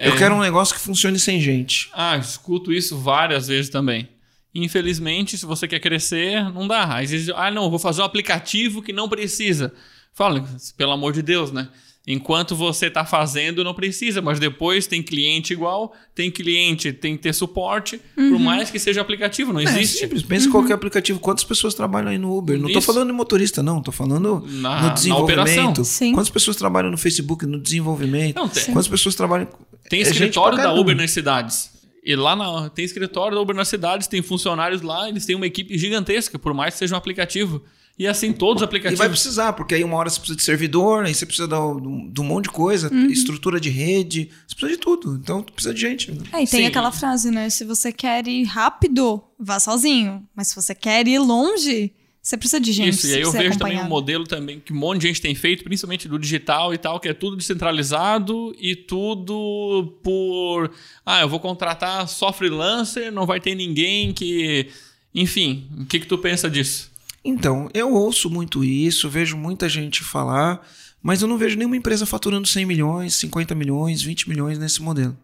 [0.00, 1.90] Eu quero um negócio que funcione sem gente.
[1.92, 4.08] Ah, escuto isso várias vezes também.
[4.54, 6.98] Infelizmente, se você quer crescer, não dá.
[6.98, 9.72] Às vezes, ah, não, vou fazer um aplicativo que não precisa.
[10.12, 10.44] Fala,
[10.76, 11.68] pelo amor de Deus, né?
[12.06, 17.22] Enquanto você está fazendo, não precisa, mas depois tem cliente igual, tem cliente, tem que
[17.22, 20.00] ter suporte, por mais que seja aplicativo, não É existe.
[20.00, 20.22] simples.
[20.22, 21.18] Pensa em qualquer aplicativo.
[21.18, 22.58] Quantas pessoas trabalham aí no Uber?
[22.58, 22.82] Não Isso.
[22.82, 23.80] falando de motorista, não.
[23.80, 25.40] Tô falando Na- no na desenvolvimento.
[25.48, 25.84] operação.
[25.84, 26.12] Sim.
[26.12, 28.36] Quantas pessoas trabalham no Facebook, no desenvolvimento?
[28.36, 29.48] Não, tem- Quantas pessoas trabalham...
[29.88, 30.74] Tem É escritório da.
[30.74, 31.70] Uber nas cidades.
[32.04, 35.46] E lá na, tem escritório da Uber nas cidades, tem funcionários lá, eles têm uma
[35.46, 37.62] equipe gigantesca, por mais que seja um aplicativo.
[37.96, 38.98] E assim, todos os E aplicativos.
[38.98, 42.10] vai precisar, porque aí uma hora você precisa de servidor, aí você precisa de um
[42.10, 43.06] de um monte de coisa, Uhum.
[43.06, 45.14] estrutura de rede, você precisa de tudo.
[45.22, 46.10] Então, tu precisa de gente.
[46.32, 46.66] É, e tem Sim.
[46.66, 47.48] aquela frase, né?
[47.50, 50.26] Se você quer ir rápido, vá sozinho.
[50.34, 52.94] Mas se você quer ir longe, você precisa de gente.
[52.94, 55.20] Isso, e você aí eu vejo também um modelo também que um monte de gente
[55.20, 60.70] tem feito, principalmente do digital e tal, que é tudo descentralizado e tudo por.
[61.06, 64.66] Ah, eu vou contratar só freelancer, não vai ter ninguém que.
[65.14, 66.90] Enfim, o que, que tu pensa disso?
[67.24, 70.60] Então, eu ouço muito isso, vejo muita gente falar,
[71.02, 75.16] mas eu não vejo nenhuma empresa faturando 100 milhões, 50 milhões, 20 milhões nesse modelo.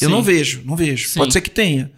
[0.00, 0.14] Eu Sim.
[0.14, 1.08] não vejo, não vejo.
[1.08, 1.18] Sim.
[1.18, 1.90] Pode ser que tenha.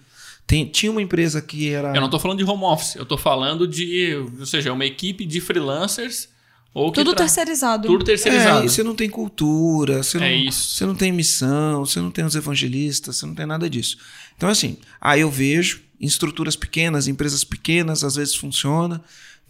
[0.46, 1.94] Tem, tinha uma empresa que era.
[1.94, 4.14] Eu não tô falando de home office, eu tô falando de.
[4.38, 6.28] Ou seja, uma equipe de freelancers
[6.74, 6.96] ou que.
[7.00, 7.86] Tudo tra- terceirizado.
[7.86, 8.64] Tudo terceirizado.
[8.64, 10.76] É, você não tem cultura, você não, É isso.
[10.76, 13.96] você não tem missão, você não tem os evangelistas, você não tem nada disso.
[14.36, 19.00] Então, assim, aí eu vejo em estruturas pequenas, empresas pequenas, às vezes funciona,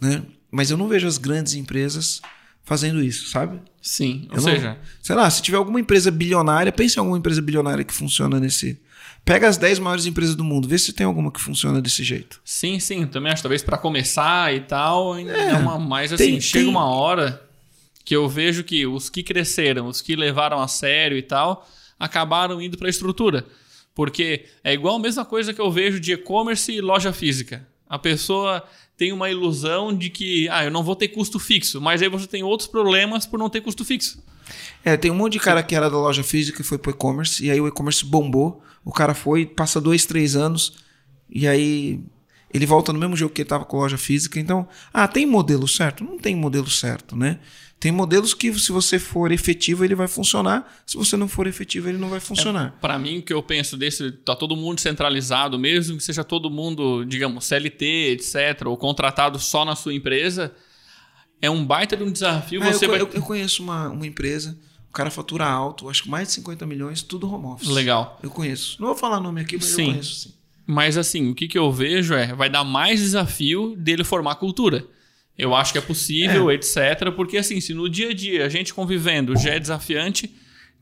[0.03, 0.23] né?
[0.51, 2.21] Mas eu não vejo as grandes empresas
[2.63, 3.59] fazendo isso, sabe?
[3.81, 7.17] Sim, ou Eu não- seja, sei lá, se tiver alguma empresa bilionária, pense em alguma
[7.17, 8.79] empresa bilionária que funciona nesse.
[9.25, 12.39] Pega as 10 maiores empresas do mundo, vê se tem alguma que funciona desse jeito.
[12.43, 16.41] sim, sim, também acho talvez para começar e tal, ainda é uma mais assim, tem-
[16.41, 17.41] chega tem- uma hora
[18.05, 21.67] que eu vejo que os que cresceram, os que levaram a sério e tal,
[21.99, 23.45] acabaram indo para a estrutura.
[23.95, 27.65] Porque é igual a mesma coisa que eu vejo de e-commerce e loja física.
[27.87, 28.63] A pessoa
[28.97, 32.27] tem uma ilusão de que, ah, eu não vou ter custo fixo, mas aí você
[32.27, 34.23] tem outros problemas por não ter custo fixo.
[34.83, 37.43] É, tem um monte de cara que era da loja física e foi pro e-commerce,
[37.43, 38.61] e aí o e-commerce bombou.
[38.83, 40.73] O cara foi, passa dois, três anos,
[41.29, 41.99] e aí
[42.53, 44.39] ele volta no mesmo jogo que ele tava com a loja física.
[44.39, 46.03] Então, ah, tem modelo certo?
[46.03, 47.39] Não tem modelo certo, né?
[47.83, 50.73] Tem modelos que, se você for efetivo, ele vai funcionar.
[50.85, 52.77] Se você não for efetivo, ele não vai funcionar.
[52.79, 56.49] Para mim, o que eu penso desse, tá todo mundo centralizado, mesmo que seja todo
[56.49, 60.53] mundo, digamos, CLT, etc, ou contratado só na sua empresa,
[61.41, 62.63] é um baita de um desafio.
[62.63, 64.57] Ah, eu, você co- vai eu- eu conheço uma, uma empresa,
[64.89, 67.67] o cara fatura alto, acho que mais de 50 milhões, tudo home office.
[67.67, 68.17] legal.
[68.23, 68.77] Eu conheço.
[68.79, 69.81] Não vou falar nome aqui, mas Sim.
[69.81, 70.33] eu conheço sim.
[70.65, 74.87] Mas assim, o que, que eu vejo é, vai dar mais desafio dele formar cultura.
[75.37, 77.11] Eu acho que é possível, etc.
[77.15, 80.33] Porque assim, se no dia a dia a gente convivendo já é desafiante,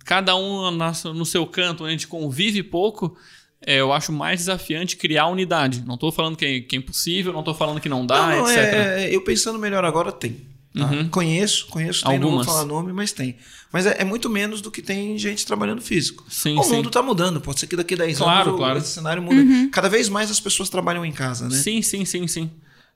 [0.06, 3.18] cada um na- no seu canto, onde a gente convive pouco,
[3.66, 5.84] é, eu acho mais desafiante criar unidade.
[5.86, 8.38] Não estou falando que é, que é, impossível, não estou falando que não dá, não,
[8.44, 8.74] não, etc.
[8.74, 10.52] É, eu pensando melhor agora, tem.
[10.74, 10.86] Tá?
[10.86, 11.10] Uhum.
[11.10, 13.36] Conheço, conheço, tem, não vou falar nome, mas tem.
[13.74, 16.24] Mas é, é, muito menos do que tem gente trabalhando físico.
[16.30, 16.76] Sim, o sim.
[16.76, 18.78] mundo está mudando, pode ser que daqui a 10 claro, anos claro.
[18.80, 19.36] esse cenário muda.
[19.36, 19.70] Uhum.
[19.70, 21.58] Cada vez mais as pessoas trabalham em casa, né?
[21.58, 22.50] Sim, sim, sim, sim.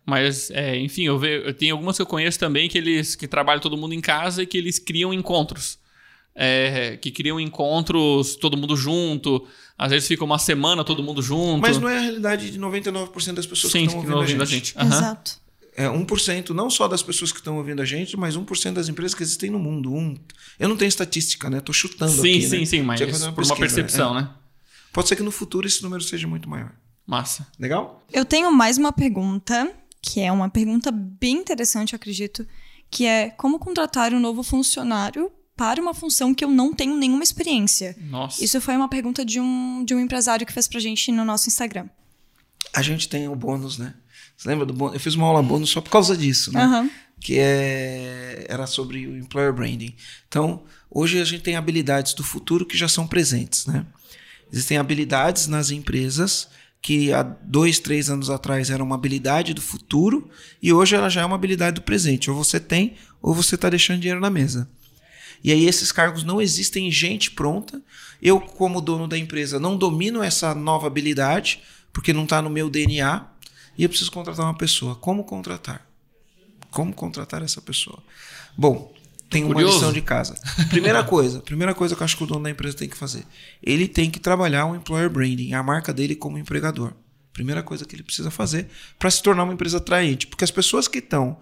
[0.05, 3.27] Mas, é, enfim, eu, ve, eu tenho algumas que eu conheço também que eles que
[3.27, 5.79] trabalham todo mundo em casa e que eles criam encontros.
[6.37, 9.47] É, que criam encontros todo mundo junto.
[9.77, 11.61] Às vezes fica uma semana todo mundo junto.
[11.61, 14.45] Mas não é a realidade de 99% das pessoas Sim, que estão ouvindo, ouvindo a
[14.45, 14.73] gente.
[14.77, 14.93] A gente.
[14.93, 14.99] Uhum.
[14.99, 15.45] Exato.
[15.77, 19.13] É 1% não só das pessoas que estão ouvindo a gente, mas 1% das empresas
[19.13, 19.93] que existem no mundo.
[19.93, 20.15] Um,
[20.57, 21.59] eu não tenho estatística, né?
[21.59, 22.65] Tô chutando sim, aqui, Sim, né?
[22.65, 24.21] sim, mas uma por uma percepção, né?
[24.21, 24.29] né?
[24.93, 26.71] Pode ser que no futuro esse número seja muito maior.
[27.05, 27.45] Massa.
[27.59, 28.01] Legal?
[28.11, 29.69] Eu tenho mais uma pergunta,
[30.05, 32.47] que é uma pergunta bem interessante, eu acredito,
[32.91, 37.23] que é como contratar um novo funcionário para uma função que eu não tenho nenhuma
[37.23, 37.97] experiência.
[38.01, 38.43] Nossa.
[38.43, 41.49] Isso foi uma pergunta de um, de um empresário que fez pra gente no nosso
[41.49, 41.89] Instagram.
[42.71, 43.95] A gente tem o bônus, né?
[44.37, 44.93] Você lembra do bônus?
[44.93, 46.65] Eu fiz uma aula bônus só por causa disso, né?
[46.65, 46.89] Uhum.
[47.19, 49.95] Que é, era sobre o employer branding.
[50.27, 53.85] Então, hoje a gente tem habilidades do futuro que já são presentes, né?
[54.51, 56.47] Existem habilidades nas empresas
[56.85, 60.29] que há dois, três anos atrás era uma habilidade do futuro
[60.61, 62.29] e hoje ela já é uma habilidade do presente.
[62.29, 64.69] Ou você tem, ou você está deixando dinheiro na mesa.
[65.43, 67.81] E aí esses cargos não existem gente pronta.
[68.21, 72.69] Eu, como dono da empresa, não domino essa nova habilidade, porque não está no meu
[72.69, 73.25] DNA,
[73.75, 74.93] e eu preciso contratar uma pessoa.
[74.93, 75.83] Como contratar?
[76.69, 77.97] Como contratar essa pessoa?
[78.55, 78.93] Bom,
[79.35, 79.75] tem uma Curioso.
[79.75, 80.35] lição de casa.
[80.69, 83.25] Primeira coisa, primeira coisa que eu acho que o dono da empresa tem que fazer.
[83.61, 86.93] Ele tem que trabalhar o employer branding, a marca dele como empregador.
[87.33, 90.87] Primeira coisa que ele precisa fazer para se tornar uma empresa atraente, porque as pessoas
[90.87, 91.37] que estão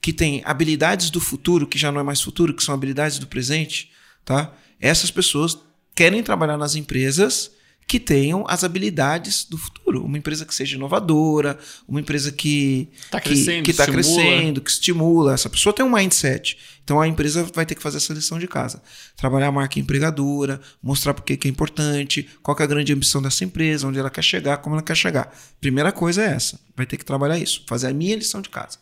[0.00, 3.26] que têm habilidades do futuro, que já não é mais futuro, que são habilidades do
[3.26, 3.90] presente,
[4.24, 4.52] tá?
[4.80, 5.58] Essas pessoas
[5.94, 7.50] querem trabalhar nas empresas
[7.88, 10.04] que tenham as habilidades do futuro.
[10.04, 11.58] Uma empresa que seja inovadora,
[11.88, 14.02] uma empresa que está que, crescendo, que tá estimula.
[14.04, 15.32] crescendo, que estimula.
[15.32, 16.58] Essa pessoa tem um mindset.
[16.84, 18.82] Então a empresa vai ter que fazer essa lição de casa.
[19.16, 22.92] Trabalhar a marca empregadora, mostrar por que que é importante, qual que é a grande
[22.92, 25.34] ambição dessa empresa, onde ela quer chegar, como ela quer chegar.
[25.58, 26.60] Primeira coisa é essa.
[26.76, 28.76] Vai ter que trabalhar isso, fazer a minha lição de casa.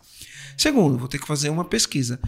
[0.58, 2.18] Segundo, vou ter que fazer uma pesquisa.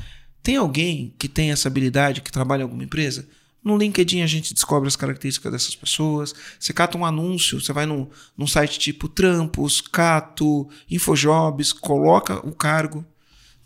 [0.44, 3.26] Tem alguém que tem essa habilidade, que trabalha em alguma empresa?
[3.68, 6.34] No LinkedIn a gente descobre as características dessas pessoas.
[6.58, 12.52] Você cata um anúncio, você vai num, num site tipo Trampos, Cato, Infojobs, coloca o
[12.52, 13.04] cargo,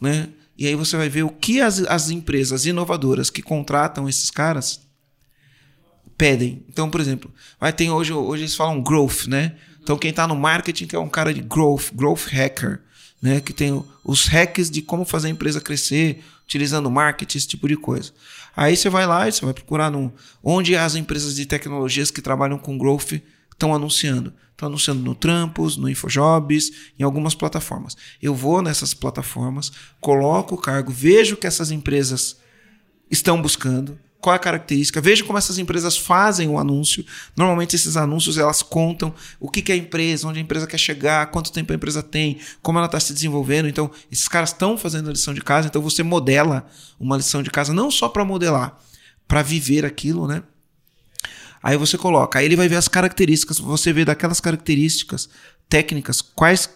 [0.00, 0.30] né?
[0.58, 4.80] E aí você vai ver o que as, as empresas inovadoras que contratam esses caras
[6.18, 6.64] pedem.
[6.68, 9.54] Então, por exemplo, vai ter hoje, hoje eles falam growth, né?
[9.80, 12.80] Então quem está no marketing que é um cara de growth, growth hacker,
[13.22, 13.40] né?
[13.40, 17.76] Que tem os hacks de como fazer a empresa crescer, utilizando marketing, esse tipo de
[17.76, 18.12] coisa.
[18.54, 20.12] Aí você vai lá e você vai procurar no,
[20.42, 23.12] onde as empresas de tecnologias que trabalham com growth
[23.50, 24.32] estão anunciando.
[24.50, 27.96] Estão anunciando no Trampos, no Infojobs, em algumas plataformas.
[28.20, 32.36] Eu vou nessas plataformas, coloco o cargo, vejo que essas empresas
[33.10, 37.05] estão buscando, qual é a característica, vejo como essas empresas fazem o anúncio.
[37.36, 40.78] Normalmente esses anúncios elas contam o que, que é a empresa, onde a empresa quer
[40.78, 43.69] chegar, quanto tempo a empresa tem, como ela está se desenvolvendo.
[43.69, 46.65] Então, esses caras estão fazendo a lição de casa, então você modela
[47.01, 48.78] uma lição de casa não só para modelar,
[49.27, 50.44] para viver aquilo, né?
[51.61, 55.28] Aí você coloca, aí ele vai ver as características, você vê daquelas características
[55.69, 56.70] técnicas, quais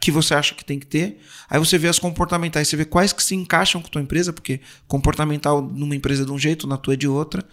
[0.00, 1.18] que você acha que tem que ter.
[1.50, 4.32] Aí você vê as comportamentais, você vê quais que se encaixam com a tua empresa,
[4.32, 7.44] porque comportamental numa empresa é de um jeito, na tua é de outra.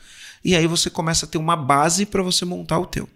[0.44, 3.10] E aí você começa a ter uma base para você montar o teu.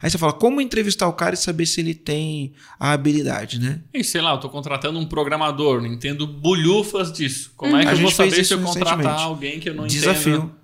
[0.00, 3.80] Aí você fala, como entrevistar o cara e saber se ele tem a habilidade, né?
[3.94, 7.52] E sei lá, eu tô contratando um programador, não entendo bolhufas disso.
[7.56, 10.36] Como é que A eu vou saber se eu contratar alguém que eu não desafio.
[10.36, 10.54] entendo?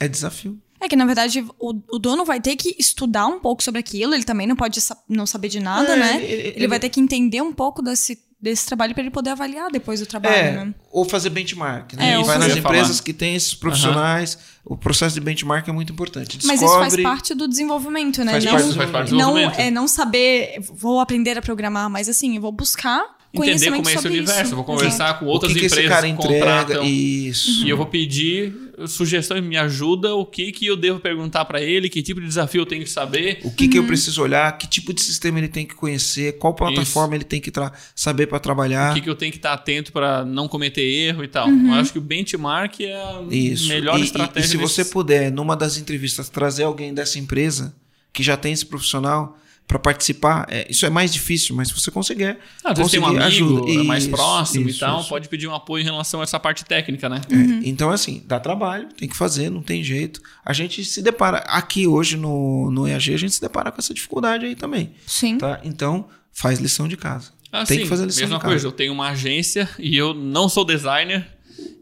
[0.00, 0.58] É desafio.
[0.82, 4.14] É que, na verdade, o, o dono vai ter que estudar um pouco sobre aquilo,
[4.14, 6.16] ele também não pode sa- não saber de nada, É, né?
[6.16, 9.30] ele- Ele, ele- vai ter que entender um pouco desse, desse trabalho para ele poder
[9.30, 10.74] avaliar depois do trabalho, É, né?
[10.90, 11.92] ou fazer benchmark.
[11.92, 12.18] É, Né?
[12.18, 12.74] ou vai fazer- nas ia falar.
[12.74, 14.36] empresas que têm esses profissionais.
[14.64, 16.38] O processo de benchmark é muito importante.
[16.44, 18.32] Mas isso faz Descobre- parte do desenvolvimento, né?
[18.32, 19.60] Faz não, parte faz parte do não, desenvolvimento.
[19.60, 22.98] é não saber, vou aprender a programar, mas assim, eu vou buscar
[23.34, 24.42] Entender conhecimento como é esse sobre universo.
[24.42, 24.52] isso.
[24.52, 26.38] Eu vou conversar com outras o que, que empresas esse cara que entrega.
[26.64, 26.84] contratam.
[26.84, 27.64] Isso.
[27.64, 28.52] E eu vou pedir
[28.86, 32.62] sugestões, me ajuda, o que, que eu devo perguntar para ele, que tipo de desafio
[32.62, 33.40] eu tenho que saber.
[33.44, 36.54] O que, que eu preciso olhar, que tipo de sistema ele tem que conhecer, qual
[36.54, 37.52] plataforma ele tem que
[37.94, 38.92] saber para trabalhar.
[38.92, 41.48] O que, que eu tenho que estar atento para não cometer erro e tal.
[41.48, 43.68] Eu acho que o benchmark é a Isso.
[43.68, 44.46] melhor e, e- estratégia.
[44.46, 47.74] E se você puder, numa das entrevistas, trazer alguém dessa empresa
[48.12, 51.90] que já tem esse profissional para participar, é, isso é mais difícil, mas se você
[51.90, 52.36] conseguir.
[52.62, 53.70] Ah, vezes tem um amigo ajuda.
[53.70, 55.08] é mais Isso, próximo isso, e tal, isso.
[55.08, 57.20] pode pedir um apoio em relação a essa parte técnica, né?
[57.30, 60.20] É, Então, assim, dá trabalho, tem que fazer, não tem jeito.
[60.44, 63.94] A gente se depara, aqui hoje no, no EAG, a gente se depara com essa
[63.94, 64.92] dificuldade aí também.
[65.06, 65.38] Sim.
[65.38, 65.58] Tá?
[65.64, 67.30] Então, faz lição de casa.
[67.50, 68.52] Ah, tem sim, que fazer lição mesma de casa.
[68.52, 71.26] coisa, eu tenho uma agência e eu não sou designer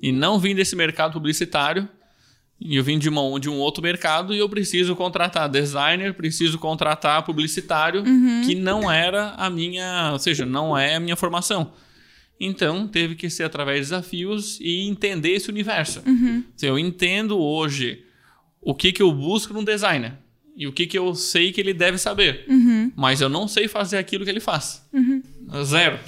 [0.02, 1.88] e não vim desse mercado publicitário.
[2.60, 6.58] E eu vim de, uma, de um outro mercado e eu preciso contratar designer, preciso
[6.58, 8.02] contratar publicitário,
[8.46, 11.72] que não era a minha, ou seja, não é a minha formação.
[12.38, 16.02] Então, teve que ser através de desafios e entender esse universo.
[16.56, 18.02] Se Eu entendo hoje
[18.60, 20.14] o que, que eu busco num designer
[20.56, 22.44] e o que, que eu sei que ele deve saber,
[22.94, 24.86] mas eu não sei fazer aquilo que ele faz.
[25.64, 25.98] Zero.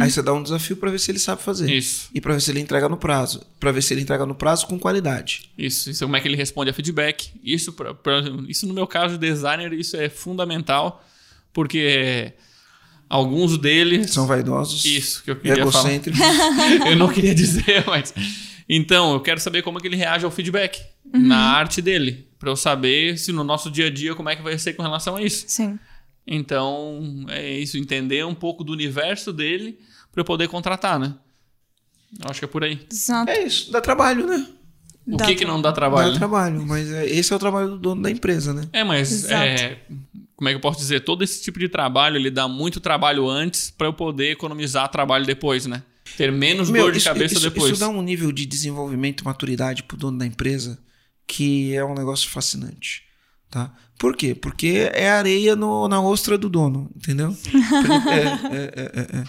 [0.00, 1.70] Aí você dá um desafio para ver se ele sabe fazer.
[1.72, 2.08] Isso.
[2.12, 3.44] E para ver se ele entrega no prazo.
[3.60, 5.50] Para ver se ele entrega no prazo com qualidade.
[5.56, 7.30] Isso, isso é como é que ele responde a feedback.
[7.44, 11.04] Isso, pra, pra- isso no meu caso de designer, isso é fundamental,
[11.52, 12.32] porque
[13.08, 14.10] alguns deles.
[14.10, 14.84] São vaidosos.
[14.84, 15.68] Isso que eu queria falar.
[15.70, 16.20] egocêntricos.
[16.86, 18.12] eu não queria dizer, mas.
[18.68, 22.26] Então, eu quero saber como é que ele reage ao feedback na arte dele.
[22.38, 24.82] Pra eu saber se no nosso dia a dia como é que vai ser com
[24.82, 25.44] relação a isso.
[25.48, 25.78] Sim.
[26.30, 29.78] Então, é isso, entender um pouco do universo dele
[30.12, 31.14] pra eu poder contratar, né?
[32.22, 32.78] Eu acho que é por aí.
[32.92, 33.30] Exato.
[33.30, 34.46] É isso, dá trabalho, né?
[35.06, 36.08] O Dá que que não dá trabalho?
[36.08, 36.18] Dá né?
[36.18, 38.68] trabalho, mas é- esse é o trabalho do dono da empresa, né?
[38.74, 39.78] É, mas é,
[40.36, 41.00] como é que eu posso dizer?
[41.00, 45.24] Todo esse tipo de trabalho, ele dá muito trabalho antes pra eu poder economizar trabalho
[45.24, 45.82] depois, né?
[46.18, 47.72] Ter menos Meu, dor de isso- cabeça isso, depois.
[47.72, 50.78] Isso dá um nível de desenvolvimento e maturidade pro dono da empresa
[51.26, 53.02] que é um negócio fascinante.
[53.50, 53.72] Tá?
[53.98, 54.34] Por quê?
[54.34, 57.34] Porque é areia no- na ostra do dono, entendeu?
[57.34, 57.50] Porque,
[58.10, 59.24] é, é, é, é, é.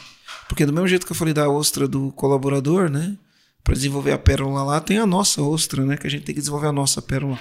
[0.47, 3.15] Porque do mesmo jeito que eu falei da ostra do colaborador, né?
[3.63, 5.95] Para desenvolver a pérola lá, tem a nossa ostra, né?
[5.95, 7.37] Que a gente tem que desenvolver a nossa pérola.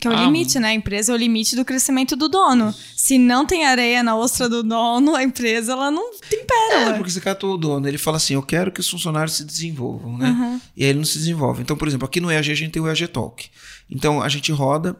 [0.00, 0.68] Que é o Ah, limite, né?
[0.68, 2.74] A empresa é o limite do crescimento do dono.
[2.96, 6.94] Se não tem areia na ostra do dono, a empresa ela não tem É, pérola.
[6.96, 10.18] porque você catou o dono, ele fala assim: eu quero que os funcionários se desenvolvam,
[10.18, 10.60] né?
[10.76, 11.62] E aí ele não se desenvolve.
[11.62, 13.48] Então, por exemplo, aqui no EAG a gente tem o EAG Talk.
[13.90, 14.96] Então a gente roda,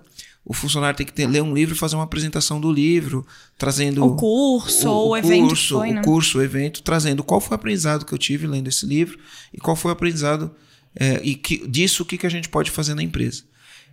[0.48, 3.24] o funcionário tem que ter- ler um livro e fazer uma apresentação do livro,
[3.58, 4.02] trazendo.
[4.02, 6.00] O curso ou o evento que curso, foi, né?
[6.00, 9.18] O curso, o evento, trazendo qual foi o aprendizado que eu tive lendo esse livro
[9.52, 10.50] e qual foi o aprendizado
[10.98, 13.42] é, e que, disso o que, que a gente pode fazer na empresa.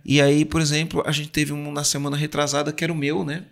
[0.02, 3.22] E aí, por exemplo, a gente teve um na semana retrasada que era o meu,
[3.22, 3.44] né?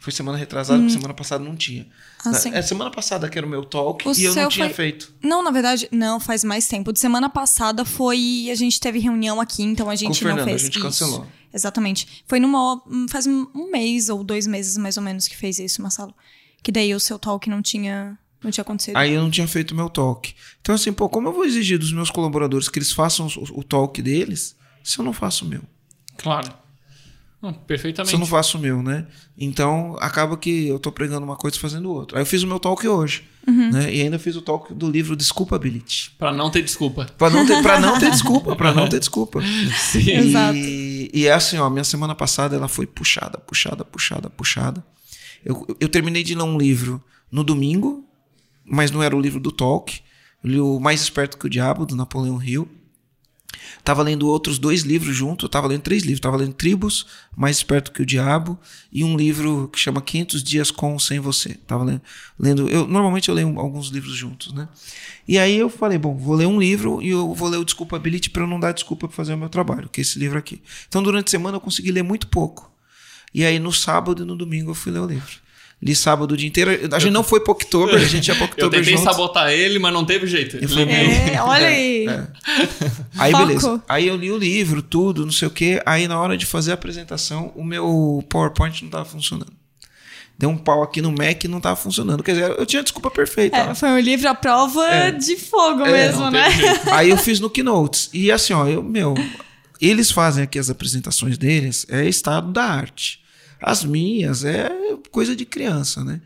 [0.00, 1.82] Foi semana retrasada, porque semana passada não tinha.
[1.82, 1.86] Hum.
[2.26, 2.50] Ah, Na- sim.
[2.54, 5.12] é semana passada que era o meu talk O e eu não tinha foi- feito.
[5.22, 6.92] Não, na verdade, não, faz mais tempo.
[6.92, 8.48] De semana passada foi.
[8.50, 10.84] A gente teve reunião aqui, então a gente o Fernando, não fez a gente isso.
[10.84, 11.26] cancelou.
[11.52, 12.22] Exatamente.
[12.28, 12.80] Foi numa.
[13.10, 16.14] Faz um um mês ou dois meses mais ou menos que fez isso, Marcelo.
[16.62, 18.16] Que daí o seu talk não tinha.
[18.42, 18.96] Não tinha acontecido.
[18.96, 20.32] Aí eu não tinha feito o meu talk.
[20.60, 23.64] Então, assim, pô, como eu vou exigir dos meus colaboradores que eles façam o, o
[23.64, 24.54] talk deles
[24.84, 25.62] se eu não faço o meu?
[26.16, 26.52] Claro.
[27.40, 28.10] Não, perfeitamente.
[28.10, 29.06] Se eu não faço o meu, né?
[29.36, 32.18] Então, acaba que eu tô pregando uma coisa e fazendo outra.
[32.18, 33.94] Aí eu fiz o meu talk hoje, né?
[33.94, 36.10] E ainda fiz o talk do livro Desculpability.
[36.18, 37.06] Pra não ter desculpa.
[37.16, 39.40] Pra não ter, pra não ter desculpa, pra não ter desculpa.
[39.76, 40.10] Sim.
[40.10, 40.56] Exato.
[40.56, 44.84] E, e é assim, ó, minha semana passada ela foi puxada, puxada, puxada, puxada.
[45.44, 48.04] Eu, eu terminei de ler um livro no domingo,
[48.64, 50.00] mas não era o livro do Talk.
[50.42, 52.68] Eu li o Mais Esperto que o Diabo, do Napoleão Hill.
[53.82, 56.20] Tava lendo outros dois livros junto, tava lendo três livros.
[56.20, 57.06] Tava lendo Tribos,
[57.36, 58.58] Mais Esperto que o Diabo,
[58.92, 61.54] e um livro que chama 500 Dias com ou Sem Você.
[61.66, 62.02] Tava lendo,
[62.38, 64.68] lendo eu Normalmente eu leio alguns livros juntos, né?
[65.26, 68.30] E aí eu falei, bom, vou ler um livro e eu vou ler o Desculpability
[68.30, 70.60] para eu não dar desculpa para fazer o meu trabalho, que é esse livro aqui.
[70.88, 72.70] Então durante a semana eu consegui ler muito pouco.
[73.32, 75.47] E aí no sábado e no domingo eu fui ler o livro.
[75.80, 76.70] Li sábado o dia inteiro.
[76.92, 79.04] A gente não foi para Oktober, a gente ia para Eu Oktober tentei junto.
[79.04, 80.56] sabotar ele, mas não teve jeito.
[80.56, 80.86] Eu falei.
[80.88, 82.06] É, olha aí.
[83.16, 83.46] Aí Foco.
[83.46, 83.82] beleza.
[83.88, 85.80] Aí eu li o livro, tudo, não sei o quê.
[85.86, 89.52] Aí na hora de fazer a apresentação, o meu PowerPoint não tava funcionando.
[90.36, 92.22] Deu um pau aqui no Mac e não tava funcionando.
[92.22, 93.56] Quer dizer, eu tinha desculpa perfeita.
[93.56, 95.10] É, foi um livro à prova É.
[95.12, 96.50] de fogo mesmo, não né?
[96.50, 96.90] jeito.
[96.94, 98.08] Aí eu fiz no Keynotes.
[98.12, 99.14] E assim, ó, eu, meu,
[99.80, 103.20] eles fazem aqui as apresentações deles, é estado da arte.
[103.60, 104.70] As minhas é
[105.10, 106.20] coisa de criança, né?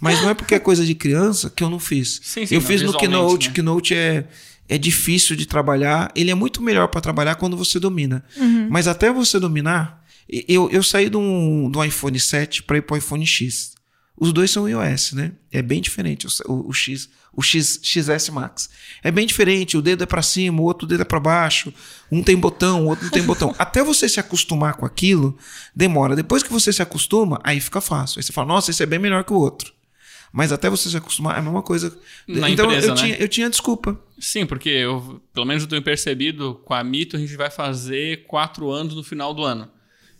[0.00, 2.20] Mas não é porque é coisa de criança que eu não fiz.
[2.24, 3.48] Sim, sim, eu não, fiz no Keynote.
[3.48, 3.54] né?
[3.54, 4.28] Keynote é,
[4.68, 6.10] é difícil de trabalhar.
[6.14, 8.24] Ele é muito melhor para trabalhar quando você domina.
[8.70, 12.94] Mas até você dominar, eu, eu saí de um, do iPhone 7 para ir para
[12.94, 13.74] o iPhone X.
[14.16, 15.32] Os dois são iOS, né?
[15.50, 17.08] É bem diferente o, o, o X,
[17.38, 18.68] o X, XS Max.
[19.00, 21.72] É bem diferente, o dedo é para cima, o outro dedo é para baixo,
[22.10, 23.54] um tem botão, o outro não tem botão.
[23.56, 25.38] Até você se acostumar com aquilo,
[25.72, 26.16] demora.
[26.16, 28.18] Depois que você se acostuma, aí fica fácil.
[28.18, 29.72] Aí você fala, nossa, esse é bem melhor que o outro.
[30.32, 31.96] Mas até você se acostumar, é a mesma coisa.
[32.26, 33.00] Na então empresa, eu, né?
[33.00, 33.98] tinha, eu tinha desculpa.
[34.18, 38.26] Sim, porque eu, pelo menos eu tenho percebido, com a Mito a gente vai fazer
[38.26, 39.70] quatro anos no final do ano.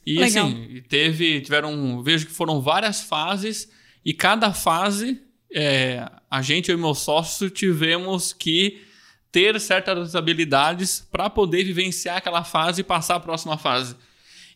[0.07, 0.47] E Legal.
[0.47, 3.69] assim, teve, tiveram, vejo que foram várias fases
[4.05, 5.21] E cada fase,
[5.53, 8.83] é, a gente, eu e meu sócio, tivemos que
[9.31, 13.95] ter certas habilidades para poder vivenciar aquela fase e passar a próxima fase.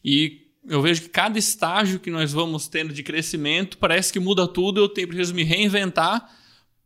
[0.04, 4.46] E eu vejo que cada estágio que nós vamos tendo de crescimento parece que muda
[4.46, 4.80] tudo.
[4.80, 6.28] Eu tenho, preciso me reinventar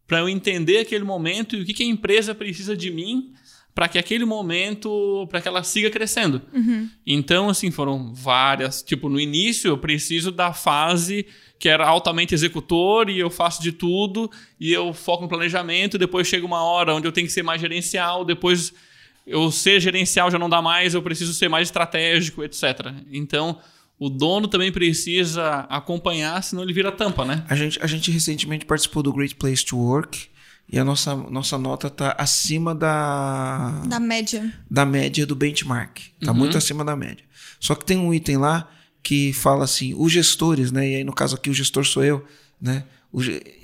[0.07, 3.33] para eu entender aquele momento e o que, que a empresa precisa de mim
[3.75, 6.41] para que aquele momento, para que ela siga crescendo.
[6.55, 6.89] Uhum.
[7.07, 8.83] Então, assim, foram várias.
[8.83, 11.27] Tipo, no início eu preciso da fase
[11.59, 14.31] que era altamente executor e eu faço de tudo
[14.61, 15.97] e eu foco no planejamento.
[15.99, 18.25] Depois chega uma hora onde eu tenho que ser mais gerencial.
[18.25, 18.73] Depois
[19.27, 22.93] eu ser gerencial já não dá mais, eu preciso ser mais estratégico, etc.
[23.11, 23.59] Então,
[23.99, 27.45] o dono também precisa acompanhar, senão ele vira tampa, né?
[27.49, 30.29] A gente, a gente recentemente participou do Great Place to Work
[30.71, 34.53] e a nossa, nossa nota está acima da, Da média.
[34.71, 35.99] da média do benchmark.
[36.21, 36.39] Está Uhum.
[36.39, 37.25] muito acima da média.
[37.59, 38.69] Só que tem um item lá
[39.07, 40.91] que fala assim, os gestores, né?
[40.91, 42.25] E aí, no caso aqui, o gestor sou eu,
[42.61, 42.83] né?
[43.13, 43.21] O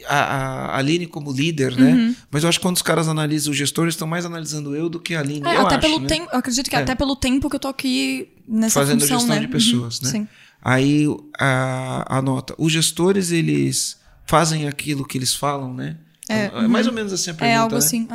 [0.09, 1.79] a, a Aline como líder, Uhum.
[1.81, 2.17] né?
[2.31, 5.01] Mas eu acho que quando os caras analisam os gestores, estão mais analisando eu do
[5.01, 5.45] que a Aline.
[5.47, 6.07] É, eu até acho, pelo né?
[6.07, 6.29] tempo.
[6.33, 6.79] Acredito que É.
[6.79, 9.41] até pelo tempo que eu tô aqui nessa Fazendo função, gestão né?
[9.43, 10.11] de pessoas, Uhum, né?
[10.13, 10.29] Sim.
[10.63, 11.07] Aí
[11.41, 12.55] a, a nota.
[12.57, 15.97] Os gestores, eles fazem aquilo que eles falam, né?
[16.29, 17.79] É, mais ou menos assim a pergunta, É algo né?
[17.79, 18.07] assim.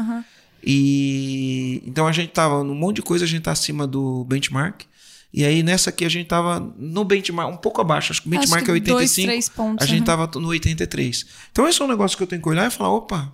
[0.63, 4.83] E então a gente tava num monte de coisa, a gente tá acima do benchmark.
[5.33, 8.11] E aí nessa aqui a gente tava no benchmark, um pouco abaixo.
[8.11, 8.97] Acho que o Acho benchmark que é 85.
[8.97, 10.05] dois, três pontos, a gente uhum.
[10.05, 11.25] tava no 83.
[11.51, 13.33] Então esse é um negócio que eu tenho que olhar e falar, opa,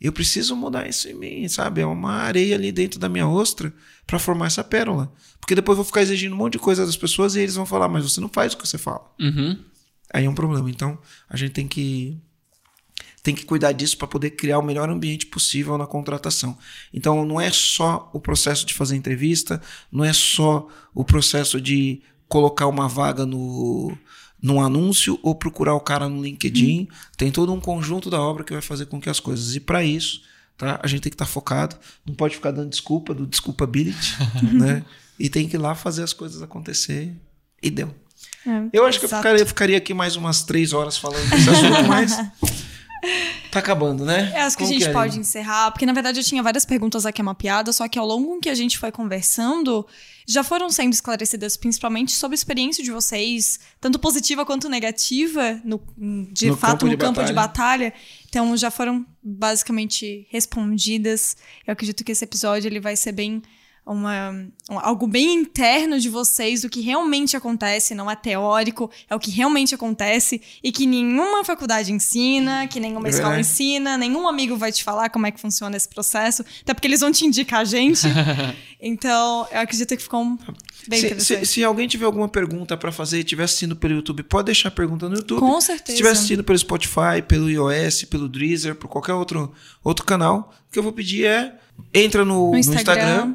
[0.00, 1.80] eu preciso mudar isso em mim, sabe?
[1.80, 3.72] É uma areia ali dentro da minha ostra
[4.04, 5.12] para formar essa pérola.
[5.38, 7.64] Porque depois eu vou ficar exigindo um monte de coisa das pessoas e eles vão
[7.64, 9.08] falar, mas você não faz o que você fala.
[9.20, 9.56] Uhum.
[10.12, 10.68] Aí é um problema.
[10.68, 10.98] Então,
[11.30, 12.20] a gente tem que
[13.22, 16.58] tem que cuidar disso para poder criar o melhor ambiente possível na contratação.
[16.92, 22.02] Então, não é só o processo de fazer entrevista, não é só o processo de
[22.28, 23.96] colocar uma vaga no
[24.42, 26.88] num anúncio ou procurar o cara no LinkedIn.
[27.16, 29.54] Tem todo um conjunto da obra que vai fazer com que as coisas.
[29.54, 30.22] E para isso,
[30.58, 30.80] tá?
[30.82, 34.16] A gente tem que estar focado, não pode ficar dando desculpa do desculpability,
[34.52, 34.84] né?
[35.16, 37.14] E tem que ir lá fazer as coisas acontecer.
[37.62, 37.94] E deu.
[38.44, 41.84] É, Eu acho que eu ficaria, ficaria aqui mais umas três horas falando desse assunto,
[41.86, 42.16] mas
[43.50, 44.32] tá acabando, né?
[44.34, 45.20] Eu acho que Como a gente é, pode Aline?
[45.20, 48.48] encerrar, porque na verdade eu tinha várias perguntas aqui mapeadas, só que ao longo que
[48.48, 49.86] a gente foi conversando,
[50.26, 55.80] já foram sendo esclarecidas principalmente sobre a experiência de vocês, tanto positiva quanto negativa, no,
[56.32, 57.90] de No fato campo no de campo de batalha.
[57.90, 57.94] batalha.
[58.28, 61.36] Então já foram basicamente respondidas.
[61.66, 63.42] Eu acredito que esse episódio ele vai ser bem
[63.84, 64.30] uma,
[64.70, 69.18] um- algo bem interno de vocês do que realmente acontece, não é teórico, é o
[69.18, 74.56] que realmente acontece e que nenhuma faculdade ensina, que nenhuma É escola ensina, nenhum amigo
[74.56, 77.60] vai te falar como é que funciona esse processo, até porque eles vão te indicar
[77.60, 78.06] a gente.
[78.80, 80.38] então, eu acredito que ficou um-
[80.88, 81.46] bem Se, interessante.
[81.46, 84.68] se, se alguém tiver alguma pergunta pra fazer e estiver assistindo pelo YouTube, pode deixar
[84.68, 85.40] a pergunta no YouTube.
[85.40, 85.92] Com Se certeza.
[85.92, 89.52] estiver assistindo pelo Spotify, pelo iOS, pelo Deezer, por qualquer outro,
[89.82, 91.54] outro canal, o que eu vou pedir é
[91.92, 93.34] entra no, No no Instagram.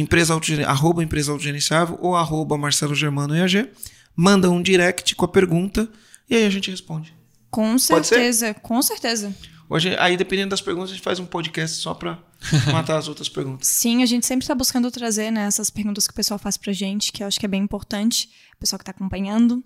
[0.00, 3.70] Empresa arroba empresa autogerenciável ou arroba Marcelo Germano EAG,
[4.16, 5.88] manda um direct com a pergunta
[6.28, 7.14] e aí a gente responde.
[7.50, 9.34] Com certeza, com certeza.
[9.68, 12.18] Hoje, aí, dependendo das perguntas, a gente faz um podcast só pra
[12.72, 13.68] matar as outras perguntas.
[13.68, 16.72] Sim, a gente sempre está buscando trazer né, essas perguntas que o pessoal faz pra
[16.72, 19.62] gente, que eu acho que é bem importante, o pessoal que está acompanhando.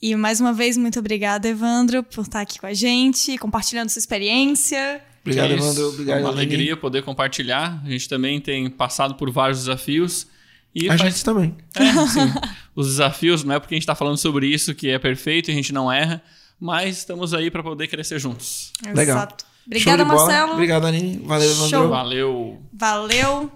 [0.00, 3.98] E mais uma vez, muito obrigada, Evandro, por estar aqui com a gente, compartilhando sua
[3.98, 5.02] experiência.
[5.22, 5.54] Obrigado, é.
[5.54, 5.88] Evandro.
[5.88, 6.42] Obrigado, É uma Aline.
[6.54, 7.80] alegria poder compartilhar.
[7.84, 10.26] A gente também tem passado por vários desafios.
[10.74, 11.56] E A faz- gente também.
[11.74, 12.32] É, sim.
[12.76, 15.52] Os desafios não é porque a gente está falando sobre isso que é perfeito e
[15.52, 16.22] a gente não erra,
[16.60, 18.72] mas estamos aí para poder crescer juntos.
[18.86, 19.16] Legal.
[19.16, 19.44] Exato.
[19.44, 20.04] Show Obrigada.
[20.04, 20.52] Marcelo.
[20.52, 21.20] Obrigado, Aline.
[21.24, 21.88] Valeu, Evandro.
[21.88, 22.62] Valeu.
[22.72, 23.52] Valeu.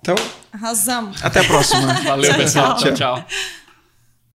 [0.00, 0.14] Então,
[0.52, 1.22] Arrasamos.
[1.24, 1.92] até a próxima.
[2.02, 2.76] Valeu, pessoal.
[2.76, 2.94] Tchau.
[2.94, 3.16] tchau.
[3.24, 3.26] tchau.